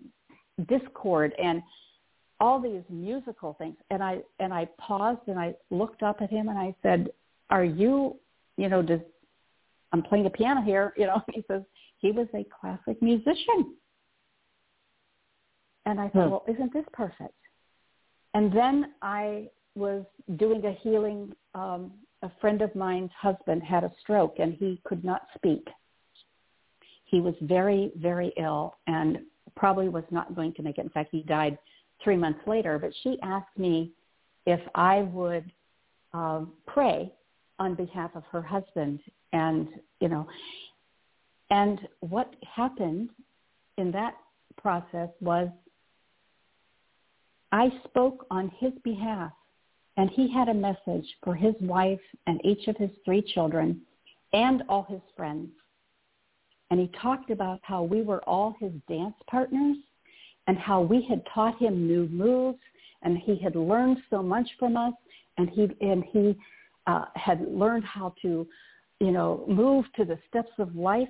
discord 0.67 1.33
and 1.41 1.61
all 2.39 2.59
these 2.59 2.83
musical 2.89 3.55
things 3.57 3.75
and 3.89 4.03
i 4.03 4.19
and 4.39 4.53
i 4.53 4.67
paused 4.77 5.21
and 5.27 5.39
i 5.39 5.53
looked 5.69 6.03
up 6.03 6.21
at 6.21 6.29
him 6.29 6.49
and 6.49 6.57
i 6.57 6.75
said 6.81 7.09
are 7.49 7.63
you 7.63 8.15
you 8.57 8.69
know 8.69 8.81
does 8.81 8.99
i'm 9.91 10.01
playing 10.03 10.25
a 10.25 10.29
piano 10.29 10.61
here 10.61 10.93
you 10.97 11.05
know 11.05 11.21
he 11.33 11.43
says 11.47 11.61
he 11.99 12.11
was 12.11 12.27
a 12.33 12.45
classic 12.59 13.01
musician 13.01 13.75
and 15.85 15.99
i 15.99 16.07
thought 16.09 16.25
hmm. 16.25 16.31
well 16.31 16.45
isn't 16.47 16.73
this 16.73 16.85
perfect 16.93 17.33
and 18.33 18.51
then 18.51 18.93
i 19.01 19.47
was 19.75 20.03
doing 20.35 20.63
a 20.65 20.73
healing 20.83 21.33
um 21.55 21.91
a 22.23 22.31
friend 22.39 22.61
of 22.61 22.73
mine's 22.75 23.11
husband 23.19 23.63
had 23.63 23.83
a 23.83 23.91
stroke 23.99 24.35
and 24.39 24.53
he 24.53 24.79
could 24.85 25.03
not 25.03 25.27
speak. 25.35 25.67
He 27.11 27.19
was 27.19 27.35
very, 27.41 27.91
very 27.97 28.33
ill 28.37 28.77
and 28.87 29.19
probably 29.55 29.89
was 29.89 30.05
not 30.11 30.33
going 30.33 30.53
to 30.53 30.63
make 30.63 30.77
it. 30.77 30.81
In 30.81 30.89
fact, 30.89 31.09
he 31.11 31.23
died 31.23 31.57
three 32.01 32.15
months 32.15 32.39
later. 32.47 32.79
But 32.79 32.91
she 33.03 33.19
asked 33.21 33.57
me 33.57 33.91
if 34.45 34.61
I 34.75 35.01
would 35.01 35.51
uh, 36.13 36.45
pray 36.65 37.11
on 37.59 37.75
behalf 37.75 38.11
of 38.15 38.23
her 38.31 38.41
husband. 38.41 39.01
And, 39.33 39.67
you 39.99 40.07
know, 40.07 40.25
and 41.49 41.79
what 41.99 42.33
happened 42.49 43.09
in 43.77 43.91
that 43.91 44.15
process 44.57 45.09
was 45.19 45.49
I 47.51 47.69
spoke 47.83 48.25
on 48.31 48.49
his 48.57 48.71
behalf 48.85 49.33
and 49.97 50.09
he 50.09 50.31
had 50.31 50.47
a 50.47 50.53
message 50.53 51.05
for 51.23 51.35
his 51.35 51.55
wife 51.59 51.99
and 52.25 52.39
each 52.45 52.69
of 52.69 52.77
his 52.77 52.89
three 53.03 53.21
children 53.21 53.81
and 54.31 54.63
all 54.69 54.85
his 54.89 55.01
friends. 55.17 55.49
And 56.71 56.79
he 56.79 56.89
talked 56.99 57.29
about 57.29 57.59
how 57.61 57.83
we 57.83 58.01
were 58.01 58.23
all 58.23 58.55
his 58.59 58.71
dance 58.89 59.13
partners 59.29 59.77
and 60.47 60.57
how 60.57 60.81
we 60.81 61.05
had 61.07 61.21
taught 61.31 61.59
him 61.59 61.87
new 61.87 62.07
moves 62.07 62.57
and 63.03 63.17
he 63.19 63.37
had 63.37 63.55
learned 63.55 63.97
so 64.09 64.23
much 64.23 64.47
from 64.57 64.75
us 64.75 64.93
and 65.37 65.49
he 65.49 65.67
and 65.81 66.03
he 66.11 66.35
uh, 66.87 67.05
had 67.15 67.41
learned 67.47 67.83
how 67.83 68.15
to 68.23 68.47
you 68.99 69.11
know 69.11 69.45
move 69.47 69.85
to 69.95 70.03
the 70.03 70.17
steps 70.27 70.51
of 70.57 70.75
life 70.75 71.07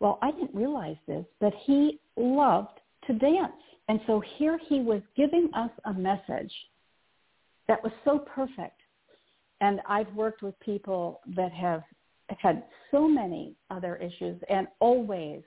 well 0.00 0.18
i 0.22 0.30
didn't 0.30 0.54
realize 0.54 0.96
this 1.06 1.24
but 1.40 1.52
he 1.66 2.00
loved 2.16 2.80
to 3.06 3.12
dance 3.14 3.52
and 3.88 4.00
so 4.06 4.22
here 4.38 4.58
he 4.68 4.80
was 4.80 5.02
giving 5.14 5.50
us 5.54 5.70
a 5.84 5.92
message 5.92 6.52
that 7.68 7.82
was 7.82 7.92
so 8.04 8.18
perfect. 8.18 8.80
And 9.60 9.80
I've 9.88 10.12
worked 10.14 10.42
with 10.42 10.58
people 10.60 11.20
that 11.36 11.52
have 11.52 11.82
had 12.38 12.64
so 12.90 13.06
many 13.06 13.54
other 13.70 13.96
issues 13.96 14.40
and 14.48 14.66
always 14.80 15.42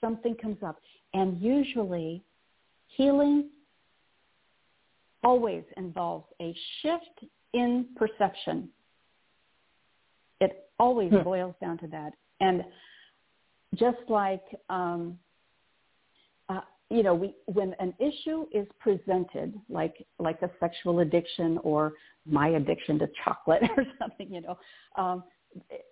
something 0.00 0.34
comes 0.36 0.58
up. 0.64 0.76
And 1.14 1.40
usually 1.40 2.22
healing 2.88 3.50
always 5.24 5.64
involves 5.76 6.26
a 6.40 6.54
shift 6.82 7.30
in 7.54 7.86
perception. 7.96 8.68
It 10.40 10.68
always 10.78 11.10
hmm. 11.10 11.22
boils 11.22 11.54
down 11.60 11.78
to 11.78 11.86
that. 11.88 12.12
And 12.40 12.64
just 13.74 13.98
like 14.08 14.44
um, 14.68 15.18
you 16.90 17.02
know, 17.02 17.14
we, 17.14 17.34
when 17.46 17.74
an 17.80 17.94
issue 17.98 18.46
is 18.52 18.66
presented, 18.78 19.54
like 19.68 20.06
like 20.18 20.40
a 20.42 20.50
sexual 20.60 21.00
addiction 21.00 21.58
or 21.64 21.94
my 22.24 22.48
addiction 22.50 22.98
to 23.00 23.08
chocolate 23.24 23.62
or 23.76 23.84
something, 23.98 24.32
you 24.32 24.40
know, 24.40 24.58
um, 24.96 25.24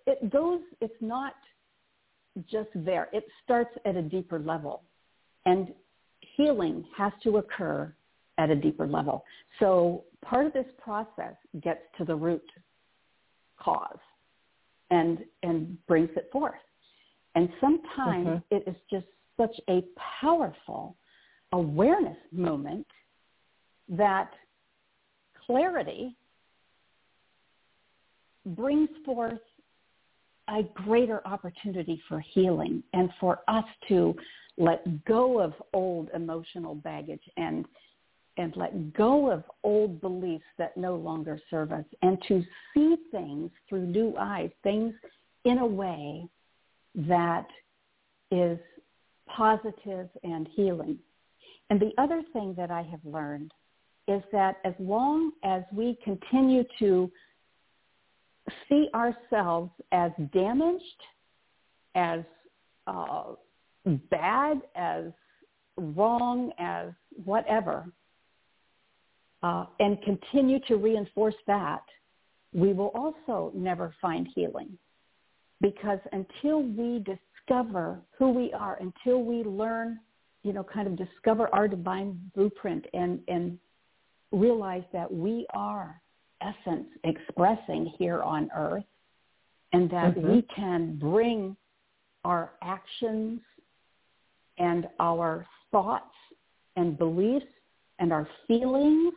it, 0.05 0.29
goes. 0.31 0.61
It's 0.81 0.93
not 1.01 1.33
just 2.51 2.69
there. 2.75 3.09
It 3.13 3.25
starts 3.43 3.71
at 3.85 3.95
a 3.95 4.01
deeper 4.01 4.39
level, 4.39 4.83
and 5.45 5.73
healing 6.35 6.85
has 6.97 7.13
to 7.23 7.37
occur 7.37 7.93
at 8.37 8.49
a 8.49 8.55
deeper 8.55 8.87
level. 8.87 9.23
So 9.59 10.03
part 10.23 10.45
of 10.45 10.53
this 10.53 10.65
process 10.77 11.35
gets 11.61 11.81
to 11.97 12.05
the 12.05 12.15
root 12.15 12.43
cause 13.59 13.97
and 14.91 15.19
and 15.43 15.77
brings 15.87 16.09
it 16.15 16.29
forth. 16.31 16.55
And 17.35 17.49
sometimes 17.59 18.27
mm-hmm. 18.27 18.55
it 18.55 18.63
is 18.67 18.75
just 18.89 19.05
such 19.37 19.55
a 19.69 19.83
powerful 20.21 20.95
awareness 21.51 22.17
moment 22.31 22.87
that 23.89 24.31
clarity 25.45 26.15
brings 28.45 28.89
forth 29.05 29.39
a 30.49 30.63
greater 30.73 31.25
opportunity 31.27 32.01
for 32.07 32.19
healing 32.19 32.83
and 32.93 33.09
for 33.19 33.39
us 33.47 33.65
to 33.87 34.15
let 34.57 35.05
go 35.05 35.39
of 35.39 35.53
old 35.73 36.09
emotional 36.13 36.75
baggage 36.75 37.23
and 37.37 37.65
and 38.37 38.53
let 38.57 38.93
go 38.93 39.31
of 39.31 39.43
old 39.63 40.01
beliefs 40.01 40.43
that 40.57 40.75
no 40.75 40.95
longer 40.95 41.39
serve 41.49 41.71
us 41.71 41.85
and 42.01 42.17
to 42.27 42.43
see 42.73 42.97
things 43.09 43.49
through 43.69 43.85
new 43.85 44.13
eyes, 44.19 44.49
things 44.61 44.93
in 45.45 45.59
a 45.59 45.65
way 45.65 46.27
that 46.95 47.47
is 48.31 48.59
positive 49.27 50.09
and 50.23 50.49
healing. 50.53 50.97
And 51.69 51.79
the 51.79 51.91
other 51.97 52.21
thing 52.33 52.53
that 52.57 52.71
I 52.71 52.81
have 52.81 52.99
learned 53.05 53.53
is 54.07 54.21
that 54.31 54.57
as 54.65 54.73
long 54.79 55.31
as 55.43 55.63
we 55.71 55.97
continue 56.03 56.63
to 56.79 57.09
see 58.69 58.87
ourselves 58.93 59.71
as 59.91 60.11
damaged, 60.33 61.01
as 61.95 62.21
uh, 62.87 63.33
bad, 64.09 64.61
as 64.75 65.05
wrong, 65.77 66.51
as 66.59 66.89
whatever, 67.23 67.85
uh, 69.43 69.65
and 69.79 70.01
continue 70.03 70.59
to 70.67 70.75
reinforce 70.75 71.35
that, 71.47 71.83
we 72.53 72.73
will 72.73 72.91
also 72.95 73.51
never 73.55 73.93
find 74.01 74.27
healing. 74.33 74.77
Because 75.61 75.99
until 76.11 76.63
we 76.63 77.03
discover 77.03 77.99
who 78.17 78.31
we 78.31 78.51
are 78.53 78.77
until 78.79 79.23
we 79.23 79.43
learn, 79.43 79.99
you 80.43 80.53
know, 80.53 80.63
kind 80.63 80.87
of 80.87 80.95
discover 80.95 81.53
our 81.53 81.67
divine 81.67 82.19
blueprint 82.35 82.85
and, 82.93 83.19
and 83.27 83.57
realize 84.31 84.83
that 84.93 85.11
we 85.11 85.45
are 85.53 86.01
essence 86.41 86.87
expressing 87.03 87.93
here 87.97 88.21
on 88.21 88.49
earth 88.55 88.83
and 89.73 89.89
that 89.89 90.15
mm-hmm. 90.15 90.31
we 90.31 90.41
can 90.55 90.97
bring 90.97 91.55
our 92.23 92.51
actions 92.61 93.41
and 94.57 94.87
our 94.99 95.45
thoughts 95.71 96.05
and 96.75 96.97
beliefs 96.97 97.45
and 97.99 98.11
our 98.11 98.27
feelings 98.47 99.13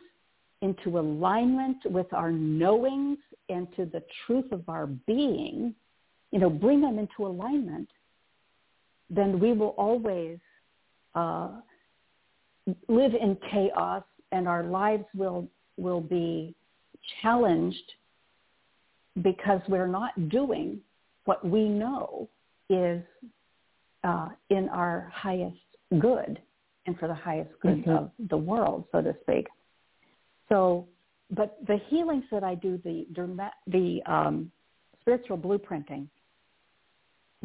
into 0.61 0.99
alignment 0.99 1.77
with 1.85 2.11
our 2.13 2.31
knowings 2.31 3.17
and 3.49 3.67
to 3.75 3.85
the 3.85 4.03
truth 4.25 4.51
of 4.51 4.67
our 4.67 4.87
being, 4.87 5.73
you 6.31 6.39
know, 6.39 6.49
bring 6.49 6.81
them 6.81 6.99
into 6.99 7.25
alignment, 7.25 7.87
then 9.09 9.39
we 9.39 9.53
will 9.53 9.73
always 9.77 10.37
uh, 11.15 11.49
live 12.87 13.13
in 13.15 13.37
chaos 13.49 14.03
and 14.31 14.47
our 14.47 14.63
lives 14.63 15.05
will 15.15 15.47
will 15.77 16.01
be 16.01 16.53
challenged 17.21 17.93
because 19.21 19.61
we're 19.67 19.87
not 19.87 20.29
doing 20.29 20.79
what 21.25 21.45
we 21.45 21.67
know 21.67 22.29
is 22.69 23.01
uh, 24.03 24.29
in 24.49 24.69
our 24.69 25.11
highest 25.13 25.57
good 25.99 26.39
and 26.85 26.97
for 26.97 27.07
the 27.07 27.13
highest 27.13 27.51
good 27.61 27.83
mm-hmm. 27.83 27.89
of 27.89 28.11
the 28.29 28.37
world, 28.37 28.85
so 28.91 29.01
to 29.01 29.15
speak. 29.21 29.47
So, 30.47 30.87
but 31.31 31.57
the 31.67 31.79
healings 31.87 32.23
that 32.31 32.43
I 32.43 32.55
do, 32.55 32.79
the 32.83 33.05
the 33.67 34.01
um, 34.11 34.51
spiritual 35.01 35.37
blueprinting, 35.37 36.07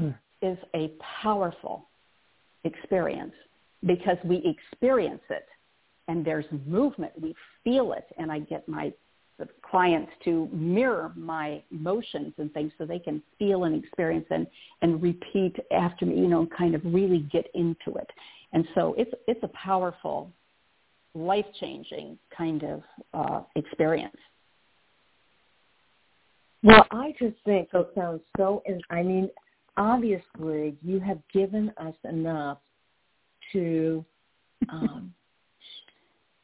mm. 0.01 0.15
is 0.41 0.59
a 0.75 0.93
powerful 1.23 1.89
experience 2.65 3.35
because 3.85 4.17
we 4.25 4.37
experience 4.45 5.23
it 5.29 5.47
and 6.09 6.25
there's 6.25 6.47
movement. 6.67 7.12
We 7.21 7.35
feel 7.62 7.93
it, 7.93 8.07
and 8.19 8.31
I 8.31 8.41
get 8.41 8.69
my 8.69 8.93
clients 9.68 10.12
to 10.24 10.49
mirror 10.53 11.12
my 11.16 11.62
emotions 11.70 12.32
and 12.39 12.53
things 12.53 12.72
so 12.78 12.87
they 12.87 12.99
can 12.99 13.22
feel 13.39 13.64
and 13.64 13.74
experience 13.82 14.26
and, 14.30 14.47
and 14.82 15.03
repeat 15.03 15.57
after 15.72 16.07
me, 16.07 16.16
you 16.16 16.28
know, 16.28 16.47
kind 16.57 16.74
of 16.74 16.82
really 16.85 17.20
get 17.32 17.47
into 17.55 17.99
it. 17.99 18.09
And 18.53 18.66
so 18.74 18.95
it's, 18.97 19.11
it's 19.26 19.43
a 19.43 19.49
powerful, 19.49 20.30
life-changing 21.14 22.18
kind 22.37 22.62
of 22.62 22.82
uh, 23.12 23.41
experience. 23.57 24.16
Well, 26.62 26.87
I 26.93 27.14
just 27.18 27.37
think 27.45 27.68
it 27.74 27.91
sounds 27.95 28.22
so, 28.37 28.62
I 28.91 29.03
mean, 29.03 29.28
obviously 29.76 30.76
you 30.82 31.01
have 31.01 31.18
given 31.32 31.72
us 31.76 31.95
enough 32.05 32.59
to 33.53 34.05
um, 34.70 35.12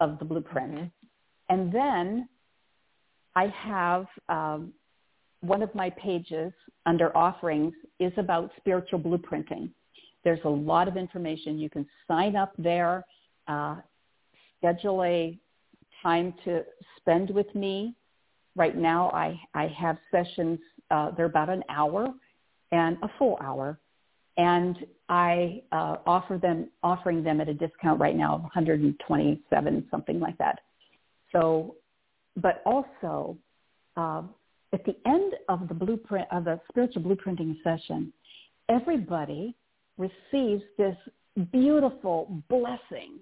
of 0.00 0.18
the 0.18 0.24
blueprint. 0.24 0.72
Mm-hmm. 0.72 0.84
And 1.48 1.72
then 1.72 2.28
I 3.34 3.46
have 3.48 4.06
um, 4.28 4.72
one 5.46 5.62
of 5.62 5.74
my 5.74 5.90
pages 5.90 6.52
under 6.86 7.16
offerings 7.16 7.74
is 7.98 8.12
about 8.16 8.50
spiritual 8.56 8.98
blueprinting. 8.98 9.70
There's 10.24 10.40
a 10.44 10.48
lot 10.48 10.88
of 10.88 10.96
information. 10.96 11.58
You 11.58 11.70
can 11.70 11.86
sign 12.08 12.36
up 12.36 12.52
there, 12.58 13.04
uh, 13.48 13.76
schedule 14.58 15.04
a 15.04 15.38
time 16.02 16.34
to 16.44 16.64
spend 16.96 17.30
with 17.30 17.52
me. 17.54 17.94
Right 18.56 18.76
now, 18.76 19.10
I, 19.10 19.38
I 19.54 19.68
have 19.78 19.98
sessions, 20.10 20.58
uh, 20.90 21.10
they're 21.16 21.26
about 21.26 21.50
an 21.50 21.62
hour 21.68 22.08
and 22.72 22.96
a 23.02 23.08
full 23.18 23.38
hour. 23.40 23.78
And 24.38 24.76
I 25.08 25.62
uh, 25.72 25.96
offer 26.06 26.38
them, 26.38 26.70
offering 26.82 27.22
them 27.22 27.40
at 27.40 27.48
a 27.48 27.54
discount 27.54 28.00
right 28.00 28.16
now 28.16 28.34
of 28.34 28.42
127, 28.42 29.86
something 29.90 30.20
like 30.20 30.36
that. 30.38 30.60
So, 31.32 31.76
but 32.36 32.62
also, 32.66 33.36
uh, 33.96 34.22
at 34.72 34.84
the 34.84 34.96
end 35.06 35.34
of 35.48 35.68
the 35.68 35.74
blueprint 35.74 36.26
of 36.30 36.44
the 36.44 36.60
spiritual 36.68 37.02
blueprinting 37.02 37.56
session, 37.62 38.12
everybody 38.68 39.54
receives 39.98 40.62
this 40.76 40.96
beautiful 41.52 42.42
blessing 42.48 43.18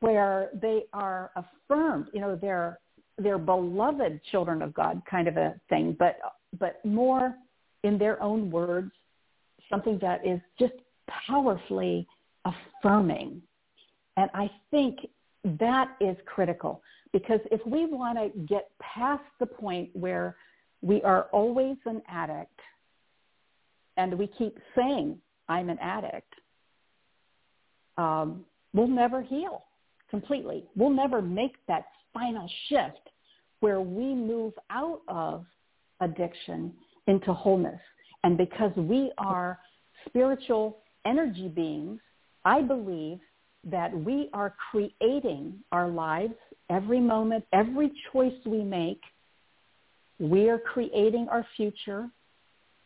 where 0.00 0.50
they 0.60 0.84
are 0.92 1.30
affirmed, 1.36 2.06
you 2.12 2.20
know, 2.20 2.36
they're 2.36 2.78
they're 3.18 3.38
beloved 3.38 4.18
children 4.30 4.62
of 4.62 4.72
God 4.72 5.02
kind 5.10 5.28
of 5.28 5.36
a 5.36 5.54
thing, 5.68 5.94
but 5.98 6.16
but 6.58 6.82
more 6.84 7.34
in 7.84 7.98
their 7.98 8.22
own 8.22 8.50
words, 8.50 8.90
something 9.68 9.98
that 10.00 10.26
is 10.26 10.40
just 10.58 10.72
powerfully 11.26 12.06
affirming. 12.44 13.42
And 14.16 14.30
I 14.34 14.50
think 14.70 14.98
that 15.44 15.96
is 16.00 16.16
critical 16.26 16.82
because 17.12 17.40
if 17.50 17.64
we 17.66 17.86
want 17.86 18.18
to 18.18 18.38
get 18.46 18.70
past 18.80 19.22
the 19.38 19.46
point 19.46 19.90
where 19.94 20.36
we 20.82 21.02
are 21.02 21.24
always 21.32 21.76
an 21.86 22.02
addict. 22.08 22.58
And 23.96 24.18
we 24.18 24.28
keep 24.38 24.58
saying, 24.76 25.18
I'm 25.48 25.68
an 25.68 25.78
addict. 25.80 26.32
Um, 27.98 28.44
we'll 28.72 28.88
never 28.88 29.22
heal 29.22 29.64
completely. 30.10 30.64
We'll 30.74 30.90
never 30.90 31.20
make 31.20 31.54
that 31.68 31.84
final 32.14 32.48
shift 32.68 33.10
where 33.60 33.80
we 33.80 34.14
move 34.14 34.54
out 34.70 35.02
of 35.08 35.44
addiction 36.00 36.72
into 37.06 37.32
wholeness. 37.32 37.80
And 38.24 38.38
because 38.38 38.72
we 38.76 39.12
are 39.18 39.58
spiritual 40.06 40.78
energy 41.06 41.48
beings, 41.48 42.00
I 42.44 42.62
believe 42.62 43.18
that 43.64 43.94
we 43.94 44.30
are 44.32 44.54
creating 44.70 45.54
our 45.72 45.88
lives 45.88 46.34
every 46.70 47.00
moment, 47.00 47.44
every 47.52 47.92
choice 48.12 48.32
we 48.46 48.62
make 48.62 49.00
we 50.20 50.50
are 50.50 50.58
creating 50.58 51.26
our 51.30 51.46
future 51.56 52.08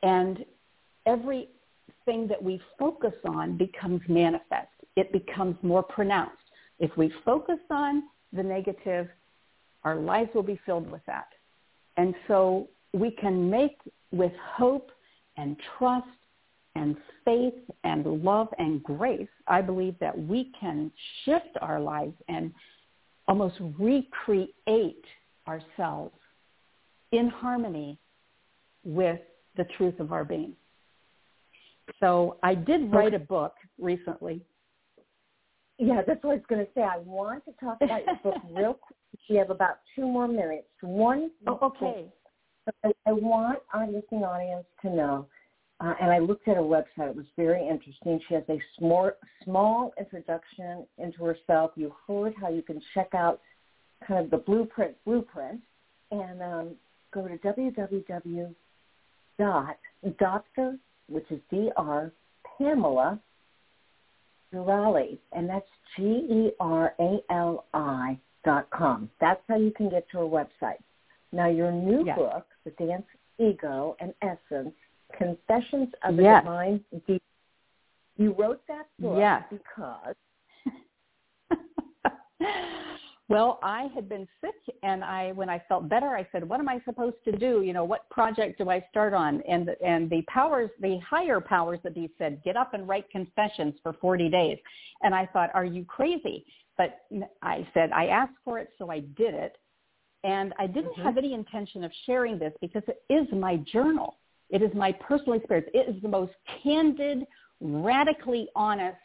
and 0.03 0.45
everything 1.05 2.29
that 2.29 2.43
we 2.43 2.61
focus 2.79 3.15
on 3.27 3.57
becomes 3.57 4.01
manifest. 4.09 4.69
It 4.97 5.13
becomes 5.13 5.57
more 5.63 5.83
pronounced. 5.83 6.37
If 6.79 6.97
we 6.97 7.13
focus 7.25 7.59
on 7.71 8.05
the 8.33 8.43
negative, 8.43 9.09
our 9.83 9.97
lives 9.97 10.31
will 10.35 10.45
be 10.45 10.61
filled 10.65 10.91
with 10.91 11.03
that. 11.07 11.29
And 11.97 12.15
so 12.29 12.69
we 12.93 13.11
can 13.11 13.51
make 13.51 13.79
with 14.13 14.33
hope 14.57 14.91
and 15.37 15.57
trust 15.77 16.07
and 16.77 16.97
faith 17.25 17.55
and 17.83 18.05
love 18.25 18.49
and 18.59 18.83
grace, 18.83 19.29
I 19.47 19.61
believe 19.61 19.97
that 20.01 20.17
we 20.17 20.53
can 20.59 20.91
shift 21.25 21.57
our 21.61 21.81
lives 21.81 22.15
and 22.29 22.53
almost 23.27 23.57
recreate 23.79 25.05
ourselves 25.47 26.15
in 27.19 27.29
harmony 27.29 27.99
with 28.85 29.21
the 29.57 29.65
truth 29.77 30.01
of 30.01 30.13
our 30.13 30.25
being. 30.25 30.55
So 32.01 32.39
I 32.43 32.55
did 32.55 32.93
write 32.93 33.15
a 33.15 33.19
book 33.19 33.55
recently. 33.79 34.43
Yeah, 35.79 36.03
that's 36.07 36.23
what 36.23 36.33
I 36.33 36.35
was 36.37 36.45
going 36.49 36.65
to 36.65 36.73
say. 36.75 36.83
I 36.83 36.99
want 36.99 37.45
to 37.47 37.53
talk 37.53 37.79
about 37.83 38.05
your 38.07 38.17
book 38.23 38.43
real 38.51 38.75
quick. 38.75 38.97
We 39.29 39.37
have 39.37 39.51
about 39.51 39.79
two 39.95 40.07
more 40.07 40.29
minutes. 40.29 40.69
One, 40.81 41.31
oh, 41.47 41.59
okay. 41.63 42.07
I, 42.85 42.93
I 43.07 43.13
want 43.13 43.59
our 43.73 43.87
listening 43.87 44.25
audience 44.25 44.67
to 44.83 44.91
know, 44.91 45.27
uh, 45.81 45.95
and 46.01 46.11
I 46.11 46.19
looked 46.19 46.49
at 46.49 46.57
her 46.57 46.63
website. 46.63 47.11
It 47.11 47.17
was 47.17 47.27
very 47.37 47.69
interesting. 47.69 48.21
She 48.29 48.35
has 48.35 48.45
a 48.49 48.59
small, 48.79 49.11
small 49.45 49.93
introduction 49.99 50.87
into 50.99 51.25
herself. 51.25 51.73
You 51.77 51.95
heard 52.07 52.35
how 52.41 52.49
you 52.49 52.63
can 52.63 52.81
check 52.95 53.09
out 53.15 53.41
kind 54.07 54.25
of 54.25 54.31
the 54.31 54.39
blueprint, 54.39 54.97
blueprint, 55.05 55.61
and 56.11 56.43
um, 56.43 56.71
go 57.15 57.29
to 57.29 57.39
www 57.39 58.55
dot 59.39 59.77
doctor, 60.19 60.77
which 61.09 61.25
is 61.31 61.41
D-R, 61.51 62.13
Pamela 62.59 63.19
Gerali, 64.53 65.19
and 65.33 65.49
that's 65.49 65.67
G-E-R-A-L-I 65.97 66.59
dot 68.45 68.69
com. 68.71 69.11
That's 69.21 69.41
how 69.49 69.57
you 69.57 69.71
can 69.71 69.89
get 69.89 70.09
to 70.11 70.19
her 70.19 70.25
website. 70.25 70.79
Now, 71.33 71.49
your 71.49 71.73
new 71.73 72.05
yes. 72.05 72.17
book, 72.17 72.47
The 72.65 72.71
Dance 72.73 73.07
Ego 73.39 73.97
and 74.01 74.15
Essence, 74.23 74.75
Confessions 75.17 75.89
of 76.05 76.19
a 76.19 76.23
yes. 76.23 76.43
Divine 76.45 76.85
Deep. 77.07 77.23
You 78.17 78.35
wrote 78.39 78.61
that 78.69 78.87
book 79.01 79.19
yes. 79.19 79.43
because 79.51 80.15
Well, 83.29 83.59
I 83.63 83.89
had 83.95 84.07
been 84.09 84.29
sick 84.43 84.55
and 84.83 85.03
I 85.03 85.33
when 85.33 85.49
I 85.49 85.63
felt 85.67 85.89
better 85.89 86.09
I 86.09 86.29
said, 86.31 86.47
"What 86.47 86.61
am 86.61 86.69
I 86.69 86.81
supposed 86.85 87.17
to 87.25 87.33
do? 87.33 87.63
You 87.63 87.73
know, 87.73 87.85
what 87.85 88.09
project 88.11 88.59
do 88.59 88.69
I 88.69 88.87
start 88.91 89.15
on?" 89.15 89.41
And 89.49 89.71
and 89.83 90.11
the 90.11 90.23
powers, 90.29 90.71
the 90.81 90.99
higher 90.99 91.41
powers 91.41 91.81
that 91.85 91.95
be 91.95 92.11
said, 92.19 92.43
"Get 92.45 92.57
up 92.57 92.75
and 92.75 92.87
write 92.87 93.09
confessions 93.11 93.75
for 93.83 93.95
40 93.95 94.29
days." 94.29 94.59
And 95.03 95.15
I 95.15 95.25
thought, 95.27 95.51
"Are 95.55 95.65
you 95.65 95.85
crazy?" 95.87 96.45
But 96.77 97.07
I 97.41 97.67
said, 97.73 97.93
"I 97.93 98.09
asked 98.09 98.37
for 98.45 98.59
it, 98.59 98.71
so 98.77 98.91
I 98.91 99.01
did 99.01 99.35
it." 99.35 99.57
And 100.23 100.53
I 100.59 100.67
didn't 100.67 100.93
Mm-hmm. 100.93 101.03
have 101.05 101.17
any 101.17 101.33
intention 101.33 101.83
of 101.83 101.93
sharing 102.05 102.39
this 102.39 102.53
because 102.61 102.83
it 102.89 103.03
is 103.09 103.27
my 103.33 103.57
journal. 103.57 104.17
It 104.51 104.61
is 104.61 104.73
my 104.75 104.93
personal 104.93 105.35
experience. 105.35 105.71
It 105.73 105.89
is 105.89 106.03
the 106.03 106.09
most 106.09 106.33
candid, 106.63 107.27
radically 107.61 108.49
honest 108.55 108.99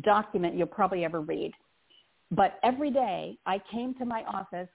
document 0.00 0.54
you'll 0.54 0.66
probably 0.66 1.04
ever 1.04 1.20
read. 1.22 1.52
But 2.34 2.58
every 2.62 2.90
day 2.90 3.38
I 3.46 3.60
came 3.70 3.94
to 3.94 4.04
my 4.04 4.24
office 4.24 4.68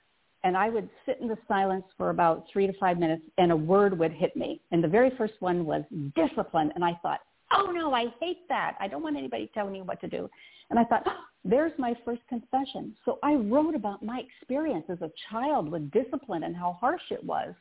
and 0.44 0.56
I 0.56 0.70
would 0.70 0.90
sit 1.06 1.20
in 1.20 1.28
the 1.28 1.38
silence 1.48 1.84
for 1.98 2.12
about 2.12 2.46
three 2.52 2.66
to 2.68 2.74
five 2.74 2.98
minutes 2.98 3.24
and 3.38 3.52
a 3.52 3.56
word 3.56 3.98
would 3.98 4.14
hit 4.14 4.36
me. 4.36 4.62
And 4.72 4.84
the 4.84 4.88
very 4.88 5.12
first 5.18 5.34
one 5.40 5.66
was 5.66 5.84
discipline. 6.16 6.72
And 6.76 6.84
I 6.84 6.98
thought, 7.02 7.20
oh 7.52 7.72
no, 7.72 7.94
I 7.94 8.06
hate 8.20 8.48
that. 8.48 8.76
I 8.80 8.88
don't 8.88 9.04
want 9.04 9.18
anybody 9.18 9.52
telling 9.54 9.74
me 9.74 9.82
what 9.82 10.00
to 10.02 10.08
do. 10.08 10.30
And 10.70 10.80
I 10.80 10.84
thought, 10.86 11.04
oh, 11.08 11.24
there's 11.44 11.74
my 11.78 11.96
first 12.06 12.22
confession. 12.30 12.96
So 13.04 13.20
I 13.24 13.34
wrote 13.34 13.76
about 13.76 14.04
my 14.04 14.22
experience 14.22 14.86
as 14.90 15.02
a 15.02 15.12
child 15.30 15.70
with 15.70 15.92
discipline 15.92 16.44
and 16.44 16.56
how 16.56 16.78
harsh 16.80 17.02
it 17.12 17.24
was 17.24 17.54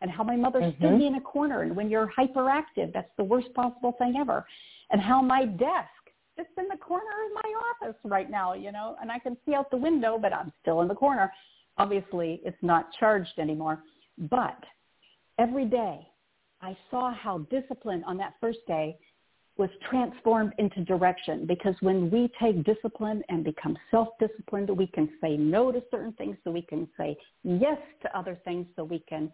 and 0.00 0.10
how 0.10 0.22
my 0.24 0.36
mother 0.36 0.60
Mhm. 0.60 0.76
stood 0.78 0.98
me 0.98 1.06
in 1.06 1.16
a 1.16 1.20
corner. 1.20 1.62
And 1.62 1.76
when 1.76 1.90
you're 1.90 2.08
hyperactive, 2.08 2.92
that's 2.92 3.14
the 3.16 3.24
worst 3.24 3.52
possible 3.54 3.92
thing 3.92 4.16
ever. 4.16 4.46
And 4.90 5.00
how 5.00 5.20
my 5.22 5.44
desk 5.44 5.90
just 6.36 6.50
in 6.58 6.66
the 6.68 6.76
corner 6.76 7.04
of 7.04 7.34
my 7.34 7.86
office 7.86 7.98
right 8.04 8.30
now, 8.30 8.54
you 8.54 8.72
know, 8.72 8.96
and 9.00 9.10
I 9.10 9.18
can 9.18 9.36
see 9.44 9.54
out 9.54 9.70
the 9.70 9.76
window, 9.76 10.18
but 10.20 10.32
I'm 10.32 10.52
still 10.62 10.80
in 10.80 10.88
the 10.88 10.94
corner. 10.94 11.32
Obviously, 11.78 12.40
it's 12.44 12.62
not 12.62 12.86
charged 12.98 13.38
anymore. 13.38 13.82
But 14.30 14.58
every 15.38 15.64
day, 15.64 16.06
I 16.60 16.76
saw 16.90 17.12
how 17.12 17.38
discipline 17.50 18.04
on 18.06 18.16
that 18.18 18.34
first 18.40 18.60
day 18.66 18.96
was 19.58 19.68
transformed 19.90 20.54
into 20.58 20.82
direction 20.84 21.46
because 21.46 21.74
when 21.80 22.10
we 22.10 22.30
take 22.40 22.64
discipline 22.64 23.22
and 23.28 23.44
become 23.44 23.76
self-disciplined, 23.90 24.70
we 24.70 24.86
can 24.86 25.10
say 25.20 25.36
no 25.36 25.70
to 25.70 25.82
certain 25.90 26.12
things 26.12 26.36
so 26.42 26.50
we 26.50 26.62
can 26.62 26.88
say 26.96 27.16
yes 27.44 27.78
to 28.00 28.16
other 28.16 28.38
things 28.44 28.66
so 28.76 28.84
we 28.84 29.00
can 29.08 29.30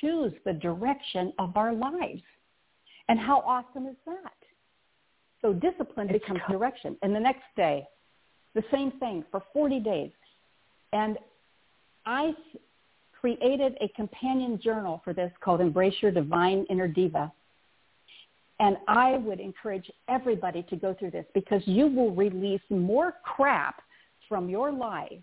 choose 0.00 0.32
the 0.44 0.52
direction 0.52 1.32
of 1.38 1.56
our 1.56 1.72
lives. 1.72 2.22
And 3.08 3.18
how 3.18 3.40
awesome 3.40 3.86
is 3.86 3.96
that? 4.06 4.32
So 5.44 5.52
discipline 5.52 6.08
It's 6.08 6.24
becomes 6.24 6.40
co- 6.46 6.54
direction. 6.54 6.96
And 7.02 7.14
the 7.14 7.20
next 7.20 7.44
day, 7.54 7.86
the 8.54 8.64
same 8.72 8.92
thing 8.92 9.24
for 9.30 9.42
40 9.52 9.78
days. 9.80 10.10
And 10.94 11.18
I 12.06 12.32
created 13.20 13.76
a 13.82 13.88
companion 13.88 14.58
journal 14.62 15.02
for 15.04 15.12
this 15.12 15.30
called 15.42 15.60
Embrace 15.60 15.94
Your 16.00 16.12
Divine 16.12 16.64
Inner 16.70 16.88
Diva. 16.88 17.30
And 18.58 18.78
I 18.88 19.18
would 19.18 19.38
encourage 19.38 19.90
everybody 20.08 20.62
to 20.70 20.76
go 20.76 20.94
through 20.94 21.10
this 21.10 21.26
because 21.34 21.60
you 21.66 21.88
will 21.88 22.14
release 22.14 22.62
more 22.70 23.14
crap 23.22 23.82
from 24.28 24.48
your 24.48 24.72
life 24.72 25.20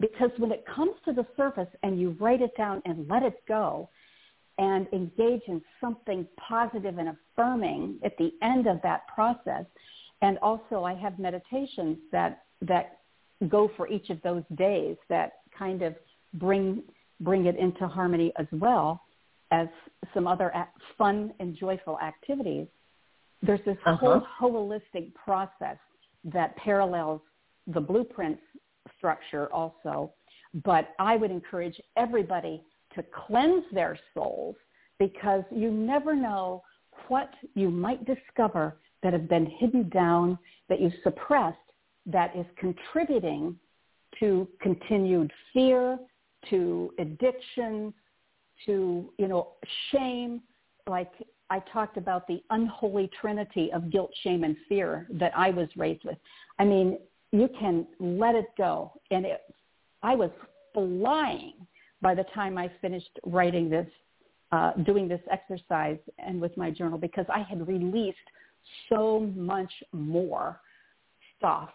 because 0.00 0.30
when 0.36 0.50
it 0.50 0.66
comes 0.66 0.92
to 1.04 1.12
the 1.12 1.26
surface 1.36 1.68
and 1.82 1.98
you 1.98 2.16
write 2.20 2.42
it 2.42 2.54
down 2.56 2.82
and 2.84 3.08
let 3.08 3.22
it 3.22 3.40
go 3.46 3.88
and 4.60 4.86
engage 4.92 5.42
in 5.48 5.58
something 5.80 6.20
positive 6.36 6.98
and 6.98 7.08
affirming 7.16 7.98
at 8.04 8.14
the 8.18 8.30
end 8.42 8.66
of 8.66 8.76
that 8.82 9.00
process, 9.08 9.64
and 10.22 10.38
also 10.48 10.76
I 10.84 10.94
have 11.04 11.14
meditations 11.18 11.96
that 12.12 12.44
that 12.72 12.98
go 13.48 13.70
for 13.76 13.88
each 13.88 14.10
of 14.10 14.18
those 14.22 14.44
days 14.56 14.96
that 15.08 15.28
kind 15.58 15.80
of 15.82 15.92
bring 16.34 16.82
bring 17.28 17.46
it 17.46 17.56
into 17.56 17.88
harmony 17.88 18.28
as 18.42 18.46
well 18.52 18.88
as 19.50 19.66
some 20.14 20.26
other 20.26 20.48
fun 20.98 21.32
and 21.40 21.56
joyful 21.56 21.98
activities. 22.00 22.66
There's 23.42 23.64
this 23.64 23.78
Uh-huh. 23.86 23.96
whole 23.96 24.20
holistic 24.40 25.06
process 25.14 25.78
that 26.36 26.54
parallels 26.56 27.22
the 27.66 27.80
blueprint 27.80 28.38
structure 28.96 29.46
also. 29.52 30.12
But 30.70 30.84
I 30.98 31.16
would 31.16 31.30
encourage 31.30 31.80
everybody 31.96 32.62
to 32.94 33.04
cleanse 33.26 33.64
their 33.72 33.98
souls 34.14 34.56
because 34.98 35.42
you 35.50 35.70
never 35.70 36.14
know 36.14 36.62
what 37.08 37.30
you 37.54 37.70
might 37.70 38.04
discover 38.04 38.76
that 39.02 39.12
have 39.12 39.28
been 39.28 39.46
hidden 39.46 39.88
down, 39.88 40.38
that 40.68 40.80
you 40.80 40.90
suppressed, 41.02 41.56
that 42.06 42.34
is 42.36 42.46
contributing 42.56 43.56
to 44.18 44.46
continued 44.60 45.32
fear, 45.52 45.98
to 46.48 46.92
addiction, 46.98 47.92
to, 48.66 49.10
you 49.18 49.28
know, 49.28 49.48
shame. 49.90 50.42
Like 50.86 51.12
I 51.48 51.60
talked 51.72 51.96
about 51.96 52.26
the 52.26 52.42
unholy 52.50 53.10
trinity 53.20 53.70
of 53.72 53.90
guilt, 53.90 54.10
shame, 54.22 54.44
and 54.44 54.56
fear 54.68 55.06
that 55.12 55.32
I 55.36 55.50
was 55.50 55.68
raised 55.76 56.04
with. 56.04 56.18
I 56.58 56.64
mean, 56.64 56.98
you 57.32 57.48
can 57.58 57.86
let 57.98 58.34
it 58.34 58.46
go. 58.58 58.92
And 59.10 59.24
it, 59.24 59.40
I 60.02 60.14
was 60.14 60.30
flying 60.74 61.54
by 62.02 62.14
the 62.14 62.24
time 62.34 62.56
I 62.58 62.70
finished 62.80 63.18
writing 63.24 63.68
this, 63.68 63.86
uh, 64.52 64.72
doing 64.84 65.08
this 65.08 65.20
exercise 65.30 65.98
and 66.18 66.40
with 66.40 66.56
my 66.56 66.70
journal 66.70 66.98
because 66.98 67.26
I 67.32 67.42
had 67.42 67.66
released 67.66 68.18
so 68.88 69.30
much 69.36 69.72
more 69.92 70.60
stuff 71.36 71.70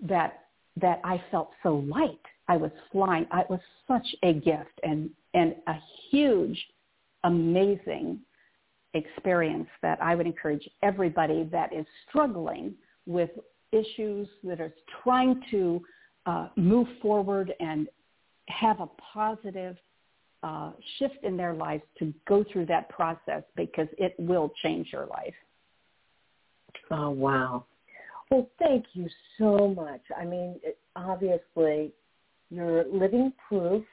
that 0.00 0.40
that 0.80 1.00
I 1.04 1.22
felt 1.30 1.50
so 1.62 1.76
light. 1.88 2.18
I 2.48 2.56
was 2.56 2.72
flying. 2.90 3.26
It 3.32 3.48
was 3.48 3.60
such 3.86 4.06
a 4.22 4.32
gift 4.32 4.80
and 4.82 5.10
and 5.34 5.54
a 5.66 5.74
huge, 6.10 6.58
amazing 7.24 8.20
experience 8.94 9.68
that 9.82 10.00
I 10.02 10.14
would 10.14 10.26
encourage 10.26 10.68
everybody 10.82 11.48
that 11.50 11.72
is 11.72 11.86
struggling 12.08 12.74
with 13.06 13.30
issues 13.72 14.28
that 14.44 14.60
are 14.60 14.72
trying 15.02 15.42
to 15.50 15.82
uh, 16.26 16.48
move 16.56 16.86
forward 17.02 17.52
and 17.60 17.88
have 18.48 18.80
a 18.80 18.88
positive 19.12 19.76
uh, 20.42 20.72
shift 20.98 21.22
in 21.22 21.36
their 21.36 21.54
lives 21.54 21.82
to 21.98 22.12
go 22.28 22.44
through 22.52 22.66
that 22.66 22.88
process 22.90 23.42
because 23.56 23.88
it 23.98 24.14
will 24.18 24.52
change 24.62 24.88
your 24.92 25.06
life. 25.06 25.34
Oh, 26.90 27.10
wow. 27.10 27.64
Well, 28.30 28.48
thank 28.58 28.84
you 28.92 29.08
so 29.38 29.68
much. 29.68 30.02
I 30.18 30.24
mean, 30.24 30.60
it, 30.62 30.78
obviously, 30.96 31.92
you're 32.50 32.84
living 32.84 33.32
proof 33.48 33.84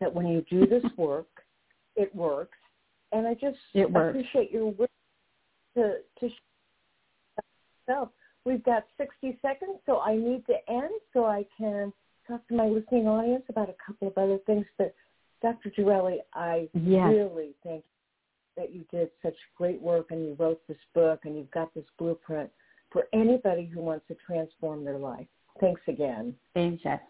that 0.00 0.12
when 0.12 0.26
you 0.26 0.44
do 0.50 0.66
this 0.66 0.84
work, 0.96 1.28
it 1.96 2.14
works. 2.14 2.58
And 3.12 3.26
I 3.26 3.34
just 3.34 3.56
It 3.74 3.90
works. 3.90 4.18
appreciate 4.18 4.50
your 4.52 4.66
work 4.72 4.90
to 5.74 5.98
to 6.20 6.28
so 7.86 8.10
we've 8.44 8.62
got 8.64 8.84
60 8.98 9.38
seconds, 9.40 9.78
so 9.86 10.00
I 10.00 10.14
need 10.14 10.44
to 10.46 10.54
end 10.70 10.90
so 11.12 11.24
I 11.24 11.44
can 11.56 11.92
talk 12.28 12.46
to 12.48 12.54
my 12.54 12.66
listening 12.66 13.08
audience 13.08 13.44
about 13.48 13.68
a 13.68 13.74
couple 13.84 14.08
of 14.08 14.18
other 14.18 14.38
things. 14.46 14.66
But 14.76 14.94
Dr. 15.42 15.70
Gerali, 15.70 16.18
I 16.34 16.68
Yes. 16.74 17.08
really 17.08 17.54
thank 17.62 17.84
you 17.84 17.90
that 18.56 18.72
you 18.72 18.84
did 18.90 19.10
such 19.22 19.36
great 19.56 19.80
work 19.80 20.10
and 20.10 20.24
you 20.24 20.34
wrote 20.34 20.60
this 20.66 20.78
book 20.92 21.20
and 21.24 21.36
you've 21.36 21.50
got 21.52 21.72
this 21.74 21.86
blueprint 21.96 22.50
for 22.90 23.06
anybody 23.12 23.64
who 23.64 23.80
wants 23.80 24.06
to 24.08 24.16
transform 24.26 24.84
their 24.84 24.98
life. 24.98 25.26
Thanks 25.60 25.80
again. 25.86 26.34
Yes. 26.54 27.00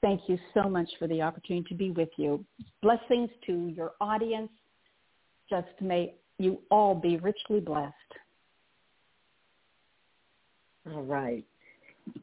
Thank 0.00 0.28
you 0.28 0.38
so 0.54 0.68
much 0.68 0.88
for 0.98 1.06
the 1.08 1.20
opportunity 1.20 1.68
to 1.68 1.74
be 1.74 1.90
with 1.90 2.10
you. 2.16 2.44
Blessings 2.82 3.30
to 3.46 3.68
your 3.68 3.92
audience. 4.00 4.50
Just 5.50 5.68
may 5.80 6.14
you 6.38 6.62
all 6.70 6.94
be 6.94 7.16
richly 7.16 7.60
blessed. 7.60 7.94
All 10.90 11.02
right. 11.02 11.44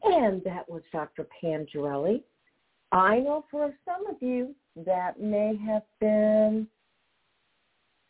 And 0.02 0.42
that 0.44 0.68
was 0.68 0.82
Dr. 0.92 1.26
Pam 1.40 1.66
Gerali. 1.72 2.22
I 2.92 3.18
know 3.18 3.44
for 3.50 3.74
some 3.84 4.06
of 4.06 4.16
you 4.20 4.54
that 4.84 5.20
may 5.20 5.56
have 5.66 5.82
been 6.00 6.66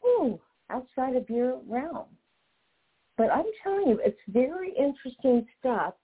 ooh, 0.05 0.39
outside 0.71 1.17
of 1.17 1.29
your 1.31 1.61
realm. 1.67 2.07
But 3.17 3.31
I'm 3.33 3.47
telling 3.63 3.89
you, 3.89 4.01
it's 4.05 4.21
very 4.29 4.71
interesting 4.77 5.47
stuff. 5.59 5.95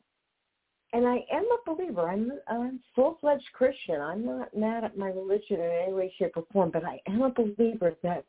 And 0.95 1.07
I 1.07 1.25
am 1.33 1.45
a 1.45 1.75
believer. 1.75 2.09
I'm 2.09 2.33
a 2.49 2.71
full-fledged 2.95 3.49
Christian. 3.55 4.01
I'm 4.01 4.27
not 4.27 4.55
mad 4.57 4.85
at 4.85 4.99
my 4.99 5.09
religion 5.09 5.61
in 5.61 5.83
any 5.85 5.93
way, 5.93 6.13
shape, 6.19 6.33
or 6.37 6.45
form, 6.53 6.71
but 6.71 6.85
I 6.85 7.01
am 7.07 7.23
a 7.23 7.31
believer 7.31 7.95
that 8.03 8.25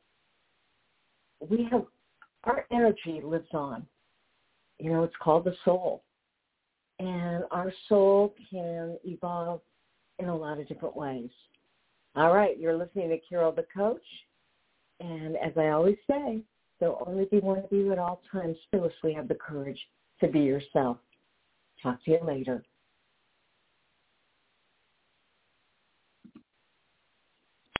we 1.41 1.67
have, 1.71 1.85
our 2.45 2.65
energy 2.71 3.21
lives 3.23 3.49
on. 3.53 3.85
You 4.79 4.91
know, 4.91 5.03
it's 5.03 5.15
called 5.21 5.45
the 5.45 5.55
soul 5.65 6.03
and 6.99 7.43
our 7.51 7.71
soul 7.89 8.35
can 8.49 8.97
evolve 9.03 9.61
in 10.19 10.27
a 10.27 10.35
lot 10.35 10.59
of 10.59 10.67
different 10.67 10.95
ways. 10.95 11.29
All 12.15 12.33
right, 12.33 12.59
you're 12.59 12.77
listening 12.77 13.09
to 13.09 13.17
Carol 13.27 13.51
the 13.51 13.65
Coach, 13.75 14.05
and 14.99 15.35
as 15.37 15.53
I 15.57 15.69
always 15.69 15.97
say, 16.07 16.41
there'll 16.79 17.03
only 17.07 17.25
be 17.25 17.39
one 17.39 17.59
of 17.59 17.71
you 17.71 17.91
at 17.91 17.97
all 17.97 18.21
times. 18.31 18.55
Fearlessly 18.71 19.13
have 19.13 19.27
the 19.27 19.35
courage 19.35 19.79
to 20.19 20.27
be 20.27 20.41
yourself. 20.41 20.97
Talk 21.81 22.03
to 22.05 22.11
you 22.11 22.19
later. 22.23 22.63